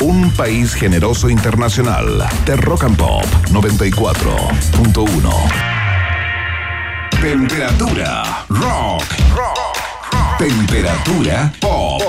un 0.00 0.30
país 0.32 0.74
generoso 0.74 1.30
internacional 1.30 2.22
de 2.44 2.56
Rock 2.56 2.84
and 2.84 2.98
Pop 2.98 3.24
94.1. 3.50 5.30
Temperatura 7.18 8.44
rock. 8.50 9.02
Temperatura 10.36 11.50
pop. 11.60 12.02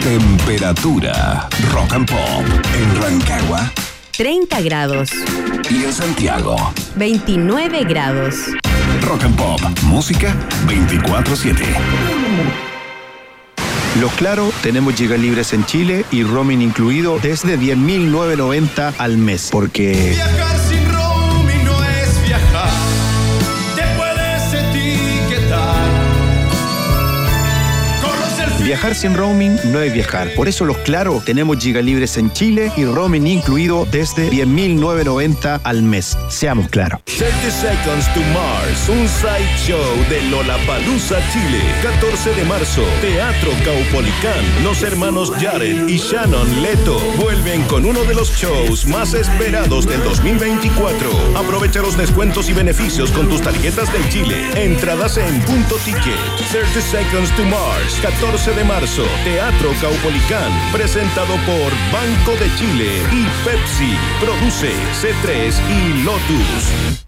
Temperatura 0.00 1.50
rock 1.70 1.92
and 1.92 2.10
pop 2.10 2.46
en 2.74 3.02
Rancagua 3.02 3.70
30 4.18 4.60
grados, 4.62 5.10
y 5.70 5.84
en 5.84 5.92
Santiago. 5.92 6.56
29 6.96 7.84
grados. 7.84 8.34
Rock 9.02 9.22
and 9.22 9.36
Pop. 9.36 9.60
Música 9.84 10.34
24-7. 10.66 11.54
Los 14.00 14.12
Claro, 14.14 14.50
tenemos 14.60 14.94
gigas 14.94 15.20
libres 15.20 15.52
en 15.52 15.64
Chile 15.66 16.04
y 16.10 16.24
roaming 16.24 16.62
incluido 16.62 17.20
desde 17.20 17.56
10.990 17.56 18.94
al 18.98 19.18
mes. 19.18 19.50
Porque 19.52 20.10
Viajar 20.14 20.56
Viajar 28.78 28.94
sin 28.94 29.16
roaming 29.16 29.58
no 29.72 29.80
es 29.80 29.92
viajar. 29.92 30.32
Por 30.36 30.46
eso 30.46 30.64
los 30.64 30.76
Claro 30.78 31.20
tenemos 31.26 31.58
giga 31.58 31.82
libres 31.82 32.16
en 32.16 32.32
Chile 32.32 32.70
y 32.76 32.84
roaming 32.84 33.26
incluido 33.26 33.88
desde 33.90 34.30
10.990 34.30 35.62
al 35.64 35.82
mes. 35.82 36.16
Seamos 36.28 36.68
claros. 36.68 37.00
30 37.04 37.50
Seconds 37.50 38.14
to 38.14 38.20
Mars, 38.32 38.88
un 38.88 39.08
side 39.08 39.50
show 39.66 39.82
de 40.08 40.22
Lollapalooza 40.30 41.16
Chile. 41.32 41.60
14 41.82 42.34
de 42.34 42.44
marzo, 42.44 42.84
Teatro 43.00 43.50
Caupolicán. 43.64 44.62
Los 44.62 44.82
hermanos 44.82 45.32
Jared 45.40 45.88
y 45.88 45.96
Shannon 45.98 46.62
Leto 46.62 47.00
vuelven 47.16 47.62
con 47.64 47.84
uno 47.84 48.04
de 48.04 48.14
los 48.14 48.30
shows 48.36 48.86
más 48.86 49.12
esperados 49.12 49.88
del 49.88 50.04
2024. 50.04 51.10
Aprovecha 51.36 51.82
los 51.82 51.96
descuentos 51.96 52.48
y 52.48 52.52
beneficios 52.52 53.10
con 53.10 53.28
tus 53.28 53.42
tarjetas 53.42 53.92
del 53.92 54.08
Chile. 54.08 54.36
Entradas 54.54 55.16
en 55.16 55.40
punto 55.40 55.74
ticket. 55.84 56.14
30 56.52 56.80
Seconds 56.80 57.34
to 57.34 57.42
Mars, 57.42 57.98
14 58.02 58.52
de 58.52 58.64
marzo, 58.64 58.67
Teatro 59.24 59.72
Caupolicán. 59.80 60.52
Presentado 60.72 61.34
por 61.46 61.72
Banco 61.90 62.32
de 62.32 62.54
Chile 62.56 63.02
y 63.10 63.24
Pepsi. 63.42 63.96
Produce 64.20 64.70
C3 64.92 65.54
y 65.70 66.04
Lotus. 66.04 67.07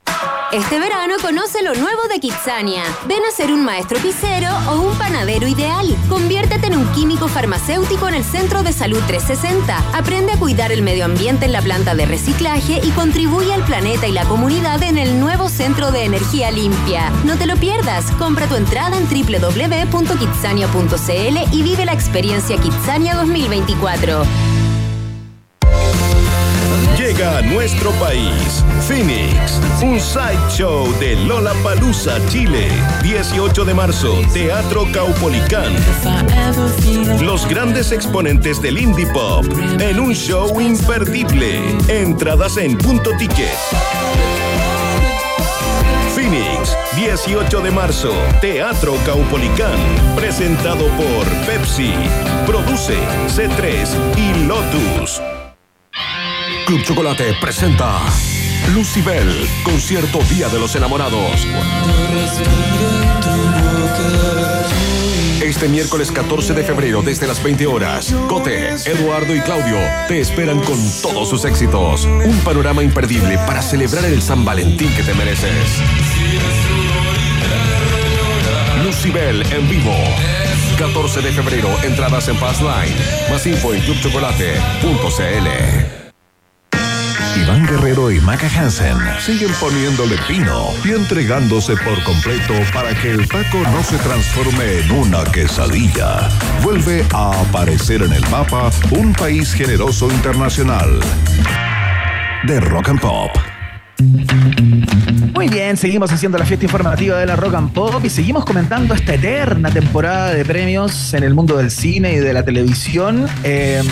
Este 0.53 0.79
verano 0.81 1.15
conoce 1.23 1.63
lo 1.63 1.75
nuevo 1.75 2.09
de 2.13 2.19
Kitsania. 2.19 2.83
Ven 3.07 3.25
a 3.25 3.31
ser 3.31 3.53
un 3.53 3.65
maestro 3.65 4.01
pisero 4.01 4.49
o 4.69 4.81
un 4.81 4.99
panadero 4.99 5.47
ideal. 5.47 5.87
Conviértete 6.09 6.67
en 6.67 6.77
un 6.77 6.91
químico 6.91 7.29
farmacéutico 7.29 8.09
en 8.09 8.15
el 8.15 8.25
Centro 8.25 8.65
de 8.65 8.73
Salud 8.73 9.01
360. 9.07 9.79
Aprende 9.97 10.33
a 10.33 10.41
cuidar 10.41 10.73
el 10.73 10.83
medio 10.83 11.05
ambiente 11.05 11.47
en 11.47 11.53
la 11.53 11.63
planta 11.63 11.95
de 11.95 12.05
reciclaje 12.05 12.81
y 12.83 12.91
contribuye 12.91 13.55
al 13.55 13.65
planeta 13.65 14.09
y 14.09 14.13
la 14.13 14.25
comunidad 14.25 14.83
en 14.83 14.99
el 14.99 15.21
nuevo 15.21 15.49
Centro 15.49 15.93
de 15.93 16.03
Energía 16.03 16.51
Limpia. 16.51 17.11
No 17.25 17.37
te 17.37 17.47
lo 17.47 17.55
pierdas. 17.55 18.11
Compra 18.19 18.49
tu 18.49 18.57
entrada 18.57 18.97
en 18.97 19.09
www.kitsania.cl 19.09 21.55
y 21.55 21.63
vive 21.63 21.85
la 21.85 21.93
experiencia 21.93 22.57
Kitsania 22.57 23.15
2024. 23.15 24.25
Llega 26.99 27.39
a 27.39 27.43
nuestro 27.43 27.91
país 27.93 28.65
Phoenix, 28.87 29.61
un 29.83 29.99
sideshow 30.01 30.93
de 30.99 31.17
Lola 31.17 31.53
Palusa, 31.63 32.19
Chile. 32.29 32.69
18 33.03 33.65
de 33.65 33.75
marzo, 33.75 34.21
Teatro 34.33 34.87
Caupolicán. 34.93 35.73
Los 37.23 37.47
grandes 37.49 37.93
exponentes 37.93 38.61
del 38.61 38.79
indie 38.79 39.07
pop 39.07 39.45
en 39.79 40.01
un 40.01 40.15
show 40.15 40.61
imperdible. 40.61 41.61
Entradas 41.89 42.57
en 42.57 42.77
punto 42.77 43.11
ticket. 43.17 43.49
Phoenix, 46.15 46.77
18 46.97 47.61
de 47.61 47.71
marzo, 47.71 48.13
Teatro 48.41 48.95
Caupolicán. 49.07 49.79
Presentado 50.17 50.87
por 50.89 51.27
Pepsi. 51.47 51.93
Produce 52.47 52.97
C3 53.29 53.89
y 54.17 54.47
Lotus. 54.47 55.21
Club 56.71 56.85
Chocolate 56.85 57.35
presenta 57.41 57.99
Lucibel, 58.73 59.29
concierto 59.65 60.21
Día 60.31 60.49
de 60.49 60.61
los 60.61 60.77
Enamorados. 60.77 61.45
Este 65.43 65.69
miércoles 65.69 66.13
14 66.13 66.55
de 66.55 66.63
febrero 66.63 67.03
desde 67.03 67.27
las 67.27 67.43
20 67.43 67.67
horas, 67.67 68.15
Cote, 68.29 68.69
Eduardo 68.85 69.35
y 69.35 69.41
Claudio 69.41 69.79
te 70.07 70.21
esperan 70.21 70.61
con 70.61 70.79
todos 71.03 71.29
sus 71.29 71.45
éxitos. 71.45 72.05
Un 72.05 72.39
panorama 72.45 72.85
imperdible 72.85 73.37
para 73.39 73.63
celebrar 73.63 74.05
el 74.05 74.23
San 74.23 74.45
Valentín 74.45 74.95
que 74.95 75.03
te 75.03 75.13
mereces. 75.15 75.83
Lucibel 78.85 79.43
en 79.53 79.69
vivo. 79.69 79.97
14 80.79 81.21
de 81.21 81.33
febrero, 81.33 81.69
entradas 81.83 82.29
en 82.29 82.37
Fast 82.37 82.63
Line. 82.63 82.95
Más 83.29 83.45
info 83.45 83.75
en 83.75 83.81
clubchocolate.cl. 83.83 85.80
Iván 87.43 87.67
Guerrero 87.67 88.11
y 88.11 88.21
Maca 88.21 88.49
Hansen 88.49 88.99
siguen 89.19 89.51
poniéndole 89.59 90.17
pino 90.29 90.69
y 90.85 90.91
entregándose 90.91 91.75
por 91.77 92.03
completo 92.03 92.55
para 92.75 92.95
que 92.95 93.11
el 93.13 93.27
taco 93.29 93.59
no 93.73 93.83
se 93.83 93.97
transforme 93.99 94.81
en 94.81 94.91
una 94.91 95.25
quesadilla. 95.25 96.29
Vuelve 96.63 97.05
a 97.15 97.41
aparecer 97.41 98.03
en 98.03 98.13
el 98.13 98.29
mapa 98.29 98.71
un 98.91 99.13
país 99.15 99.55
generoso 99.55 100.11
internacional 100.11 101.01
de 102.45 102.61
rock 102.61 102.91
and 102.91 103.01
pop. 103.01 103.31
Muy 105.35 105.49
bien, 105.49 105.77
seguimos 105.77 106.13
haciendo 106.13 106.39
la 106.39 106.45
fiesta 106.45 106.65
informativa 106.65 107.19
de 107.19 107.27
la 107.27 107.37
Rock 107.37 107.55
and 107.55 107.73
Pop 107.73 108.05
y 108.05 108.11
seguimos 108.11 108.45
comentando 108.45 108.95
esta 108.95 109.15
eterna 109.15 109.71
temporada 109.71 110.35
de 110.35 110.45
premios 110.45 111.15
en 111.15 111.23
el 111.23 111.35
mundo 111.35 111.57
del 111.57 111.71
cine 111.71 112.15
y 112.15 112.19
de 112.19 112.33
la 112.33 112.45
televisión, 112.45 113.27
eh, 113.43 113.83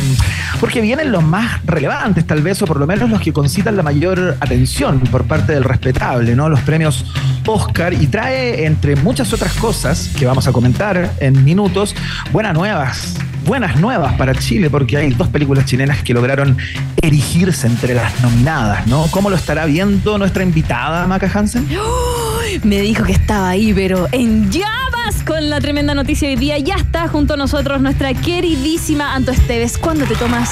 porque 0.60 0.80
vienen 0.80 1.12
los 1.12 1.22
más 1.22 1.64
relevantes 1.64 2.26
tal 2.26 2.42
vez, 2.42 2.60
o 2.62 2.66
por 2.66 2.78
lo 2.78 2.86
menos 2.86 3.10
los 3.10 3.20
que 3.20 3.32
concitan 3.32 3.76
la 3.76 3.82
mayor 3.82 4.36
atención 4.40 5.00
por 5.00 5.24
parte 5.24 5.52
del 5.52 5.64
respetable, 5.64 6.34
¿no? 6.34 6.48
Los 6.48 6.60
premios 6.60 7.04
Oscar 7.46 7.94
y 7.94 8.06
trae, 8.08 8.66
entre 8.66 8.94
muchas 8.96 9.32
otras 9.32 9.54
cosas 9.54 10.10
que 10.18 10.26
vamos 10.26 10.46
a 10.46 10.52
comentar 10.52 11.12
en 11.18 11.44
minutos, 11.44 11.94
buenas 12.30 12.54
nuevas 12.54 13.16
buenas 13.48 13.80
nuevas 13.80 14.12
para 14.14 14.34
Chile 14.34 14.68
porque 14.68 14.98
hay 14.98 15.10
dos 15.14 15.28
películas 15.28 15.64
chilenas 15.64 16.02
que 16.02 16.12
lograron 16.12 16.58
erigirse 17.00 17.66
entre 17.66 17.94
las 17.94 18.20
nominadas, 18.20 18.86
¿no? 18.86 19.06
¿Cómo 19.10 19.30
lo 19.30 19.36
estará 19.36 19.64
viendo 19.64 20.18
nuestra 20.18 20.42
invitada, 20.42 21.06
Maca 21.06 21.30
Hansen? 21.32 21.66
¡Uy! 21.70 22.27
Me 22.62 22.80
dijo 22.80 23.04
que 23.04 23.12
estaba 23.12 23.50
ahí, 23.50 23.72
pero 23.74 24.08
en 24.12 24.50
llamas 24.50 25.22
con 25.26 25.50
la 25.50 25.60
tremenda 25.60 25.94
noticia 25.94 26.28
de 26.28 26.34
hoy 26.34 26.40
día. 26.40 26.58
Ya 26.58 26.76
está 26.76 27.08
junto 27.08 27.34
a 27.34 27.36
nosotros 27.36 27.80
nuestra 27.80 28.14
queridísima 28.14 29.14
Anto 29.14 29.32
Esteves. 29.32 29.78
¿Cuándo 29.78 30.04
te 30.06 30.14
tomas 30.14 30.50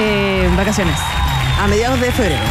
eh, 0.00 0.48
vacaciones? 0.56 0.96
A 1.60 1.66
mediados 1.68 2.00
de 2.00 2.10
febrero. 2.12 2.42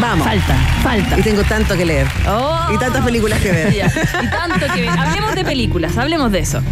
Vamos. 0.00 0.26
Falta, 0.26 0.54
falta. 0.82 1.18
Y 1.18 1.22
tengo 1.22 1.42
tanto 1.44 1.76
que 1.76 1.84
leer. 1.84 2.06
Oh. 2.26 2.68
Y 2.74 2.78
tantas 2.78 3.04
películas 3.04 3.38
que 3.40 3.52
ver. 3.52 3.74
Ya, 3.74 3.86
Y 3.86 4.26
tanto 4.30 4.66
que 4.74 4.80
ver. 4.80 4.90
Hablemos 4.90 5.34
de 5.34 5.44
películas, 5.44 5.98
hablemos 5.98 6.32
de 6.32 6.38
eso. 6.38 6.62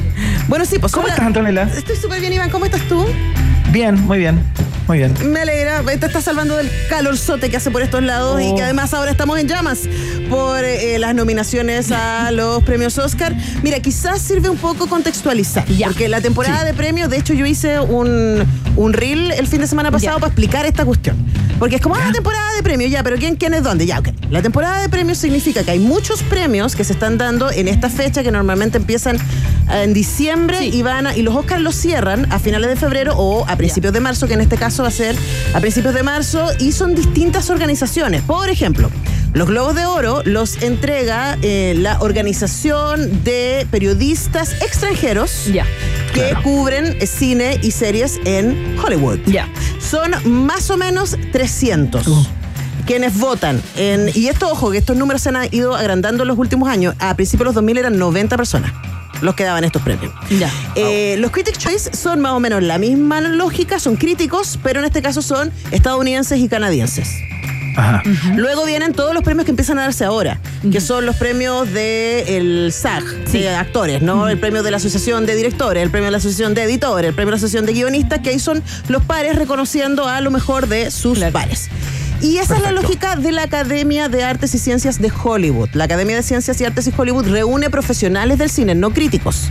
Bueno, 0.46 0.64
sí, 0.64 0.78
pues 0.78 0.92
¿Cómo 0.92 1.04
hola. 1.04 1.14
estás, 1.14 1.26
Antonella? 1.26 1.62
Estoy 1.64 1.96
súper 1.96 2.20
bien, 2.20 2.32
Iván. 2.32 2.50
¿Cómo 2.50 2.64
estás 2.64 2.82
tú? 2.88 3.04
Bien, 3.70 4.00
muy 4.06 4.18
bien, 4.18 4.40
muy 4.88 4.98
bien. 4.98 5.14
Me 5.30 5.40
alegra. 5.40 5.82
Te 5.82 6.06
estás 6.06 6.24
salvando 6.24 6.56
del 6.56 6.70
calorzote 6.88 7.50
que 7.50 7.56
hace 7.58 7.70
por 7.70 7.82
estos 7.82 8.02
lados 8.02 8.40
y 8.40 8.54
que 8.54 8.62
además 8.62 8.94
ahora 8.94 9.10
estamos 9.10 9.38
en 9.38 9.46
llamas 9.46 9.80
por 10.30 10.64
eh, 10.64 10.98
las 10.98 11.14
nominaciones 11.14 11.92
a 11.92 12.30
los 12.30 12.62
premios 12.64 12.98
Oscar. 12.98 13.34
Mira, 13.62 13.80
quizás 13.80 14.20
sirve 14.20 14.48
un 14.48 14.56
poco 14.58 14.86
contextualizar. 14.88 15.64
Porque 15.84 16.08
la 16.08 16.20
temporada 16.20 16.64
de 16.64 16.74
premios, 16.74 17.10
de 17.10 17.18
hecho, 17.18 17.34
yo 17.34 17.46
hice 17.46 17.78
un, 17.80 18.44
un 18.76 18.92
reel 18.92 19.30
el 19.32 19.46
fin 19.46 19.60
de 19.60 19.66
semana 19.66 19.90
pasado 19.90 20.16
Ya. 20.16 20.20
para 20.20 20.28
explicar 20.28 20.66
esta 20.66 20.84
cuestión. 20.84 21.16
Porque 21.58 21.76
es 21.76 21.82
como, 21.82 21.96
ah, 21.96 22.10
temporada 22.12 22.52
de 22.54 22.62
premios, 22.62 22.90
ya, 22.90 23.02
pero 23.02 23.16
¿quién, 23.16 23.36
quién 23.36 23.52
es 23.54 23.62
dónde? 23.62 23.84
Ya, 23.86 23.98
ok. 23.98 24.08
La 24.30 24.42
temporada 24.42 24.80
de 24.80 24.88
premios 24.88 25.18
significa 25.18 25.64
que 25.64 25.72
hay 25.72 25.78
muchos 25.80 26.22
premios 26.22 26.76
que 26.76 26.84
se 26.84 26.92
están 26.92 27.18
dando 27.18 27.50
en 27.50 27.66
esta 27.68 27.88
fecha 27.90 28.22
que 28.22 28.30
normalmente 28.30 28.78
empiezan 28.78 29.16
eh, 29.16 29.82
en 29.82 29.92
diciembre 29.92 30.58
Sí. 30.58 30.70
y 30.72 30.82
van 30.82 31.06
a- 31.08 31.16
y 31.16 31.22
los 31.22 31.34
Oscars 31.34 31.60
los 31.60 31.74
cierran 31.74 32.30
a 32.32 32.38
finales 32.38 32.68
de 32.70 32.76
febrero 32.76 33.14
o 33.16 33.44
a 33.48 33.56
principios 33.56 33.92
de 33.92 34.00
marzo, 34.00 34.26
que 34.28 34.34
en 34.34 34.40
este 34.40 34.56
caso 34.56 34.82
va 34.82 34.88
a 34.88 34.92
ser 34.92 35.16
a 35.54 35.60
principios 35.60 35.94
de 35.94 36.02
marzo, 36.02 36.46
y 36.60 36.72
son 36.72 36.94
distintas 36.94 37.50
organizaciones. 37.50 38.22
Por 38.22 38.48
ejemplo, 38.50 38.90
los 39.34 39.48
Globos 39.48 39.74
de 39.74 39.86
Oro 39.86 40.22
los 40.24 40.62
entrega 40.62 41.38
eh, 41.42 41.74
la 41.76 42.00
Organización 42.00 43.24
de 43.24 43.66
Periodistas 43.70 44.52
Extranjeros 44.62 45.50
que 46.14 46.34
cubren 46.42 46.96
eh, 47.00 47.06
cine 47.06 47.58
y 47.62 47.70
series 47.70 48.18
en 48.24 48.76
Hollywood. 48.82 49.18
Son 49.78 50.12
más 50.24 50.70
o 50.70 50.76
menos 50.76 51.16
300. 51.32 52.06
Quienes 52.86 53.18
votan. 53.18 53.62
En, 53.76 54.10
y 54.14 54.28
esto, 54.28 54.50
ojo, 54.50 54.70
que 54.70 54.78
estos 54.78 54.96
números 54.96 55.22
se 55.22 55.28
han 55.28 55.48
ido 55.50 55.76
agrandando 55.76 56.24
en 56.24 56.28
los 56.28 56.38
últimos 56.38 56.68
años. 56.68 56.94
A 56.98 57.14
principios 57.14 57.40
de 57.40 57.44
los 57.46 57.54
2000 57.56 57.78
eran 57.78 57.98
90 57.98 58.36
personas 58.36 58.72
los 59.20 59.34
que 59.34 59.44
daban 59.44 59.64
estos 59.64 59.82
premios. 59.82 60.12
Ya. 60.38 60.50
Eh, 60.74 61.16
los 61.18 61.32
Critics' 61.32 61.58
Choice 61.58 61.90
son 61.92 62.20
más 62.20 62.32
o 62.32 62.40
menos 62.40 62.62
la 62.62 62.78
misma 62.78 63.20
lógica, 63.20 63.78
son 63.80 63.96
críticos, 63.96 64.58
pero 64.62 64.78
en 64.78 64.86
este 64.86 65.02
caso 65.02 65.22
son 65.22 65.52
estadounidenses 65.70 66.38
y 66.38 66.48
canadienses. 66.48 67.27
Ajá. 67.78 68.02
Luego 68.34 68.64
vienen 68.64 68.92
todos 68.92 69.14
los 69.14 69.22
premios 69.22 69.44
que 69.44 69.52
empiezan 69.52 69.78
a 69.78 69.82
darse 69.82 70.04
ahora, 70.04 70.40
que 70.70 70.80
son 70.80 71.06
los 71.06 71.14
premios 71.14 71.72
del 71.72 72.72
SAG, 72.72 73.04
de 73.30 73.50
actores, 73.50 74.02
¿no? 74.02 74.28
El 74.28 74.38
premio 74.38 74.64
de 74.64 74.72
la 74.72 74.78
Asociación 74.78 75.26
de 75.26 75.36
Directores, 75.36 75.82
el 75.82 75.90
premio 75.90 76.06
de 76.06 76.10
la 76.10 76.18
Asociación 76.18 76.54
de 76.54 76.64
Editores, 76.64 77.08
el 77.08 77.14
premio 77.14 77.28
de 77.28 77.32
la 77.32 77.36
Asociación 77.36 77.66
de 77.66 77.72
Guionistas, 77.74 78.18
que 78.18 78.30
ahí 78.30 78.40
son 78.40 78.64
los 78.88 79.04
pares 79.04 79.36
reconociendo 79.36 80.08
a 80.08 80.20
lo 80.20 80.32
mejor 80.32 80.66
de 80.66 80.90
sus 80.90 81.20
pares. 81.32 81.70
Y 82.20 82.38
esa 82.38 82.56
es 82.56 82.62
la 82.62 82.72
lógica 82.72 83.14
de 83.14 83.30
la 83.30 83.44
Academia 83.44 84.08
de 84.08 84.24
Artes 84.24 84.52
y 84.52 84.58
Ciencias 84.58 85.00
de 85.00 85.12
Hollywood. 85.22 85.68
La 85.74 85.84
Academia 85.84 86.16
de 86.16 86.24
Ciencias 86.24 86.60
y 86.60 86.64
Artes 86.64 86.88
y 86.88 86.92
Hollywood 86.96 87.28
reúne 87.28 87.70
profesionales 87.70 88.38
del 88.38 88.50
cine, 88.50 88.74
no 88.74 88.90
críticos. 88.90 89.50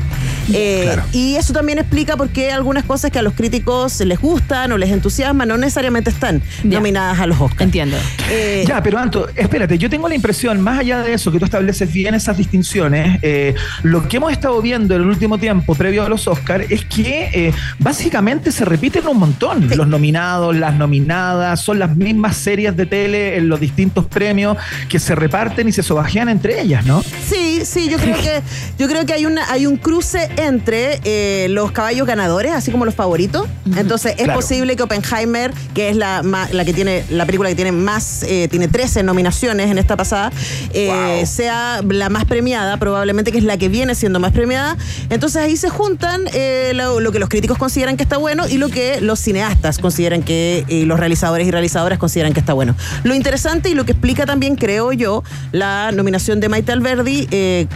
Eh, 0.54 0.82
Claro. 0.84 1.04
Y 1.12 1.36
eso 1.36 1.54
también 1.54 1.80
explica 1.80 2.16
por 2.16 2.30
qué 2.30 2.52
algunas 2.52 2.84
cosas 2.86 3.12
que 3.12 3.20
a 3.20 3.22
los 3.22 3.34
críticos 3.34 4.00
les 4.02 4.20
gustan 4.20 4.72
o 4.72 4.78
les 4.78 4.90
entusiasman 4.92 5.48
no 5.48 5.58
necesariamente 5.58 6.10
están 6.10 6.42
Ya. 6.64 6.78
nominadas 6.78 7.20
a 7.20 7.28
los 7.28 7.40
Oscars. 7.40 7.62
Entiendo. 7.62 7.98
Eh, 8.30 8.64
Ya, 8.68 8.82
pero 8.82 8.98
Anto, 9.00 9.28
espérate, 9.36 9.78
yo 9.78 9.90
tengo 9.90 10.08
la 10.08 10.16
impresión, 10.16 10.62
más 10.62 10.80
allá 10.80 11.00
de 11.02 11.14
eso, 11.14 11.32
que 11.32 11.40
tú 11.40 11.46
estableces 11.46 11.92
bien 11.92 12.14
esas 12.16 12.38
distinciones, 12.38 13.20
eh, 13.22 13.56
lo 13.84 14.08
que 14.08 14.18
hemos 14.18 14.32
estado 14.32 14.62
viendo 14.62 14.96
en 14.96 15.02
el 15.02 15.08
último 15.08 15.38
tiempo, 15.38 15.76
previo 15.76 16.04
a 16.06 16.10
los 16.10 16.28
Oscars, 16.28 16.66
es 16.70 16.86
que 16.86 17.30
eh, 17.34 17.54
básicamente 17.80 18.52
se 18.52 18.66
repiten 18.66 19.06
un 19.08 19.18
montón. 19.18 19.70
Los 19.76 19.88
nominados, 19.88 20.56
las 20.56 20.76
nominadas, 20.76 21.62
son 21.62 21.80
las 21.80 21.96
mismas 21.96 22.38
series 22.38 22.76
de 22.76 22.86
tele 22.86 23.38
en 23.38 23.50
los 23.50 23.60
distintos 23.60 24.06
premios 24.06 24.58
que 24.90 25.00
se 25.00 25.16
reparten 25.16 25.68
y 25.68 25.72
se 25.72 25.84
sobajean 25.84 26.30
entre 26.30 26.62
ellas, 26.62 26.86
¿no? 26.86 27.04
Sí, 27.04 27.62
sí, 27.64 27.90
yo 27.90 27.98
creo 27.98 28.16
que 28.16 28.42
yo 28.78 28.88
creo 28.88 29.06
que 29.06 29.14
hay 29.14 29.26
una 29.26 29.50
hay 29.52 29.66
un 29.66 29.78
cruce 29.78 30.30
entre 30.38 31.00
eh, 31.04 31.48
los 31.50 31.72
caballos 31.72 32.08
ganadores, 32.08 32.54
así 32.54 32.72
como 32.72 32.86
los 32.86 32.96
favoritos. 32.96 33.48
Entonces 33.76 34.14
es 34.18 34.24
Claro. 34.24 34.40
posible 34.40 34.76
que 34.76 34.84
Oppenheimer, 34.84 35.52
que 35.74 35.90
es 35.90 35.96
la 35.96 36.22
la 36.52 36.64
que 36.66 36.74
tiene 36.74 37.04
la 37.10 37.26
película 37.26 37.50
que 37.50 37.56
tiene 37.56 37.72
más 37.72 38.24
eh, 38.24 38.48
tiene 38.50 38.68
13 38.68 39.04
nominaciones 39.04 39.70
en 39.72 39.78
esta 39.78 39.98
pasada, 39.98 40.32
eh, 40.74 41.24
sea 41.26 41.82
la 41.88 42.10
más 42.10 42.26
premiada, 42.26 42.78
probablemente 42.78 43.32
que 43.32 43.38
es 43.40 43.44
la 43.44 43.58
que 43.58 43.68
viene 43.70 43.96
siendo 43.96 44.20
más 44.20 44.32
premiada. 44.32 44.78
Entonces 45.10 45.42
ahí 45.42 45.58
se 45.58 45.70
juntan 45.70 46.26
lo, 46.74 47.00
lo 47.00 47.12
que 47.12 47.20
los 47.20 47.30
críticos 47.30 47.58
consideran 47.58 47.98
que 47.98 48.04
está 48.04 48.18
bueno 48.18 48.48
y 48.48 48.58
lo 48.58 48.70
que 48.70 49.02
los 49.02 49.20
cineastas 49.20 49.80
consideran 49.80 50.22
que 50.24 50.64
y 50.68 50.86
los 50.86 51.00
realizadores 51.00 51.48
y 51.48 51.52
realizadoras 51.52 51.98
consideran 51.98 52.34
que 52.34 52.40
está 52.40 52.54
bueno. 52.54 52.76
Lo 53.04 53.16
interesante 53.16 53.70
y 53.70 53.74
lo 53.74 53.86
que 53.86 53.94
explica 53.94 54.26
también, 54.26 54.56
creo 54.56 54.94
yo, 54.94 55.24
la 55.52 55.92
nominación 55.92 56.40
de 56.40 56.50
Maite 56.50 56.72
Alberdi, 56.72 57.28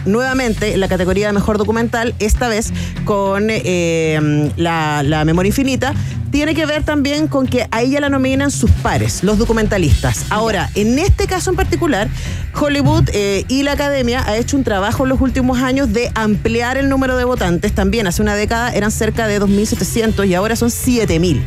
nuevamente 0.06 0.74
en 0.74 0.80
la 0.80 0.88
categoría 0.88 1.26
de 1.28 1.32
mejor 1.32 1.58
documental, 1.58 2.14
esta 2.18 2.48
con 3.04 3.46
eh, 3.48 4.50
la, 4.56 5.02
la 5.02 5.24
Memoria 5.24 5.48
Infinita, 5.48 5.94
tiene 6.32 6.54
que 6.54 6.64
ver 6.64 6.82
también 6.82 7.28
con 7.28 7.46
que 7.46 7.68
a 7.70 7.82
ella 7.82 8.00
la 8.00 8.08
nominan 8.08 8.50
sus 8.50 8.70
pares, 8.70 9.22
los 9.22 9.38
documentalistas. 9.38 10.24
Ahora, 10.30 10.70
en 10.74 10.98
este 10.98 11.26
caso 11.26 11.50
en 11.50 11.56
particular, 11.56 12.08
Hollywood 12.54 13.08
eh, 13.12 13.44
y 13.48 13.62
la 13.62 13.72
Academia 13.72 14.22
ha 14.26 14.36
hecho 14.36 14.56
un 14.56 14.64
trabajo 14.64 15.02
en 15.04 15.08
los 15.08 15.20
últimos 15.20 15.60
años 15.62 15.92
de 15.92 16.10
ampliar 16.14 16.76
el 16.76 16.88
número 16.88 17.16
de 17.16 17.24
votantes. 17.24 17.72
También 17.72 18.06
hace 18.06 18.22
una 18.22 18.34
década 18.34 18.72
eran 18.72 18.90
cerca 18.90 19.26
de 19.26 19.40
2.700 19.40 20.26
y 20.28 20.34
ahora 20.34 20.54
son 20.56 20.68
7.000. 20.70 21.42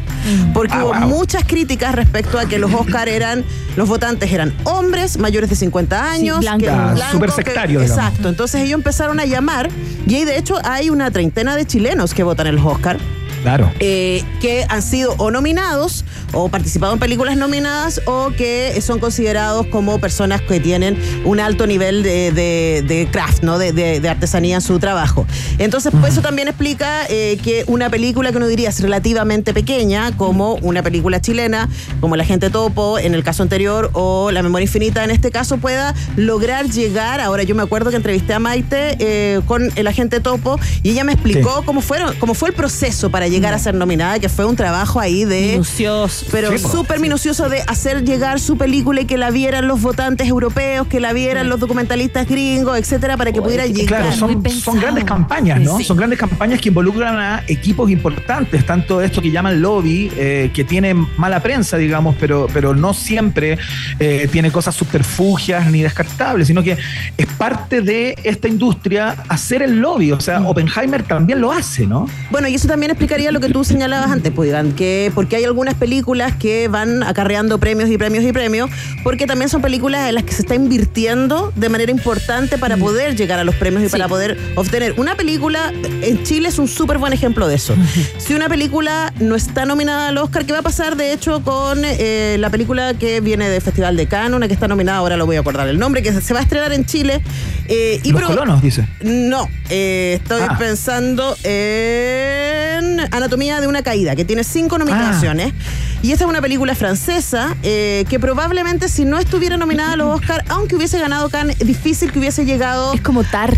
Porque 0.53 0.73
Ah, 0.75 0.83
hubo 0.85 0.93
wow. 0.93 1.07
muchas 1.07 1.43
críticas 1.45 1.93
respecto 1.95 2.39
a 2.39 2.45
que 2.45 2.57
los 2.59 2.73
Oscar 2.73 3.07
eran, 3.09 3.43
los 3.75 3.87
votantes 3.87 4.31
eran 4.31 4.53
hombres 4.63 5.17
mayores 5.17 5.49
de 5.49 5.55
50 5.55 6.11
años. 6.11 6.39
que- 6.39 6.69
Ah, 6.69 6.95
que- 7.11 7.31
sectario. 7.31 7.81
Exacto. 7.81 8.29
Entonces 8.29 8.61
ellos 8.61 8.73
empezaron 8.77 9.19
a 9.19 9.25
llamar 9.25 9.69
y 10.07 10.15
ahí 10.15 10.25
de 10.25 10.37
hecho 10.37 10.57
hay 10.63 10.89
una 10.89 11.11
treintena 11.11 11.55
de 11.55 11.65
chilenos 11.65 12.13
que 12.13 12.23
votan 12.23 12.47
en 12.47 12.55
los 12.55 12.65
Oscar 12.65 12.97
Claro. 13.45 13.71
eh, 13.79 14.23
que 14.41 14.65
han 14.69 14.81
sido 14.81 15.13
o 15.19 15.29
nominados 15.29 16.03
o 16.33 16.49
participado 16.49 16.93
en 16.93 16.99
películas 16.99 17.37
nominadas 17.37 18.01
o 18.07 18.31
que 18.35 18.81
son 18.81 18.99
considerados 18.99 19.67
como 19.67 19.99
personas 19.99 20.41
que 20.41 20.59
tienen 20.59 20.97
un 21.25 21.39
alto 21.39 21.67
nivel 21.67 22.01
de, 22.01 22.31
de- 22.31 22.83
de 22.87 23.07
craft, 23.11 23.43
¿no? 23.43 23.59
De, 23.59 23.71
de- 23.71 23.99
de 23.99 24.09
artesanía 24.09 24.55
en 24.55 24.61
su 24.61 24.79
trabajo. 24.79 25.27
Entonces, 25.59 25.93
pues 26.01 26.13
eso 26.13 26.21
también 26.23 26.47
explica 26.47 27.05
eh, 27.07 27.37
que 27.43 27.63
una 27.67 27.89
película 27.91 28.31
que 28.31 28.37
uno 28.37 28.47
diría 28.47 28.69
es 28.69 28.81
relativamente 28.81 29.53
pequeña, 29.53 30.11
como 30.17 30.55
una 30.55 30.81
película 30.81 31.21
chilena, 31.21 31.69
como 32.01 32.15
La 32.15 32.25
Gente 32.25 32.49
Topo 32.49 32.97
en 32.97 33.13
el 33.13 33.23
caso 33.23 33.43
anterior, 33.43 33.91
o 33.93 34.31
La 34.31 34.41
Memoria 34.41 34.63
Infinita 34.65 35.03
en 35.03 35.11
este 35.11 35.29
caso, 35.29 35.57
pueda 35.57 35.93
lograr 36.15 36.67
llegar. 36.69 37.21
Ahora, 37.21 37.43
yo 37.43 37.53
me 37.53 37.61
acuerdo 37.61 37.91
que 37.91 37.97
entrevisté 37.97 38.33
a 38.33 38.39
Maite 38.39 38.95
eh, 38.99 39.41
con 39.45 39.71
el 39.75 39.85
agente 39.87 40.19
Topo 40.19 40.59
y 40.81 40.89
ella 40.89 41.03
me 41.03 41.13
explicó 41.13 41.61
cómo, 41.63 41.81
fueron, 41.81 42.15
cómo 42.15 42.33
fue 42.33 42.49
el 42.49 42.55
proceso 42.55 43.11
para 43.11 43.27
llegar 43.27 43.34
a 43.43 43.59
ser 43.59 43.75
nominada, 43.75 44.19
que 44.19 44.29
fue 44.29 44.45
un 44.45 44.55
trabajo 44.55 44.99
ahí 44.99 45.25
de 45.25 45.51
Minucioso. 45.51 46.25
pero 46.31 46.51
Sí, 46.51 46.59
súper 46.59 46.99
minucioso 46.99 47.49
de 47.49 47.61
hacer 47.67 48.03
llegar 48.03 48.39
su 48.39 48.57
película 48.57 49.01
y 49.01 49.05
que 49.05 49.17
la 49.17 49.31
vieran 49.31 49.67
los 49.67 49.81
votantes 49.81 50.27
europeos, 50.27 50.87
que 50.87 50.99
la 50.99 51.13
vieran 51.13 51.49
los 51.49 51.59
documentalistas 51.59 52.27
gringos, 52.27 52.77
etcétera, 52.77 53.17
para 53.17 53.31
que 53.31 53.41
pudiera 53.41 53.65
llegar. 53.65 54.01
Claro, 54.01 54.15
son, 54.15 54.43
son 54.49 54.79
grandes 54.79 55.03
campañas, 55.03 55.59
¿no? 55.61 55.77
Sí. 55.77 55.83
Son 55.83 55.97
grandes 55.97 56.19
campañas 56.19 56.61
que 56.61 56.69
involucran 56.69 57.17
a 57.17 57.43
equipos 57.47 57.89
importantes, 57.89 58.65
tanto 58.65 59.01
esto 59.01 59.21
que 59.21 59.31
llaman 59.31 59.61
lobby, 59.61 60.11
eh, 60.17 60.51
que 60.53 60.63
tiene 60.63 60.93
mala 60.93 61.41
prensa, 61.41 61.77
digamos, 61.77 62.15
pero, 62.19 62.47
pero 62.53 62.73
no 62.73 62.93
siempre 62.93 63.57
eh, 63.99 64.27
tiene 64.31 64.51
cosas 64.51 64.75
subterfugias 64.75 65.69
ni 65.71 65.81
descartables, 65.81 66.47
sino 66.47 66.63
que 66.63 66.77
es 67.17 67.27
parte 67.37 67.81
de 67.81 68.17
esta 68.23 68.47
industria 68.47 69.15
hacer 69.27 69.61
el 69.61 69.79
lobby. 69.79 70.11
O 70.11 70.19
sea, 70.19 70.41
Oppenheimer 70.41 71.03
también 71.03 71.41
lo 71.41 71.51
hace, 71.51 71.85
¿no? 71.85 72.07
Bueno, 72.29 72.47
y 72.47 72.55
eso 72.55 72.67
también 72.67 72.91
explicaría 73.15 73.31
lo 73.31 73.39
que 73.39 73.53
tú 73.53 73.63
señalabas 73.63 74.11
antes, 74.11 74.33
pues, 74.35 74.49
Iván, 74.49 74.73
que 74.73 75.09
porque 75.15 75.37
hay 75.37 75.45
algunas 75.45 75.75
películas 75.75 76.35
que 76.35 76.67
van 76.67 77.01
acarreando 77.01 77.57
premios 77.59 77.89
y 77.89 77.97
premios 77.97 78.25
y 78.25 78.33
premios, 78.33 78.69
porque 79.03 79.25
también 79.25 79.47
son 79.47 79.61
películas 79.61 80.09
en 80.09 80.15
las 80.15 80.25
que 80.25 80.33
se 80.33 80.41
está 80.41 80.53
invirtiendo 80.55 81.53
de 81.55 81.69
manera 81.69 81.91
importante 81.91 82.57
para 82.57 82.75
poder 82.75 83.15
llegar 83.15 83.39
a 83.39 83.45
los 83.45 83.55
premios 83.55 83.83
y 83.83 83.85
Sí. 83.85 83.91
para 83.93 84.09
poder 84.09 84.37
obtener. 84.55 84.95
Una 84.97 85.15
película 85.15 85.71
en 86.01 86.23
Chile 86.23 86.49
es 86.49 86.59
un 86.59 86.67
súper 86.67 86.97
buen 86.97 87.13
ejemplo 87.13 87.47
de 87.47 87.55
eso. 87.55 87.73
Si 88.17 88.33
una 88.33 88.49
película 88.49 89.13
no 89.21 89.35
está 89.35 89.65
nominada 89.65 90.09
al 90.09 90.17
Oscar, 90.17 90.45
¿qué 90.45 90.51
va 90.51 90.59
a 90.59 90.63
pasar 90.63 90.97
de 90.97 91.13
hecho 91.13 91.41
con 91.41 91.79
eh, 91.85 92.35
la 92.39 92.49
película 92.49 92.95
que 92.95 93.21
viene 93.21 93.47
del 93.49 93.61
Festival 93.61 93.95
de 93.95 94.07
Cannes, 94.07 94.33
una 94.35 94.47
que 94.49 94.53
está 94.53 94.67
nominada, 94.67 94.97
ahora 94.97 95.15
lo 95.15 95.25
voy 95.25 95.37
a 95.37 95.39
acordar 95.39 95.69
el 95.69 95.79
nombre, 95.79 96.01
que 96.03 96.11
se 96.11 96.33
va 96.33 96.41
a 96.41 96.43
estrenar 96.43 96.73
en 96.73 96.85
Chile? 96.85 97.21
eh, 97.67 97.99
y 98.03 98.11
Los 98.11 98.23
colonos, 98.23 98.61
dice. 98.61 98.85
no, 99.03 99.47
eh, 99.69 100.19
estoy 100.21 100.41
Ah. 100.47 100.57
pensando 100.59 101.35
en 101.43 103.04
Anatomía 103.11 103.59
de 103.61 103.67
una 103.67 103.81
caída, 103.83 104.15
que 104.15 104.25
tiene 104.25 104.43
cinco 104.43 104.77
nominaciones. 104.77 105.53
Y 106.01 106.11
esta 106.11 106.25
es 106.25 106.29
una 106.29 106.41
película 106.41 106.75
francesa 106.75 107.55
eh, 107.63 108.05
que 108.09 108.19
probablemente 108.19 108.89
si 108.89 109.05
no 109.05 109.17
estuviera 109.17 109.57
nominada 109.57 109.93
a 109.93 109.95
los 109.95 110.15
Oscar, 110.19 110.43
aunque 110.49 110.75
hubiese 110.75 110.99
ganado 110.99 111.29
Cannes, 111.29 111.57
es 111.59 111.67
difícil 111.67 112.11
que 112.11 112.19
hubiese 112.19 112.45
llegado. 112.45 112.93
Es 112.93 113.01
como 113.01 113.23
Tar. 113.23 113.53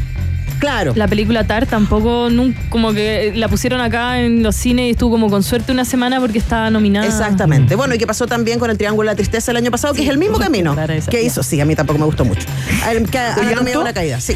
Claro. 0.59 0.93
La 0.95 1.07
película 1.07 1.45
Tar 1.45 1.67
tampoco, 1.67 2.29
como 2.69 2.91
que 2.91 3.31
la 3.35 3.47
pusieron 3.47 3.79
acá 3.79 4.19
en 4.21 4.41
los 4.41 4.55
cines 4.55 4.87
y 4.87 4.89
estuvo 4.91 5.11
como 5.11 5.29
con 5.29 5.43
suerte 5.43 5.71
una 5.71 5.85
semana 5.85 6.19
porque 6.19 6.39
estaba 6.39 6.71
nominada. 6.71 7.05
Exactamente. 7.05 7.75
Bueno, 7.75 7.93
y 7.93 7.99
que 7.99 8.07
pasó 8.07 8.25
también 8.25 8.57
con 8.57 8.71
el 8.71 8.77
Triángulo 8.77 9.07
de 9.07 9.13
la 9.13 9.15
Tristeza 9.15 9.51
el 9.51 9.57
año 9.57 9.69
pasado, 9.69 9.93
que 9.93 10.01
es 10.03 10.09
el 10.09 10.17
mismo 10.17 10.39
camino 10.39 10.73
esa, 10.73 11.11
que 11.11 11.17
ya. 11.17 11.27
hizo. 11.27 11.43
Sí, 11.43 11.61
a 11.61 11.65
mí 11.65 11.75
tampoco 11.75 11.99
me 11.99 12.05
gustó 12.05 12.25
mucho. 12.25 12.47
El- 12.89 13.07
que- 13.07 13.19
Anatomía 13.19 13.53
de 13.53 13.69
Anto? 13.71 13.81
una 13.81 13.93
caída, 13.93 14.19
sí. 14.19 14.35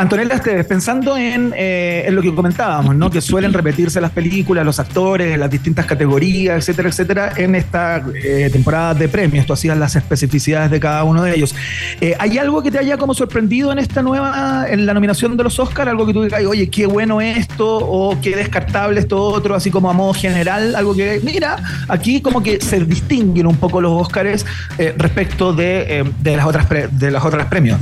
Antonella 0.00 0.34
Esteves, 0.36 0.64
pensando 0.64 1.16
en, 1.16 1.52
eh, 1.54 2.04
en 2.06 2.14
lo 2.14 2.22
que 2.22 2.34
comentábamos, 2.34 2.96
¿no? 2.96 3.10
Que 3.10 3.20
suelen 3.20 3.52
repetirse 3.52 4.00
las 4.00 4.10
películas, 4.10 4.64
los 4.64 4.80
actores, 4.80 5.38
las 5.38 5.50
distintas 5.50 5.84
categorías, 5.84 6.56
etcétera, 6.58 6.88
etcétera, 6.88 7.32
en 7.36 7.54
esta 7.54 8.02
eh, 8.14 8.48
temporada 8.50 8.94
de 8.94 9.08
premios. 9.08 9.44
Tú 9.44 9.52
hacías 9.52 9.76
las 9.76 9.96
especificidades 9.96 10.70
de 10.70 10.80
cada 10.80 11.04
uno 11.04 11.22
de 11.22 11.34
ellos. 11.34 11.54
Eh, 12.00 12.16
¿Hay 12.18 12.38
algo 12.38 12.62
que 12.62 12.70
te 12.70 12.78
haya 12.78 12.96
como 12.96 13.12
sorprendido 13.12 13.72
en 13.72 13.78
esta 13.78 14.00
nueva, 14.00 14.64
en 14.68 14.86
la 14.86 14.94
nominación 14.94 15.36
de 15.36 15.44
los 15.44 15.58
Oscar? 15.58 15.88
Algo 15.88 16.06
que 16.06 16.14
tú 16.14 16.22
digas, 16.22 16.42
oye, 16.46 16.70
qué 16.70 16.86
bueno 16.86 17.20
esto, 17.20 17.76
o 17.76 18.18
qué 18.22 18.34
descartable 18.34 19.00
esto 19.00 19.22
otro, 19.22 19.54
así 19.54 19.70
como 19.70 19.90
a 19.90 19.92
modo 19.92 20.14
general, 20.14 20.74
algo 20.76 20.94
que, 20.94 21.20
mira, 21.22 21.56
aquí 21.88 22.22
como 22.22 22.42
que 22.42 22.60
se 22.60 22.80
distinguen 22.84 23.46
un 23.46 23.56
poco 23.56 23.80
los 23.82 23.92
Oscars 24.00 24.46
eh, 24.78 24.94
respecto 24.96 25.52
de, 25.52 26.10
de 26.20 26.36
las 26.36 26.46
otras 26.46 26.64
pre- 26.66 26.88
de 26.88 27.10
las 27.10 27.24
otras 27.24 27.46
premios. 27.46 27.78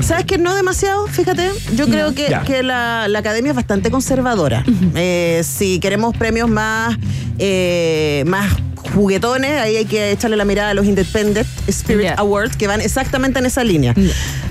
¿Sabes 0.00 0.24
que 0.24 0.38
no 0.38 0.54
demasiado? 0.54 1.06
Fíjate, 1.06 1.45
yo 1.74 1.86
creo 1.86 2.14
que, 2.14 2.34
que 2.46 2.62
la, 2.62 3.06
la 3.08 3.18
academia 3.18 3.50
es 3.50 3.56
bastante 3.56 3.90
conservadora. 3.90 4.64
Eh, 4.94 5.42
si 5.44 5.78
queremos 5.80 6.16
premios 6.16 6.48
más, 6.48 6.96
eh, 7.38 8.24
más 8.26 8.52
juguetones, 8.94 9.60
ahí 9.60 9.76
hay 9.76 9.84
que 9.84 10.12
echarle 10.12 10.36
la 10.36 10.44
mirada 10.44 10.70
a 10.70 10.74
los 10.74 10.86
Independent 10.86 11.46
Spirit. 11.66 12.12
Awards, 12.16 12.56
que 12.56 12.66
van 12.66 12.80
exactamente 12.80 13.38
en 13.38 13.46
esa 13.46 13.64
línea. 13.64 13.94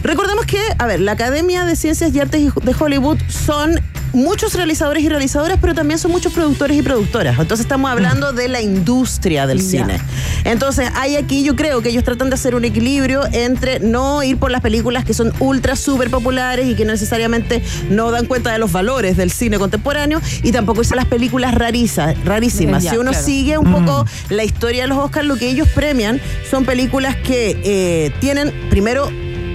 Recordemos 0.04 0.46
que, 0.46 0.60
a 0.78 0.86
ver, 0.86 1.00
la 1.00 1.14
Academia 1.14 1.66
de 1.66 1.76
Ciencias 1.76 2.14
y 2.14 2.20
Artes 2.20 2.54
de 2.54 2.76
Hollywood 2.78 3.18
son 3.28 3.80
muchos 4.16 4.54
realizadores 4.54 5.04
y 5.04 5.10
realizadoras, 5.10 5.60
pero 5.62 5.76
también 5.76 6.00
son 6.00 6.12
muchos 6.12 6.34
productores 6.34 6.78
y 6.78 6.82
productoras. 6.82 7.38
Entonces 7.38 7.66
estamos 7.66 7.92
hablando 7.92 8.34
de 8.34 8.48
la 8.48 8.62
industria 8.62 9.46
del 9.46 9.62
cine. 9.62 10.00
Entonces 10.46 10.90
hay 10.96 11.18
aquí, 11.18 11.44
yo 11.44 11.56
creo 11.56 11.82
que 11.82 11.90
ellos 11.90 12.04
tratan 12.04 12.30
de 12.30 12.36
hacer 12.36 12.56
un 12.56 12.66
equilibrio 12.66 13.24
entre 13.32 13.80
no 13.80 14.24
ir 14.24 14.38
por 14.38 14.52
las 14.52 14.62
películas 14.62 15.04
que 15.04 15.14
son 15.14 15.34
ultra 15.40 15.76
súper 15.76 16.10
populares 16.10 16.68
y 16.68 16.76
que 16.76 16.86
necesariamente 16.86 17.62
no 17.90 18.12
dan 18.12 18.26
cuenta 18.26 18.52
de 18.52 18.58
los 18.58 18.72
valores 18.72 19.18
del 19.18 19.32
cine 19.32 19.60
contemporáneo 19.60 20.22
y 20.44 20.52
tampoco 20.52 20.82
irse 20.82 20.94
a 20.94 20.98
las 20.98 21.06
películas 21.06 21.54
rarizas, 21.54 22.16
rarísimas. 22.24 22.84
Si 22.84 22.98
uno 22.98 23.12
claro. 23.12 23.26
sigue 23.26 23.58
un 23.58 23.72
poco 23.72 24.06
la 24.30 24.44
historia 24.44 24.84
de 24.84 24.88
los 24.88 24.98
Oscars, 24.98 25.26
lo 25.28 25.36
que 25.36 25.48
ellos 25.50 25.68
premian 25.76 26.20
son 26.50 26.66
películas 26.66 27.16
que 27.16 27.60
eh, 27.64 28.12
tienen 28.20 28.52
primero 28.70 29.10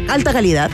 alta 0.08 0.32
calidad. 0.32 0.70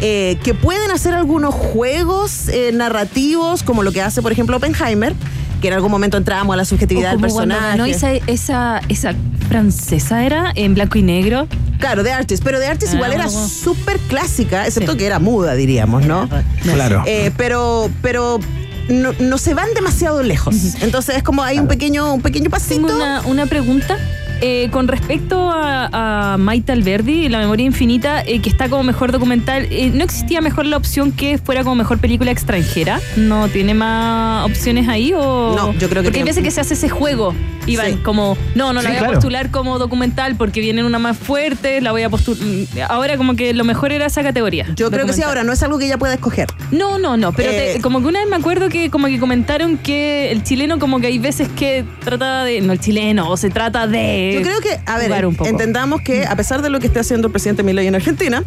eh, 0.00 0.38
que 0.42 0.54
pueden 0.54 0.90
hacer 0.90 1.14
algunos 1.14 1.54
juegos 1.54 2.48
eh, 2.48 2.70
narrativos, 2.72 3.62
como 3.62 3.82
lo 3.82 3.92
que 3.92 4.02
hace, 4.02 4.22
por 4.22 4.32
ejemplo, 4.32 4.56
Oppenheimer, 4.56 5.14
que 5.60 5.68
en 5.68 5.74
algún 5.74 5.90
momento 5.92 6.16
entramos 6.16 6.52
a 6.54 6.56
la 6.56 6.62
O 6.62 6.66
subjetividad 6.66 7.10
del 7.12 7.20
como 7.20 7.32
cuando 7.34 7.54
personaje. 7.54 7.78
ganó 7.78 7.84
esa, 7.90 8.12
esa, 8.12 8.80
esa 8.88 9.14
francesa 9.48 10.24
era 10.24 10.50
en 10.56 10.74
blanco 10.74 10.98
y 10.98 11.02
negro. 11.02 11.46
Claro, 11.78 12.02
The 12.02 12.12
Artist. 12.12 12.42
Pero 12.42 12.58
The 12.58 12.66
Artist 12.66 12.92
Ah, 12.92 12.96
igual 12.96 13.12
era 13.12 13.28
súper 13.28 13.98
clásica, 14.08 14.66
excepto 14.66 14.92
Sí. 14.92 14.98
que 14.98 15.06
era 15.06 15.18
muda, 15.20 15.54
diríamos, 15.54 16.04
¿no? 16.06 16.28
Claro. 16.62 17.02
Eh, 17.06 17.30
pero, 17.36 17.90
pero 18.02 18.38
no, 18.88 19.12
no 19.18 19.38
se 19.38 19.54
van 19.54 19.72
demasiado 19.74 20.22
lejos. 20.22 20.56
Entonces 20.80 21.16
es 21.16 21.22
como 21.22 21.42
hay 21.42 21.58
un 21.58 21.68
pequeño, 21.68 22.14
un 22.14 22.22
pequeño 22.22 22.50
pasito. 22.50 22.86
Tengo 22.86 22.94
una, 22.94 23.20
una 23.22 23.46
pregunta. 23.46 23.98
Eh, 24.44 24.70
con 24.72 24.88
respecto 24.88 25.50
a, 25.52 26.32
a 26.32 26.36
Maite 26.36 26.72
Alberdi, 26.72 27.28
La 27.28 27.38
Memoria 27.38 27.64
Infinita, 27.64 28.22
eh, 28.22 28.40
que 28.40 28.48
está 28.48 28.68
como 28.68 28.82
mejor 28.82 29.12
documental, 29.12 29.68
eh, 29.70 29.92
¿no 29.94 30.02
existía 30.02 30.40
mejor 30.40 30.66
la 30.66 30.76
opción 30.76 31.12
que 31.12 31.38
fuera 31.38 31.62
como 31.62 31.76
mejor 31.76 31.98
película 31.98 32.32
extranjera? 32.32 33.00
¿No 33.16 33.46
tiene 33.46 33.72
más 33.74 34.44
opciones 34.44 34.88
ahí? 34.88 35.12
O... 35.14 35.54
No, 35.56 35.72
yo 35.74 35.88
creo 35.88 36.02
que 36.02 36.08
Porque 36.08 36.18
hay 36.18 36.24
veces 36.24 36.42
que 36.42 36.50
se 36.50 36.60
hace 36.60 36.74
ese 36.74 36.88
juego, 36.88 37.34
Iván, 37.68 37.92
Sí. 37.92 37.96
como, 38.02 38.36
no, 38.56 38.72
no 38.72 38.82
la 38.82 38.90
Sí, 38.90 38.96
voy 38.98 39.06
a 39.06 39.10
postular 39.12 39.50
como 39.52 39.78
documental 39.78 40.34
porque 40.34 40.60
viene 40.60 40.82
una 40.82 40.98
más 40.98 41.16
fuerte, 41.16 41.80
la 41.80 41.92
voy 41.92 42.02
a 42.02 42.10
postular. 42.10 42.42
Ahora 42.88 43.16
como 43.16 43.36
que 43.36 43.54
lo 43.54 43.62
mejor 43.62 43.92
era 43.92 44.06
esa 44.06 44.24
categoría. 44.24 44.66
Yo 44.74 44.90
creo 44.90 45.06
que 45.06 45.12
sí, 45.12 45.22
ahora 45.22 45.44
no 45.44 45.52
es 45.52 45.62
algo 45.62 45.78
que 45.78 45.86
ella 45.86 45.98
pueda 45.98 46.14
escoger. 46.14 46.48
No, 46.72 46.98
no, 46.98 47.16
no, 47.16 47.32
pero 47.32 47.50
te- 47.50 47.76
Eh, 47.76 47.80
como 47.80 48.00
que 48.00 48.08
una 48.08 48.18
vez 48.18 48.28
me 48.28 48.34
acuerdo 48.34 48.68
que 48.70 48.90
como 48.90 49.06
que 49.06 49.20
comentaron 49.20 49.78
que 49.78 50.32
el 50.32 50.42
chileno 50.42 50.80
como 50.80 50.98
que 51.00 51.06
hay 51.06 51.18
veces 51.20 51.48
que 51.54 51.84
trata 52.04 52.42
de, 52.42 52.60
no 52.60 52.72
el 52.72 52.80
chileno, 52.80 53.30
o 53.30 53.36
se 53.36 53.48
trata 53.48 53.86
de... 53.86 54.31
Yo 54.34 54.42
creo 54.42 54.60
que, 54.60 54.78
a 54.86 54.98
ver, 54.98 55.24
entendamos 55.44 56.02
que 56.02 56.26
a 56.26 56.36
pesar 56.36 56.62
de 56.62 56.70
lo 56.70 56.80
que 56.80 56.86
esté 56.86 57.00
haciendo 57.00 57.28
el 57.28 57.32
presidente 57.32 57.62
Milei 57.62 57.86
en 57.86 57.94
Argentina, 57.94 58.44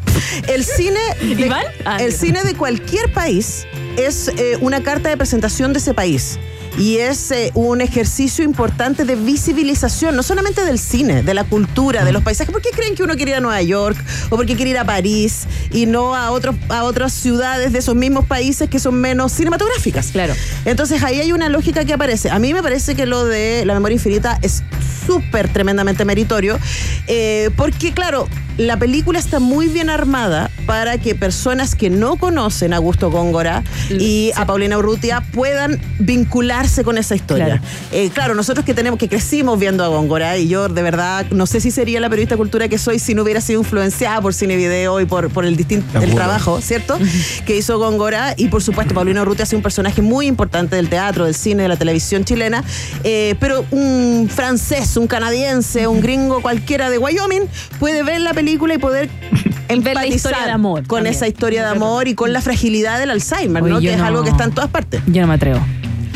el 0.47 0.63
cine 0.63 0.99
de. 1.21 1.51
Ah, 1.85 1.97
el 2.01 2.13
cine 2.13 2.43
de 2.43 2.55
cualquier 2.55 3.11
país 3.13 3.65
es 3.97 4.29
eh, 4.37 4.57
una 4.61 4.83
carta 4.83 5.09
de 5.09 5.17
presentación 5.17 5.73
de 5.73 5.79
ese 5.79 5.93
país. 5.93 6.39
Y 6.77 6.97
es 6.97 7.31
eh, 7.31 7.51
un 7.53 7.81
ejercicio 7.81 8.43
importante 8.43 9.05
de 9.05 9.15
visibilización, 9.15 10.15
no 10.15 10.23
solamente 10.23 10.65
del 10.65 10.79
cine, 10.79 11.23
de 11.23 11.33
la 11.33 11.43
cultura, 11.43 12.03
de 12.03 12.11
los 12.11 12.23
paisajes. 12.23 12.51
¿Por 12.51 12.61
qué 12.61 12.69
creen 12.71 12.95
que 12.95 13.03
uno 13.03 13.15
quiere 13.15 13.31
ir 13.31 13.37
a 13.37 13.39
Nueva 13.39 13.61
York 13.61 13.97
o 14.29 14.35
por 14.35 14.45
qué 14.45 14.55
quiere 14.55 14.71
ir 14.71 14.77
a 14.77 14.83
París 14.83 15.47
y 15.71 15.85
no 15.85 16.15
a, 16.15 16.31
otros, 16.31 16.55
a 16.69 16.83
otras 16.83 17.13
ciudades 17.13 17.71
de 17.71 17.79
esos 17.79 17.95
mismos 17.95 18.25
países 18.25 18.69
que 18.69 18.79
son 18.79 18.95
menos 18.95 19.31
cinematográficas? 19.31 20.11
Claro. 20.11 20.33
Entonces 20.65 21.01
ahí 21.03 21.19
hay 21.19 21.31
una 21.31 21.49
lógica 21.49 21.85
que 21.85 21.93
aparece. 21.93 22.29
A 22.29 22.39
mí 22.39 22.53
me 22.53 22.61
parece 22.61 22.95
que 22.95 23.05
lo 23.05 23.25
de 23.25 23.63
la 23.65 23.73
memoria 23.73 23.95
infinita 23.95 24.37
es 24.41 24.63
súper 25.05 25.51
tremendamente 25.51 26.03
meritorio, 26.03 26.59
eh, 27.07 27.49
porque 27.55 27.93
claro, 27.93 28.27
la 28.57 28.77
película 28.77 29.19
está 29.19 29.39
muy 29.39 29.67
bien 29.67 29.89
armada 29.89 30.49
para 30.65 30.97
que 30.97 31.13
personas 31.13 31.75
que 31.75 31.89
no 31.89 32.15
conocen 32.15 32.73
a 32.73 32.77
Augusto 32.77 33.11
Góngora 33.11 33.63
y 33.89 34.31
a 34.35 34.45
Paulina 34.45 34.77
Urrutia 34.77 35.21
puedan 35.33 35.79
vincularse 35.99 36.83
con 36.83 36.97
esa 36.97 37.15
historia. 37.15 37.45
Claro. 37.45 37.61
Eh, 37.91 38.09
claro, 38.13 38.35
nosotros 38.35 38.65
que 38.65 38.73
tenemos, 38.73 38.97
que 38.97 39.09
crecimos 39.09 39.59
viendo 39.59 39.83
a 39.83 39.89
Góngora, 39.89 40.37
y 40.37 40.47
yo 40.47 40.69
de 40.69 40.81
verdad 40.81 41.25
no 41.31 41.45
sé 41.45 41.59
si 41.59 41.69
sería 41.69 41.99
la 41.99 42.09
periodista 42.09 42.35
de 42.35 42.37
cultura 42.37 42.67
que 42.67 42.77
soy 42.77 42.97
si 42.99 43.13
no 43.13 43.23
hubiera 43.23 43.41
sido 43.41 43.59
influenciada 43.59 44.21
por 44.21 44.33
cine 44.33 44.55
y 44.55 44.57
video 44.57 44.99
y 45.01 45.05
por, 45.05 45.29
por 45.29 45.45
el 45.45 45.55
distinto 45.55 45.99
el 45.99 46.15
trabajo, 46.15 46.61
¿cierto? 46.61 46.97
que 47.45 47.57
hizo 47.57 47.77
Góngora. 47.77 48.33
Y 48.37 48.47
por 48.47 48.63
supuesto, 48.63 48.93
Paulina 48.93 49.21
Urrutia 49.21 49.43
ha 49.43 49.45
sido 49.45 49.59
un 49.59 49.63
personaje 49.63 50.01
muy 50.01 50.27
importante 50.27 50.77
del 50.77 50.89
teatro, 50.89 51.25
del 51.25 51.35
cine, 51.35 51.63
de 51.63 51.69
la 51.69 51.77
televisión 51.77 52.23
chilena. 52.23 52.63
Eh, 53.03 53.35
pero 53.39 53.65
un 53.71 54.29
francés, 54.33 54.97
un 54.97 55.07
canadiense, 55.07 55.87
un 55.87 56.01
gringo 56.01 56.41
cualquiera 56.41 56.89
de 56.89 56.97
Wyoming 56.97 57.43
puede 57.79 58.01
ver 58.03 58.21
la 58.21 58.33
película 58.33 58.44
y 58.73 58.77
poder 58.77 59.09
Ver 59.67 59.95
la 59.95 60.05
historia 60.05 60.37
empatizar 60.37 60.45
de 60.45 60.51
amor 60.51 60.85
Con 60.87 60.97
también. 60.99 61.15
esa 61.15 61.27
historia 61.27 61.63
de 61.63 61.69
amor 61.75 62.07
y 62.07 62.13
con 62.15 62.31
la 62.33 62.41
fragilidad 62.41 62.99
del 62.99 63.09
Alzheimer, 63.11 63.63
Oye, 63.63 63.73
¿no? 63.73 63.79
Que 63.79 63.93
es 63.93 63.97
no- 63.97 64.05
algo 64.05 64.23
que 64.23 64.29
está 64.29 64.43
en 64.43 64.51
todas 64.51 64.69
partes. 64.69 65.01
Yo 65.07 65.21
no 65.21 65.27
me 65.27 65.33
atrevo. 65.33 65.59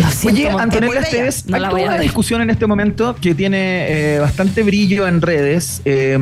Lo 0.10 0.16
siento, 0.16 0.42
Oye, 0.42 0.50
Antonella. 0.50 1.00
Esteves, 1.02 1.46
No 1.46 1.58
hay 1.58 1.64
toda 1.64 1.84
una 1.84 1.98
discusión 2.00 2.42
en 2.42 2.50
este 2.50 2.66
momento 2.66 3.16
que 3.22 3.36
tiene 3.36 4.16
eh, 4.16 4.20
bastante 4.20 4.64
brillo 4.64 5.08
en 5.08 5.22
redes 5.22 5.82
eh, 5.86 6.18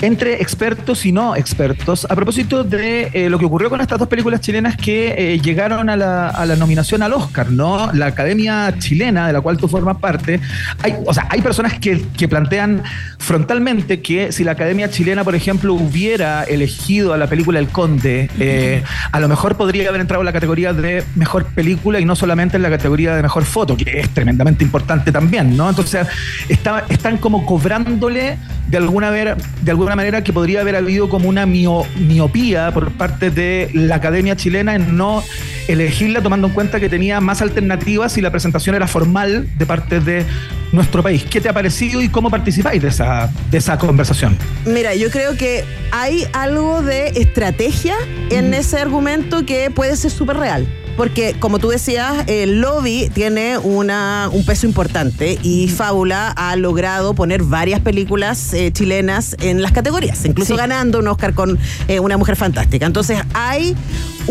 entre 0.00 0.42
expertos 0.42 1.06
y 1.06 1.12
no 1.12 1.36
expertos 1.36 2.06
a 2.10 2.16
propósito 2.16 2.64
de 2.64 3.10
eh, 3.12 3.30
lo 3.30 3.38
que 3.38 3.44
ocurrió 3.44 3.70
con 3.70 3.80
estas 3.80 3.98
dos 3.98 4.08
películas 4.08 4.40
chilenas 4.40 4.76
que 4.76 5.14
eh, 5.16 5.40
llegaron 5.40 5.88
a 5.88 5.96
la, 5.96 6.28
a 6.30 6.46
la 6.46 6.56
nominación 6.56 7.02
al 7.02 7.12
Oscar, 7.12 7.52
¿no? 7.52 7.92
La 7.92 8.06
Academia 8.06 8.74
Chilena, 8.78 9.28
de 9.28 9.34
la 9.34 9.40
cual 9.40 9.56
tú 9.56 9.68
formas 9.68 9.98
parte, 9.98 10.40
hay, 10.82 10.96
o 11.06 11.14
sea, 11.14 11.28
hay 11.30 11.42
personas 11.42 11.78
que, 11.78 12.04
que 12.16 12.28
plantean 12.28 12.82
frontalmente 13.18 14.00
que 14.00 14.32
si 14.32 14.42
la 14.42 14.52
Academia 14.52 14.90
Chilena, 14.90 15.22
por 15.22 15.36
ejemplo, 15.36 15.74
hubiera 15.74 16.42
elegido 16.42 17.12
a 17.12 17.18
la 17.18 17.28
película 17.28 17.60
El 17.60 17.68
Conde, 17.68 18.80
a 19.12 19.20
lo 19.20 19.28
mejor 19.28 19.56
podría 19.56 19.88
haber 19.88 20.00
entrado 20.00 20.22
en 20.22 20.26
la 20.26 20.32
categoría 20.32 20.72
de 20.72 21.04
mejor 21.14 21.44
película 21.46 22.00
y 22.00 22.04
no 22.04 22.16
solamente 22.16 22.56
en 22.56 22.62
la 22.62 22.68
categoría 22.68 22.79
de 22.80 23.22
mejor 23.22 23.44
foto, 23.44 23.76
que 23.76 24.00
es 24.00 24.08
tremendamente 24.10 24.64
importante 24.64 25.12
también, 25.12 25.56
¿no? 25.56 25.68
Entonces, 25.68 26.06
está- 26.48 26.84
están 26.88 27.18
como 27.18 27.44
cobrándole 27.46 28.38
de 28.68 28.76
alguna, 28.76 29.10
ver- 29.10 29.36
de 29.62 29.70
alguna 29.70 29.96
manera 29.96 30.22
que 30.24 30.32
podría 30.32 30.60
haber 30.60 30.76
habido 30.76 31.08
como 31.08 31.28
una 31.28 31.46
mio- 31.46 31.84
miopía 31.96 32.72
por 32.72 32.90
parte 32.92 33.30
de 33.30 33.70
la 33.74 33.96
Academia 33.96 34.36
Chilena 34.36 34.74
en 34.74 34.96
no 34.96 35.22
elegirla 35.68 36.20
tomando 36.22 36.48
en 36.48 36.54
cuenta 36.54 36.80
que 36.80 36.88
tenía 36.88 37.20
más 37.20 37.42
alternativas 37.42 38.16
y 38.18 38.20
la 38.20 38.30
presentación 38.30 38.74
era 38.74 38.86
formal 38.86 39.48
de 39.56 39.66
parte 39.66 40.00
de 40.00 40.24
nuestro 40.72 41.02
país. 41.02 41.24
¿Qué 41.28 41.40
te 41.40 41.48
ha 41.48 41.52
parecido 41.52 42.00
y 42.00 42.08
cómo 42.08 42.30
participáis 42.30 42.80
de 42.82 42.88
esa, 42.88 43.30
de 43.50 43.58
esa 43.58 43.76
conversación? 43.78 44.36
Mira, 44.66 44.94
yo 44.94 45.10
creo 45.10 45.36
que 45.36 45.64
hay 45.92 46.26
algo 46.32 46.82
de 46.82 47.08
estrategia 47.08 47.94
en 48.30 48.54
ese 48.54 48.78
argumento 48.78 49.44
que 49.44 49.70
puede 49.70 49.96
ser 49.96 50.10
súper 50.10 50.36
real. 50.36 50.66
Porque, 50.96 51.34
como 51.38 51.58
tú 51.58 51.68
decías, 51.68 52.24
el 52.26 52.60
lobby 52.60 53.10
tiene 53.14 53.56
una, 53.58 54.28
un 54.32 54.44
peso 54.44 54.66
importante 54.66 55.38
y 55.42 55.68
Fábula 55.68 56.28
ha 56.30 56.56
logrado 56.56 57.14
poner 57.14 57.42
varias 57.42 57.80
películas 57.80 58.52
eh, 58.52 58.70
chilenas 58.72 59.34
en 59.40 59.62
las 59.62 59.72
categorías, 59.72 60.24
incluso 60.24 60.54
Sí. 60.54 60.58
ganando 60.58 60.98
un 60.98 61.08
Oscar 61.08 61.32
con 61.32 61.58
eh, 61.88 62.00
Una 62.00 62.16
Mujer 62.16 62.36
Fantástica. 62.36 62.86
Entonces, 62.86 63.18
hay 63.34 63.74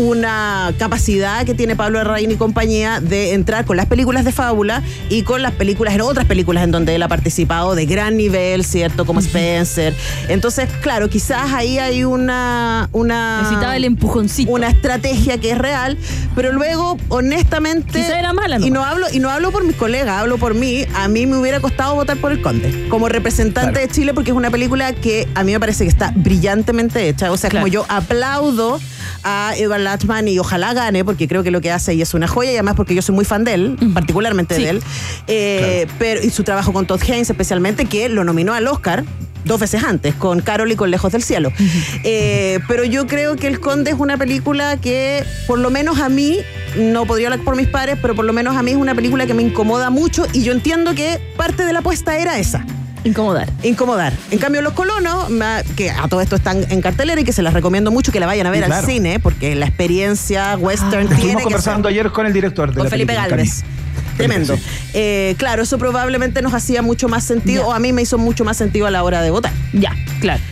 una 0.00 0.72
capacidad 0.78 1.44
que 1.44 1.54
tiene 1.54 1.76
Pablo 1.76 1.98
Larraín 1.98 2.30
y 2.30 2.36
compañía 2.36 3.00
de 3.00 3.34
entrar 3.34 3.66
con 3.66 3.76
las 3.76 3.84
películas 3.86 4.24
de 4.24 4.32
Fábula 4.32 4.82
y 5.10 5.22
con 5.24 5.42
las 5.42 5.52
películas, 5.52 5.94
en 5.94 6.00
otras 6.00 6.24
películas 6.26 6.64
en 6.64 6.70
donde 6.70 6.94
él 6.94 7.02
ha 7.02 7.08
participado 7.08 7.74
de 7.74 7.84
gran 7.84 8.16
nivel, 8.16 8.64
¿cierto? 8.64 9.04
Como 9.04 9.20
Spencer. 9.20 9.94
Entonces, 10.28 10.70
claro, 10.80 11.10
quizás 11.10 11.52
ahí 11.52 11.78
hay 11.78 12.04
una... 12.04 12.88
una 12.92 13.42
Necesitaba 13.42 13.76
el 13.76 13.84
empujoncito. 13.84 14.50
una 14.50 14.68
estrategia 14.70 15.36
que 15.38 15.50
es 15.50 15.58
real, 15.58 15.98
pero 16.34 16.50
luego, 16.52 16.96
honestamente. 17.08 18.00
Quizá 18.00 18.18
era 18.18 18.32
mala, 18.32 18.58
¿no? 18.58 18.66
Y 18.66 18.70
no 18.70 18.82
hablo, 18.84 19.06
y 19.12 19.18
no 19.18 19.28
hablo 19.28 19.50
por 19.52 19.64
mis 19.64 19.76
colegas, 19.76 20.18
hablo 20.18 20.38
por 20.38 20.54
mí. 20.54 20.84
A 20.94 21.08
mí 21.08 21.26
me 21.26 21.36
hubiera 21.36 21.60
costado 21.60 21.94
votar 21.94 22.16
por 22.16 22.32
el 22.32 22.40
Conde 22.40 22.86
como 22.88 23.08
representante 23.10 23.70
Claro. 23.72 23.86
de 23.86 23.92
Chile, 23.92 24.14
porque 24.14 24.30
es 24.30 24.36
una 24.36 24.50
película 24.50 24.94
que 24.94 25.28
a 25.34 25.44
mí 25.44 25.52
me 25.52 25.60
parece 25.60 25.84
que 25.84 25.90
está 25.90 26.12
brillantemente 26.16 27.06
hecha. 27.08 27.30
O 27.30 27.36
sea, 27.36 27.50
Claro. 27.50 27.64
como 27.66 27.72
yo 27.72 27.84
aplaudo 27.88 28.80
a 29.22 29.52
Edward 29.56 29.80
Latchman 29.90 30.28
y 30.28 30.38
ojalá 30.38 30.72
gane, 30.74 31.04
porque 31.04 31.26
creo 31.26 31.42
que 31.42 31.50
lo 31.50 31.60
que 31.60 31.70
hace 31.70 31.90
ahí 31.92 32.02
es 32.02 32.14
una 32.14 32.28
joya, 32.28 32.52
y 32.52 32.54
además 32.54 32.74
porque 32.76 32.94
yo 32.94 33.02
soy 33.02 33.14
muy 33.14 33.24
fan 33.24 33.44
de 33.44 33.54
él, 33.54 33.76
particularmente 33.94 34.54
Sí. 34.54 34.62
de 34.64 34.70
él. 34.70 34.82
Eh, 35.26 35.86
pero, 35.98 36.22
y 36.22 36.30
su 36.30 36.42
trabajo 36.44 36.72
con 36.72 36.86
Todd 36.86 37.00
Haynes, 37.02 37.28
especialmente, 37.30 37.86
que 37.86 38.08
lo 38.08 38.24
nominó 38.24 38.54
al 38.54 38.66
Oscar 38.68 39.04
dos 39.44 39.58
veces 39.58 39.82
antes, 39.84 40.14
con 40.14 40.40
Carol 40.42 40.70
y 40.70 40.76
con 40.76 40.90
Lejos 40.90 41.12
del 41.12 41.22
Cielo. 41.22 41.50
Eh, 42.04 42.60
pero 42.68 42.84
yo 42.84 43.06
creo 43.06 43.36
que 43.36 43.46
El 43.46 43.58
Conde 43.58 43.90
es 43.90 43.96
una 43.98 44.16
película 44.18 44.76
que, 44.76 45.24
por 45.46 45.58
lo 45.58 45.70
menos 45.70 45.98
a 45.98 46.08
mí, 46.08 46.38
no 46.76 47.06
podría 47.06 47.28
hablar 47.28 47.42
por 47.44 47.56
mis 47.56 47.66
pares, 47.66 47.96
pero 48.02 48.14
por 48.14 48.24
lo 48.26 48.32
menos 48.32 48.56
a 48.56 48.62
mí 48.62 48.72
es 48.72 48.76
una 48.76 48.94
película 48.94 49.26
que 49.26 49.34
me 49.34 49.42
incomoda 49.42 49.88
mucho 49.90 50.26
y 50.32 50.42
yo 50.42 50.52
entiendo 50.52 50.94
que 50.94 51.18
parte 51.36 51.64
de 51.64 51.72
la 51.72 51.78
apuesta 51.80 52.18
era 52.18 52.38
esa. 52.38 52.64
Incomodar. 53.04 53.48
Incomodar. 53.62 54.12
En 54.30 54.38
cambio, 54.38 54.60
Los 54.62 54.74
Colonos, 54.74 55.28
que 55.76 55.90
a 55.90 56.06
todo 56.08 56.20
esto 56.20 56.36
están 56.36 56.64
en 56.70 56.80
cartelera 56.82 57.20
y 57.20 57.24
que 57.24 57.32
se 57.32 57.42
las 57.42 57.54
recomiendo 57.54 57.90
mucho 57.90 58.12
que 58.12 58.20
la 58.20 58.26
vayan 58.26 58.46
a 58.46 58.50
ver 58.50 58.64
al 58.64 58.84
cine, 58.84 59.18
porque 59.20 59.54
la 59.54 59.66
experiencia 59.66 60.56
western 60.58 60.90
tiene 61.08 61.14
Estuvimos 61.14 61.38
que 61.38 61.44
conversando 61.44 61.88
ser. 61.88 61.98
ayer 61.98 62.12
con 62.12 62.26
el 62.26 62.32
director 62.32 62.68
de 62.70 62.74
Con 62.76 62.84
la 62.84 62.90
Felipe 62.90 63.14
Galvez. 63.14 63.62
Tremendo. 64.16 64.54
Eh, 64.92 65.34
claro, 65.38 65.62
eso 65.62 65.78
probablemente 65.78 66.42
nos 66.42 66.52
hacía 66.52 66.82
mucho 66.82 67.08
más 67.08 67.24
sentido, 67.24 67.62
Ya. 67.62 67.68
o 67.68 67.72
a 67.72 67.78
mí 67.78 67.94
me 67.94 68.02
hizo 68.02 68.18
mucho 68.18 68.44
más 68.44 68.58
sentido 68.58 68.86
a 68.86 68.90
la 68.90 69.02
hora 69.02 69.22
de 69.22 69.30
votar. 69.30 69.52
Ya, 69.72 69.92
claro. 70.20 70.42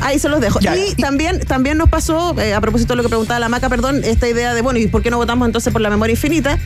Ahí 0.00 0.18
se 0.18 0.28
los 0.30 0.40
dejo. 0.40 0.58
Ya. 0.60 0.74
Y 0.76 0.94
también, 0.94 1.38
también 1.40 1.76
nos 1.76 1.90
pasó, 1.90 2.34
eh, 2.40 2.54
a 2.54 2.60
propósito 2.62 2.94
de 2.94 2.96
lo 2.96 3.02
que 3.02 3.10
preguntaba 3.10 3.38
la 3.38 3.48
Maca, 3.50 3.68
perdón, 3.68 4.00
esta 4.04 4.26
idea 4.26 4.54
de, 4.54 4.62
bueno, 4.62 4.78
¿y 4.80 4.86
por 4.86 5.02
qué 5.02 5.10
no 5.10 5.18
votamos 5.18 5.46
entonces 5.46 5.70
por 5.70 5.82
la 5.82 5.90
memoria 5.90 6.12
infinita? 6.14 6.58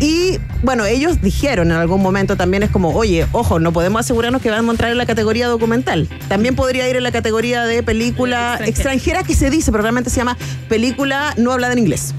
Y 0.00 0.38
bueno, 0.62 0.84
ellos 0.84 1.20
dijeron 1.22 1.70
en 1.70 1.76
algún 1.76 2.02
momento 2.02 2.36
también 2.36 2.62
es 2.62 2.70
como, 2.70 2.90
oye, 2.90 3.26
ojo, 3.32 3.58
no 3.58 3.72
podemos 3.72 4.00
asegurarnos 4.00 4.42
que 4.42 4.50
vamos 4.50 4.68
a 4.68 4.72
entrar 4.72 4.90
en 4.90 4.98
la 4.98 5.06
categoría 5.06 5.46
documental. 5.48 6.08
También 6.28 6.56
podría 6.56 6.88
ir 6.88 6.96
en 6.96 7.02
la 7.02 7.12
categoría 7.12 7.64
de 7.64 7.82
película 7.82 8.54
Extranjera. 8.54 8.68
extranjera 8.68 9.22
que 9.22 9.34
se 9.34 9.50
dice, 9.50 9.70
pero 9.70 9.82
realmente 9.82 10.10
se 10.10 10.16
llama 10.16 10.36
película 10.68 11.34
no 11.36 11.52
hablada 11.52 11.72
en 11.72 11.78
inglés. 11.80 12.14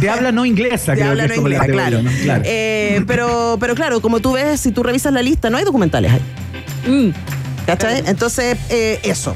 De 0.00 0.10
habla 0.10 0.32
no 0.32 0.44
inglesa, 0.44 0.92
De 0.92 0.98
creo 0.98 1.10
habla 1.10 1.22
que 1.22 1.28
no 1.28 1.34
es 1.34 1.38
como 1.38 1.48
la 1.48 1.54
inglesa, 1.56 1.72
categoría, 1.72 2.00
claro. 2.00 2.02
¿no? 2.02 2.24
Claro. 2.24 2.42
Eh, 2.44 3.04
pero, 3.06 3.56
pero 3.60 3.74
claro, 3.74 4.00
como 4.00 4.20
tú 4.20 4.32
ves, 4.32 4.60
si 4.60 4.72
tú 4.72 4.82
revisas 4.82 5.12
la 5.12 5.22
lista, 5.22 5.50
no 5.50 5.58
hay 5.58 5.64
documentales 5.64 6.12
ahí. 6.12 6.20
Mm. 6.90 7.10
¿Cachai? 7.66 8.02
Entonces, 8.06 8.58
eh, 8.68 8.98
eso. 9.02 9.34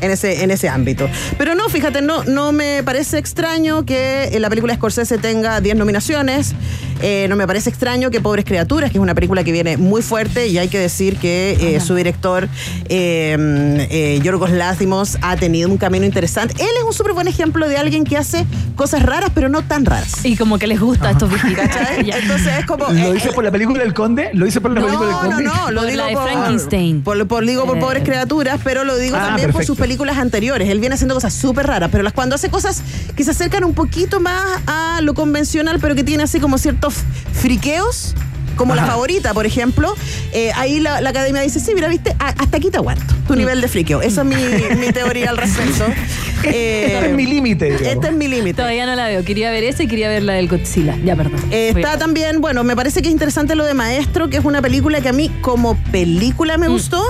En 0.00 0.10
ese, 0.10 0.42
en 0.42 0.50
ese 0.50 0.68
ámbito. 0.68 1.08
Pero 1.38 1.54
no, 1.54 1.68
fíjate, 1.68 2.02
no, 2.02 2.24
no 2.24 2.52
me 2.52 2.82
parece 2.82 3.18
extraño 3.18 3.84
que 3.84 4.34
la 4.38 4.48
película 4.48 4.74
Scorsese 4.74 5.18
tenga 5.18 5.60
10 5.60 5.76
nominaciones. 5.76 6.54
Eh, 7.02 7.26
no 7.28 7.36
me 7.36 7.46
parece 7.46 7.70
extraño 7.70 8.10
que 8.10 8.20
Pobres 8.20 8.44
Criaturas, 8.44 8.90
que 8.90 8.98
es 8.98 9.02
una 9.02 9.14
película 9.14 9.42
que 9.44 9.52
viene 9.52 9.76
muy 9.76 10.02
fuerte 10.02 10.48
y 10.48 10.58
hay 10.58 10.68
que 10.68 10.78
decir 10.78 11.16
que 11.16 11.56
eh, 11.76 11.80
su 11.80 11.94
director, 11.94 12.48
eh, 12.88 13.36
eh, 13.90 14.20
Yorgos 14.22 14.50
Lázimos, 14.50 15.16
ha 15.22 15.36
tenido 15.36 15.68
un 15.68 15.78
camino 15.78 16.04
interesante. 16.04 16.54
Él 16.58 16.68
es 16.78 16.84
un 16.84 16.92
súper 16.92 17.12
buen 17.12 17.28
ejemplo 17.28 17.68
de 17.68 17.76
alguien 17.76 18.04
que 18.04 18.16
hace 18.16 18.44
cosas 18.76 19.02
raras, 19.02 19.30
pero 19.34 19.48
no 19.48 19.62
tan 19.62 19.84
raras. 19.84 20.24
Y 20.24 20.36
como 20.36 20.58
que 20.58 20.66
les 20.66 20.80
gusta 20.80 21.08
a 21.08 21.10
estos 21.12 21.28
viejitos. 21.30 21.64
Entonces 21.98 22.52
es 22.60 22.66
como... 22.66 22.86
¿Lo 22.88 22.98
eh, 22.98 23.16
hice 23.16 23.32
por 23.32 23.44
la 23.44 23.50
película 23.50 23.82
del 23.82 23.94
Conde? 23.94 24.30
¿Lo 24.34 24.46
hice 24.46 24.60
por 24.60 24.70
la 24.72 24.80
película 24.80 25.06
del 25.06 25.16
no, 25.16 25.22
no, 25.22 25.30
Conde? 25.30 25.44
no, 25.44 25.70
lo 25.70 25.80
Por 25.82 25.90
digo 25.90 26.02
la 26.02 26.08
de 26.08 26.14
por, 26.14 26.22
Frankenstein. 26.24 27.02
Por, 27.02 27.26
por- 27.28 27.46
digo 27.46 27.64
por 27.66 27.76
Eh. 27.78 27.80
pobres 27.80 28.02
criaturas, 28.04 28.60
pero 28.62 28.84
lo 28.84 28.96
digo 28.96 29.16
Ah, 29.16 29.28
también 29.28 29.52
por 29.52 29.64
sus 29.64 29.78
películas 29.78 30.18
anteriores. 30.18 30.68
Él 30.68 30.80
viene 30.80 30.94
haciendo 30.94 31.14
cosas 31.14 31.32
súper 31.34 31.66
raras, 31.66 31.88
pero 31.90 32.02
las, 32.04 32.12
cuando 32.12 32.34
hace 32.34 32.50
cosas 32.50 32.82
que 33.16 33.24
se 33.24 33.30
acercan 33.30 33.64
un 33.64 33.74
poquito 33.74 34.20
más 34.20 34.60
a 34.66 35.00
lo 35.02 35.14
convencional, 35.14 35.78
pero 35.80 35.94
que 35.94 36.04
tiene 36.04 36.22
así 36.24 36.40
como 36.40 36.58
friqueos. 37.32 38.14
Como 38.56 38.74
la 38.74 38.84
favorita, 38.84 39.32
por 39.32 39.46
ejemplo, 39.46 39.94
eh, 40.32 40.50
ahí 40.54 40.80
la, 40.80 41.00
la 41.00 41.10
academia 41.10 41.40
dice, 41.40 41.60
sí, 41.60 41.72
mira, 41.74 41.88
viste, 41.88 42.14
A- 42.18 42.34
hasta 42.36 42.58
aquí 42.58 42.68
te 42.70 42.76
aguanto, 42.76 43.14
Mm. 43.14 43.26
tu 43.26 43.34
nivel 43.36 43.62
de 43.62 43.68
friqueo. 43.68 44.02
Esa 44.02 44.20
es 44.20 44.26
mi, 44.26 44.34
mi 44.76 44.92
teoría 44.92 45.30
al 45.30 45.38
respecto. 45.38 45.86
Eh, 46.42 46.92
Este 46.94 47.06
es 47.08 47.14
mi 47.16 47.24
límite. 47.26 47.74
Este 47.90 48.08
es 48.08 48.12
mi 48.12 48.28
límite. 48.28 48.54
Todavía 48.56 48.84
no 48.84 48.94
la 48.96 49.06
veo. 49.08 49.24
Quería 49.24 49.50
ver 49.50 49.64
esa 49.64 49.82
y 49.84 49.88
quería 49.88 50.10
ver 50.10 50.24
la 50.24 50.34
del 50.34 50.48
Godzilla. 50.48 50.94
Ya, 51.02 51.16
perdón. 51.16 51.40
Eh, 51.50 51.72
está 51.74 51.96
también, 51.96 52.42
bueno, 52.42 52.62
me 52.62 52.76
parece 52.76 53.00
que 53.00 53.08
es 53.08 53.12
interesante 53.12 53.54
lo 53.54 53.64
de 53.64 53.72
Maestro, 53.72 54.28
que 54.28 54.36
es 54.36 54.44
una 54.44 54.60
película 54.60 55.00
que 55.00 55.08
a 55.08 55.12
mí 55.14 55.30
como 55.40 55.76
película 55.90 56.58
Mm. 56.58 56.60
me 56.60 56.68
gustó. 56.68 57.02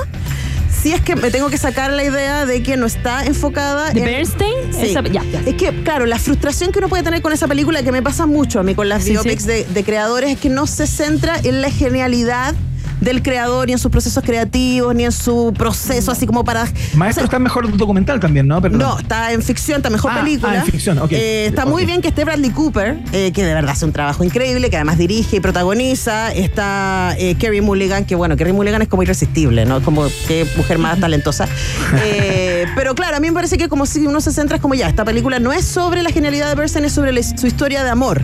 Si 0.83 0.93
es 0.93 1.01
que 1.03 1.15
me 1.15 1.31
tengo 1.31 1.51
que 1.51 1.59
sacar 1.59 1.91
la 1.93 2.03
idea 2.05 2.47
de 2.47 2.63
que 2.63 2.77
no 2.79 2.87
está 2.87 3.25
enfocada 3.27 3.91
¿De 3.93 4.01
en... 4.01 4.07
Bernstein? 4.07 4.55
Sí. 4.73 4.87
Esa- 4.91 5.03
ya, 5.03 5.23
ya. 5.25 5.41
Es 5.45 5.55
que, 5.55 5.83
claro, 5.83 6.07
la 6.07 6.19
frustración 6.19 6.73
que 6.73 6.79
uno 6.79 6.89
puede 6.89 7.03
tener 7.03 7.21
con 7.21 7.33
esa 7.35 7.47
película, 7.47 7.83
que 7.83 7.93
me 7.93 8.03
pasa 8.03 8.25
mucho 8.27 8.61
a 8.61 8.63
mí 8.63 8.75
con 8.75 8.89
las 8.89 9.05
Sí, 9.05 9.11
biopics 9.11 9.43
sí. 9.43 9.49
De, 9.49 9.65
de 9.67 9.85
creadores, 9.85 10.31
es 10.31 10.39
que 10.39 10.49
no 10.49 10.67
se 10.67 10.87
centra 10.87 11.37
en 11.43 11.61
la 11.61 11.71
genialidad 11.71 12.55
del 13.01 13.23
creador, 13.23 13.67
ni 13.67 13.73
en 13.73 13.79
sus 13.79 13.91
procesos 13.91 14.23
creativos, 14.25 14.95
ni 14.95 15.05
en 15.05 15.13
su 15.13 15.53
proceso, 15.57 16.11
así 16.13 16.27
como 16.27 16.45
para... 16.45 16.67
Maestro 16.95 17.25
está 17.25 17.37
en 17.37 17.43
mejor 17.45 17.77
documental 17.77 18.21
también, 18.21 18.47
¿no? 18.47 18.61
Perdón. 18.61 18.81
No, 18.81 18.99
está 18.99 19.33
en 19.33 19.43
ficción, 19.43 19.79
está 19.79 19.91
mejor 19.91 20.13
Ah, 20.15 20.21
película. 20.23 20.53
ah, 20.53 20.57
en 20.57 20.65
ficción, 20.65 20.99
ok. 20.99 21.13
Eh, 21.13 21.47
está 21.47 21.65
muy 21.67 21.85
bien 21.87 22.01
que 22.03 22.09
esté 22.09 22.25
Bradley 22.25 22.51
Cooper, 22.51 22.99
eh, 23.13 23.33
que 23.33 23.45
de 23.45 23.55
verdad 23.55 23.71
hace 23.73 23.85
un 23.85 23.93
trabajo 23.93 24.25
increíble, 24.25 24.71
que 24.71 24.77
además 24.77 24.99
dirige 24.99 25.37
y 25.37 25.41
protagoniza. 25.41 26.33
Está 26.33 27.15
eh, 27.19 27.35
Kerry 27.37 27.61
Mulligan, 27.61 28.05
que 28.05 28.15
bueno, 28.15 28.37
Kerry 28.37 28.53
Mulligan 28.53 28.83
es 28.83 28.89
como 28.89 29.03
irresistible, 29.03 29.65
¿no? 29.65 29.81
Como 29.83 30.07
que 30.29 30.47
mujer 30.57 30.79
más 30.79 30.99
talentosa. 31.01 31.47
Eh, 32.03 32.67
pero 32.77 32.95
claro, 32.95 33.17
a 33.17 33.21
mí 33.21 33.29
me 33.29 33.35
parece 33.35 33.59
que 33.59 33.69
como 33.69 33.85
si 33.87 34.07
uno 34.07 34.21
se 34.21 34.33
centra, 34.33 34.57
es 34.57 34.63
como 34.63 34.75
ya, 34.75 34.89
esta 34.89 35.05
película 35.05 35.39
no 35.39 35.53
es 35.53 35.65
sobre 35.65 36.03
la 36.03 36.11
genialidad 36.11 36.49
de 36.49 36.55
Bernstein, 36.55 36.85
es 36.85 36.93
sobre 36.93 37.13
la- 37.13 37.23
su 37.23 37.47
historia 37.47 37.83
de 37.85 37.91
amor. 37.91 38.23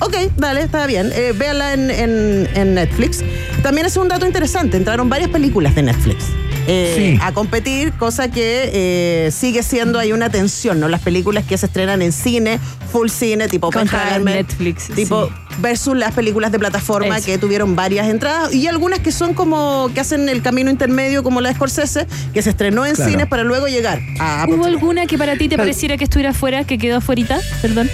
Ok, 0.00 0.14
dale, 0.36 0.62
está 0.62 0.86
bien. 0.86 1.10
Eh, 1.14 1.32
véala 1.36 1.72
en, 1.72 1.90
en- 1.90 2.48
en 2.54 2.74
Netflix. 2.74 3.22
También 3.62 3.86
es 3.86 3.96
un 3.96 4.08
dato 4.08 4.26
interesante. 4.26 4.76
Entraron 4.76 5.08
varias 5.08 5.30
películas 5.30 5.74
de 5.74 5.82
Netflix. 5.82 6.24
eh, 6.68 6.94
Sí. 7.14 7.18
a 7.22 7.30
competir, 7.32 7.92
cosa 7.92 8.28
que 8.28 8.70
eh, 8.72 9.30
sigue 9.30 9.62
siendo 9.62 10.00
ahí 10.00 10.12
una 10.12 10.30
tensión, 10.30 10.80
¿no? 10.80 10.88
Las 10.88 11.00
películas 11.00 11.44
que 11.44 11.56
se 11.56 11.66
estrenan 11.66 12.02
en 12.02 12.10
cine, 12.10 12.58
full 12.90 13.08
cine, 13.08 13.46
tipo 13.46 13.70
Contra 13.70 14.18
Netflix, 14.18 14.88
tipo 14.88 15.26
sí. 15.28 15.32
versus 15.60 15.96
las 15.96 16.12
películas 16.12 16.50
de 16.50 16.58
plataforma 16.58 17.18
Eso. 17.18 17.26
que 17.26 17.38
tuvieron 17.38 17.76
varias 17.76 18.08
entradas 18.08 18.52
y 18.52 18.66
algunas 18.66 18.98
que 18.98 19.12
son 19.12 19.32
como 19.32 19.88
que 19.94 20.00
hacen 20.00 20.28
el 20.28 20.42
camino 20.42 20.68
intermedio 20.68 21.22
como 21.22 21.40
la 21.40 21.50
de 21.50 21.54
Scorsese, 21.54 22.08
que 22.34 22.42
se 22.42 22.50
estrenó 22.50 22.84
en 22.84 22.96
Claro. 22.96 23.10
cines 23.12 23.26
para 23.28 23.44
luego 23.44 23.68
llegar 23.68 24.00
a 24.18 24.44
¿Hubo 24.48 24.64
alguna 24.64 25.06
que 25.06 25.16
para 25.16 25.34
ti 25.34 25.44
te 25.44 25.50
Pero- 25.50 25.62
pareciera 25.62 25.96
que 25.96 26.02
estuviera 26.02 26.32
fuera, 26.34 26.64
que 26.64 26.78
quedó 26.78 26.96
afuera? 26.96 27.38
Perdón. 27.62 27.88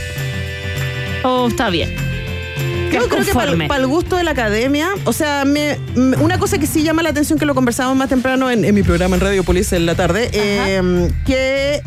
¿O 1.25 1.49
está 1.49 1.71
bien? 1.71 1.91
Yo 2.93 3.09
creo 3.09 3.25
que 3.25 3.33
para 3.67 3.81
el 3.81 3.87
gusto 3.87 4.17
de 4.17 4.23
la 4.25 4.33
academia, 4.33 4.91
o 5.05 5.15
sea, 5.15 5.45
me- 5.47 5.79
me- 5.95 6.17
una 6.19 6.39
cosa 6.39 6.59
que 6.59 6.67
sí 6.67 6.83
llama 6.83 7.03
la 7.03 7.09
atención, 7.09 7.39
que 7.39 7.47
lo 7.47 7.55
conversamos 7.55 7.97
más 7.97 8.11
temprano 8.11 8.51
en, 8.51 8.67
en 8.67 8.75
mi 8.75 8.83
programa 8.83 9.17
en 9.17 9.23
Radio 9.23 9.45
Polis 9.45 9.73
en 9.73 9.87
la 9.87 9.95
tarde, 9.95 10.29
eh, 10.35 11.09
que 11.25 11.81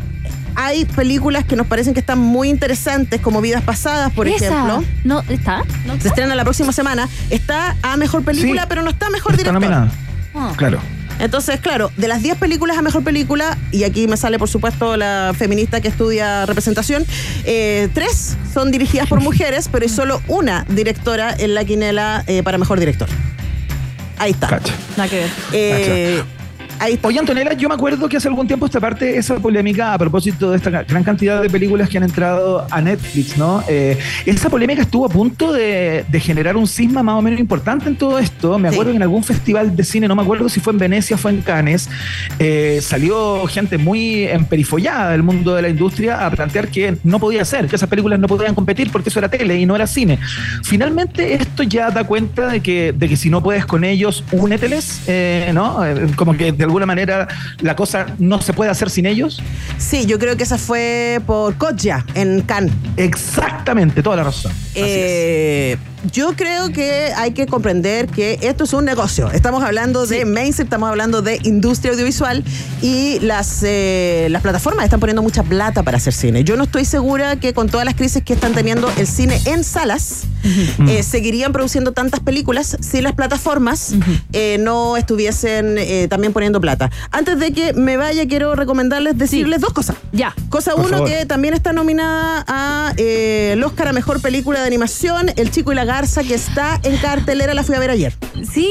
hay 0.56 0.84
películas 0.84 1.44
que 1.44 1.54
nos 1.54 1.68
parecen 1.68 1.94
que 1.94 2.00
están 2.00 2.18
muy 2.18 2.48
interesantes, 2.48 3.20
como 3.20 3.40
Vidas 3.40 3.62
Pasadas, 3.62 4.12
por 4.12 4.26
¿Esa? 4.26 4.46
ejemplo. 4.46 4.82
¿No 5.04 5.20
está? 5.28 5.58
¿No 5.84 5.92
Se 5.92 5.98
está? 5.98 6.08
estrena 6.08 6.34
la 6.34 6.42
próxima 6.42 6.72
semana. 6.72 7.08
Está 7.30 7.76
a 7.82 7.96
mejor 7.96 8.24
película, 8.24 8.62
Sí. 8.62 8.66
pero 8.68 8.82
no 8.82 8.90
está 8.90 9.06
a 9.06 9.10
mejor 9.10 9.32
Está 9.34 9.52
director. 9.52 9.62
nominada. 9.62 9.92
Ah. 10.34 10.54
Claro. 10.56 10.80
Entonces, 11.18 11.60
claro, 11.60 11.90
de 11.96 12.08
las 12.08 12.22
10 12.22 12.38
películas 12.38 12.76
a 12.78 12.82
mejor 12.82 13.02
película, 13.02 13.56
y 13.72 13.84
aquí 13.84 14.06
me 14.06 14.16
sale 14.16 14.38
por 14.38 14.48
supuesto 14.48 14.96
la 14.96 15.32
feminista 15.36 15.80
que 15.80 15.88
estudia 15.88 16.46
representación, 16.46 17.04
eh, 17.44 17.88
tres 17.94 18.36
son 18.52 18.70
dirigidas 18.70 19.08
por 19.08 19.20
mujeres, 19.20 19.68
pero 19.70 19.84
hay 19.84 19.88
solo 19.88 20.20
una 20.28 20.64
directora 20.68 21.34
en 21.36 21.54
la 21.54 21.64
quinela 21.64 22.24
eh, 22.26 22.42
para 22.42 22.58
mejor 22.58 22.78
director. 22.78 23.08
Ahí 24.18 24.32
está. 24.32 24.48
Cacha. 24.48 24.72
Nada 24.96 25.08
que 25.08 25.16
ver. 25.16 25.30
Eh, 25.52 26.22
ahí 26.78 26.94
está. 26.94 27.08
Oye, 27.08 27.18
Antonella, 27.18 27.52
yo 27.54 27.68
me 27.68 27.74
acuerdo 27.74 28.08
que 28.08 28.16
hace 28.16 28.28
algún 28.28 28.46
tiempo 28.46 28.66
esta 28.66 28.80
parte, 28.80 29.16
esa 29.16 29.36
polémica 29.36 29.92
a 29.94 29.98
propósito 29.98 30.50
de 30.50 30.56
esta 30.58 30.70
gran 30.70 31.04
cantidad 31.04 31.40
de 31.42 31.48
películas 31.50 31.88
que 31.88 31.96
han 31.98 32.04
entrado 32.04 32.66
a 32.70 32.80
Netflix, 32.80 33.36
¿no? 33.36 33.62
Eh, 33.68 33.96
esa 34.24 34.48
polémica 34.50 34.82
estuvo 34.82 35.06
a 35.06 35.08
punto 35.08 35.52
de, 35.52 36.04
de 36.08 36.20
generar 36.20 36.56
un 36.56 36.66
cisma 36.66 37.02
más 37.02 37.16
o 37.16 37.22
menos 37.22 37.40
importante 37.40 37.88
en 37.88 37.96
todo 37.96 38.18
esto. 38.18 38.58
Me 38.58 38.68
Sí. 38.68 38.74
acuerdo 38.74 38.92
que 38.92 38.96
en 38.96 39.02
algún 39.02 39.24
festival 39.24 39.74
de 39.76 39.84
cine, 39.84 40.08
no 40.08 40.14
me 40.16 40.22
acuerdo 40.22 40.48
si 40.48 40.60
fue 40.60 40.72
en 40.72 40.78
Venecia 40.78 41.16
o 41.16 41.18
fue 41.18 41.30
en 41.30 41.40
Cannes, 41.42 41.88
eh, 42.38 42.78
salió 42.82 43.46
gente 43.46 43.78
muy 43.78 44.24
emperifollada 44.24 45.10
del 45.12 45.22
mundo 45.22 45.54
de 45.54 45.62
la 45.62 45.68
industria 45.68 46.26
a 46.26 46.30
plantear 46.30 46.68
que 46.68 46.96
no 47.04 47.18
podía 47.18 47.44
ser, 47.44 47.66
que 47.68 47.76
esas 47.76 47.88
películas 47.88 48.18
no 48.18 48.26
podían 48.28 48.54
competir 48.54 48.90
porque 48.90 49.08
eso 49.08 49.18
era 49.18 49.28
tele 49.28 49.58
y 49.58 49.66
no 49.66 49.74
era 49.76 49.86
cine. 49.86 50.18
Finalmente, 50.62 51.34
esto 51.34 51.62
ya 51.62 51.90
da 51.90 52.04
cuenta 52.04 52.48
de 52.48 52.60
que, 52.60 52.92
de 52.96 53.08
que 53.08 53.16
si 53.16 53.30
no 53.30 53.42
puedes 53.42 53.64
con 53.66 53.84
ellos, 53.84 54.24
úneteles, 54.32 55.02
eh, 55.06 55.50
¿no? 55.54 55.84
Eh, 55.84 56.06
Como 56.16 56.36
que 56.36 56.52
de 56.52 56.65
alguna 56.66 56.86
manera 56.86 57.26
la 57.60 57.74
cosa 57.74 58.06
no 58.18 58.40
se 58.40 58.52
puede 58.52 58.70
hacer 58.70 58.90
sin 58.90 59.06
ellos. 59.06 59.42
Sí, 59.78 60.06
yo 60.06 60.18
creo 60.18 60.36
que 60.36 60.42
esa 60.42 60.58
fue 60.58 61.20
por 61.26 61.56
Kodja 61.56 62.04
en 62.14 62.42
Cannes. 62.42 62.72
Exactamente, 62.96 64.02
toda 64.02 64.16
la 64.16 64.24
razón. 64.24 64.52
Así 64.52 64.72
es. 64.74 65.78
Yo 66.12 66.34
creo 66.36 66.70
que 66.72 67.12
hay 67.16 67.32
que 67.32 67.46
comprender 67.46 68.06
que 68.06 68.38
esto 68.42 68.64
es 68.64 68.72
un 68.72 68.84
negocio. 68.84 69.30
Estamos 69.30 69.62
hablando 69.64 70.06
de 70.06 70.24
mainstream, 70.24 70.66
estamos 70.66 70.88
hablando 70.88 71.22
de 71.22 71.40
industria 71.42 71.92
audiovisual 71.92 72.44
y 72.82 73.18
las, 73.20 73.62
eh, 73.62 74.28
las 74.30 74.42
plataformas 74.42 74.84
están 74.84 75.00
poniendo 75.00 75.22
mucha 75.22 75.42
plata 75.42 75.82
para 75.82 75.96
hacer 75.96 76.12
cine. 76.12 76.44
Yo 76.44 76.56
no 76.56 76.64
estoy 76.64 76.84
segura 76.84 77.36
que 77.36 77.54
con 77.54 77.68
todas 77.68 77.84
las 77.84 77.94
crisis 77.94 78.22
que 78.22 78.34
están 78.34 78.52
teniendo 78.52 78.90
el 78.98 79.06
cine 79.06 79.40
en 79.46 79.64
salas, 79.64 80.24
eh, 80.86 81.02
seguirían 81.02 81.52
produciendo 81.52 81.92
tantas 81.92 82.20
películas 82.20 82.76
si 82.80 83.00
las 83.00 83.14
plataformas 83.14 83.94
eh, 84.32 84.58
no 84.60 84.96
estuviesen 84.96 85.76
eh, 85.78 86.06
también 86.08 86.32
poniendo 86.32 86.60
plata. 86.60 86.90
Antes 87.10 87.38
de 87.40 87.52
que 87.52 87.72
me 87.72 87.96
vaya, 87.96 88.28
quiero 88.28 88.54
recomendarles 88.54 89.18
decirles 89.18 89.60
dos 89.60 89.72
cosas. 89.72 89.96
Ya. 90.12 90.34
Cosa 90.50 90.72
Por 90.72 90.86
uno 90.86 90.98
favor. 90.98 91.08
que 91.08 91.26
también 91.26 91.54
está 91.54 91.72
nominada 91.72 92.44
a 92.46 92.92
eh, 92.96 93.50
el 93.54 93.64
Oscar 93.64 93.88
a 93.88 93.92
Mejor 93.92 94.20
Película 94.20 94.60
de 94.60 94.66
Animación, 94.66 95.30
El 95.36 95.50
Chico 95.50 95.72
y 95.72 95.74
la 95.74 95.85
Garza, 95.86 96.22
que 96.22 96.34
está 96.34 96.78
en 96.82 96.96
cartelera, 96.98 97.54
la 97.54 97.62
fui 97.62 97.74
a 97.74 97.78
ver 97.78 97.90
ayer. 97.90 98.14
¿Sí? 98.52 98.68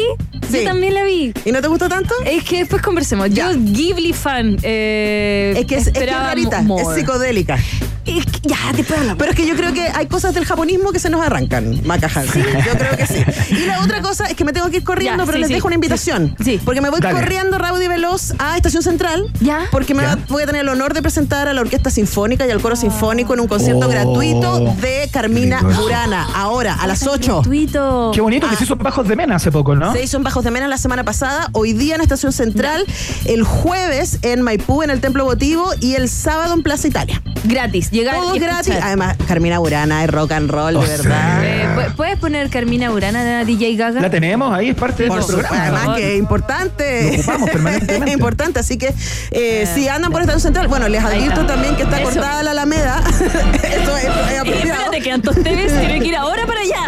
Sí. 0.51 0.59
Yo 0.59 0.63
también 0.65 0.93
la 0.93 1.03
vi. 1.03 1.33
¿Y 1.43 1.51
no 1.51 1.61
te 1.61 1.67
gustó 1.67 1.89
tanto? 1.89 2.13
Es 2.25 2.43
que 2.43 2.59
después 2.59 2.81
conversemos. 2.81 3.29
Ya. 3.31 3.51
Yo, 3.51 3.57
Ghibli 3.59 4.13
fan. 4.13 4.57
Eh, 4.61 5.53
Es 5.57 5.65
que 5.65 5.75
es, 5.77 5.87
es, 5.87 5.93
que 5.93 6.03
es 6.03 6.11
rarita, 6.11 6.61
more. 6.61 6.83
es 6.83 6.95
psicodélica. 6.99 7.57
Es 8.05 8.23
que- 8.27 8.47
ya, 8.49 8.57
después 8.75 8.99
hablamos. 8.99 9.17
Pero 9.17 9.31
es 9.31 9.37
que 9.37 9.47
yo 9.47 9.55
creo 9.55 9.73
que 9.73 9.81
hay 9.81 10.05
cosas 10.05 10.35
del 10.35 10.45
japonismo 10.45 10.91
que 10.91 10.99
se 10.99 11.09
nos 11.09 11.25
arrancan, 11.25 11.81
Maca 11.87 12.07
Hansen. 12.13 12.43
Yo 12.63 12.73
creo 12.77 12.95
que 12.95 13.07
sí. 13.07 13.23
Y 13.49 13.65
la 13.65 13.81
otra 13.81 14.03
cosa 14.03 14.25
es 14.27 14.35
que 14.35 14.45
me 14.45 14.53
tengo 14.53 14.69
que 14.69 14.77
ir 14.77 14.83
corriendo, 14.83 15.23
Ya, 15.23 15.25
pero 15.25 15.37
sí, 15.37 15.41
les 15.41 15.47
sí. 15.47 15.53
dejo 15.55 15.65
una 15.67 15.73
invitación. 15.75 16.35
Sí. 16.43 16.59
Porque 16.63 16.81
me 16.81 16.91
voy 16.91 16.99
Dale. 17.01 17.15
corriendo 17.19 17.57
raudo 17.57 17.81
y 17.81 17.87
veloz 17.87 18.33
a 18.37 18.57
Estación 18.57 18.83
Central. 18.83 19.25
Ya. 19.41 19.61
Porque 19.71 19.95
me 19.95 20.03
Ya. 20.03 20.19
voy 20.29 20.43
a 20.43 20.45
tener 20.45 20.61
el 20.61 20.69
honor 20.69 20.93
de 20.93 21.01
presentar 21.01 21.47
a 21.47 21.53
la 21.53 21.61
Orquesta 21.61 21.89
Sinfónica 21.89 22.45
y 22.45 22.51
al 22.51 22.61
Coro 22.61 22.75
Sinfónico 22.75 23.33
en 23.33 23.39
un 23.39 23.47
concierto 23.47 23.87
Oh. 23.87 23.89
gratuito 23.89 24.59
de 24.81 25.09
Carmina. 25.11 25.61
Burana. 25.63 26.27
Ahora, 26.35 26.75
a 26.75 26.85
las 26.85 27.04
8. 27.07 27.35
Gratuito. 27.41 28.11
Qué 28.13 28.21
bonito 28.21 28.47
que 28.47 28.55
Ah. 28.55 28.57
se 28.57 28.63
hizo 28.65 28.75
Bajos 28.75 29.07
de 29.07 29.15
Mena 29.15 29.35
hace 29.35 29.51
poco, 29.51 29.75
¿no? 29.75 29.93
Se 29.93 30.03
hizo 30.03 30.17
en 30.17 30.23
Bajos 30.23 30.43
de 30.43 30.51
Mena 30.51 30.67
la 30.67 30.77
semana 30.77 31.03
pasada, 31.03 31.49
hoy 31.53 31.73
día 31.73 31.95
en 31.95 32.01
Estación 32.01 32.31
Central, 32.31 32.85
el 33.25 33.43
jueves 33.43 34.19
en 34.21 34.41
Maipú 34.41 34.83
en 34.83 34.89
el 34.89 35.01
Templo 35.01 35.25
Votivo 35.25 35.69
y 35.79 35.95
el 35.95 36.09
sábado 36.09 36.53
en 36.53 36.63
Plaza 36.63 36.87
Italia. 36.87 37.21
Gratis. 37.43 37.91
Llegar 37.91 38.15
Todo 38.15 38.35
y 38.35 38.39
gratis. 38.39 38.67
escuchar. 38.69 38.87
Además, 38.87 39.15
Carmina 39.27 39.59
Burana 39.59 40.03
es 40.03 40.09
rock 40.09 40.31
and 40.31 40.49
roll, 40.49 40.73
de 40.73 40.79
verdad. 40.87 41.43
Eh, 41.43 41.67
¿pu- 41.75 41.95
¿Puedes 41.95 42.17
poner 42.17 42.49
Carmina 42.49 42.91
Urana 42.91 43.23
de 43.23 43.45
DJ 43.45 43.75
Gaga? 43.75 44.01
La 44.01 44.09
tenemos 44.09 44.51
ahí, 44.53 44.69
es 44.69 44.75
parte 44.75 45.05
Por 45.07 45.17
del 45.17 45.25
supuesto, 45.27 45.49
programa. 45.51 45.77
además 45.79 45.97
que 45.97 46.13
es 46.13 46.19
importante. 46.19 47.03
Lo 47.11 47.13
ocupamos 47.19 47.49
permanentemente. 47.49 48.05
Es 48.05 48.13
importante, 48.13 48.59
así 48.59 48.77
que 48.77 48.93
eh, 49.31 49.67
si 49.73 49.87
andan 49.87 50.11
por 50.11 50.21
Estación 50.21 50.41
Central, 50.41 50.67
bueno, 50.67 50.87
les 50.89 51.03
advierto 51.03 51.45
también 51.45 51.75
que 51.75 51.83
está 51.83 51.97
Eso. 52.01 52.09
cortada 52.11 52.41
la 52.43 52.51
Alameda. 52.51 53.01
Esto 53.09 53.97
es, 53.97 54.03
es 54.03 54.09
Eh, 54.35 54.37
apropiado. 54.39 54.69
espérate, 54.73 55.01
que 55.01 55.11
Antos 55.11 55.35
Teves 55.35 55.79
tiene 55.79 55.99
que 55.99 56.07
ir 56.07 56.15
ahora 56.15 56.45
para 56.47 56.61
allá. 56.61 56.79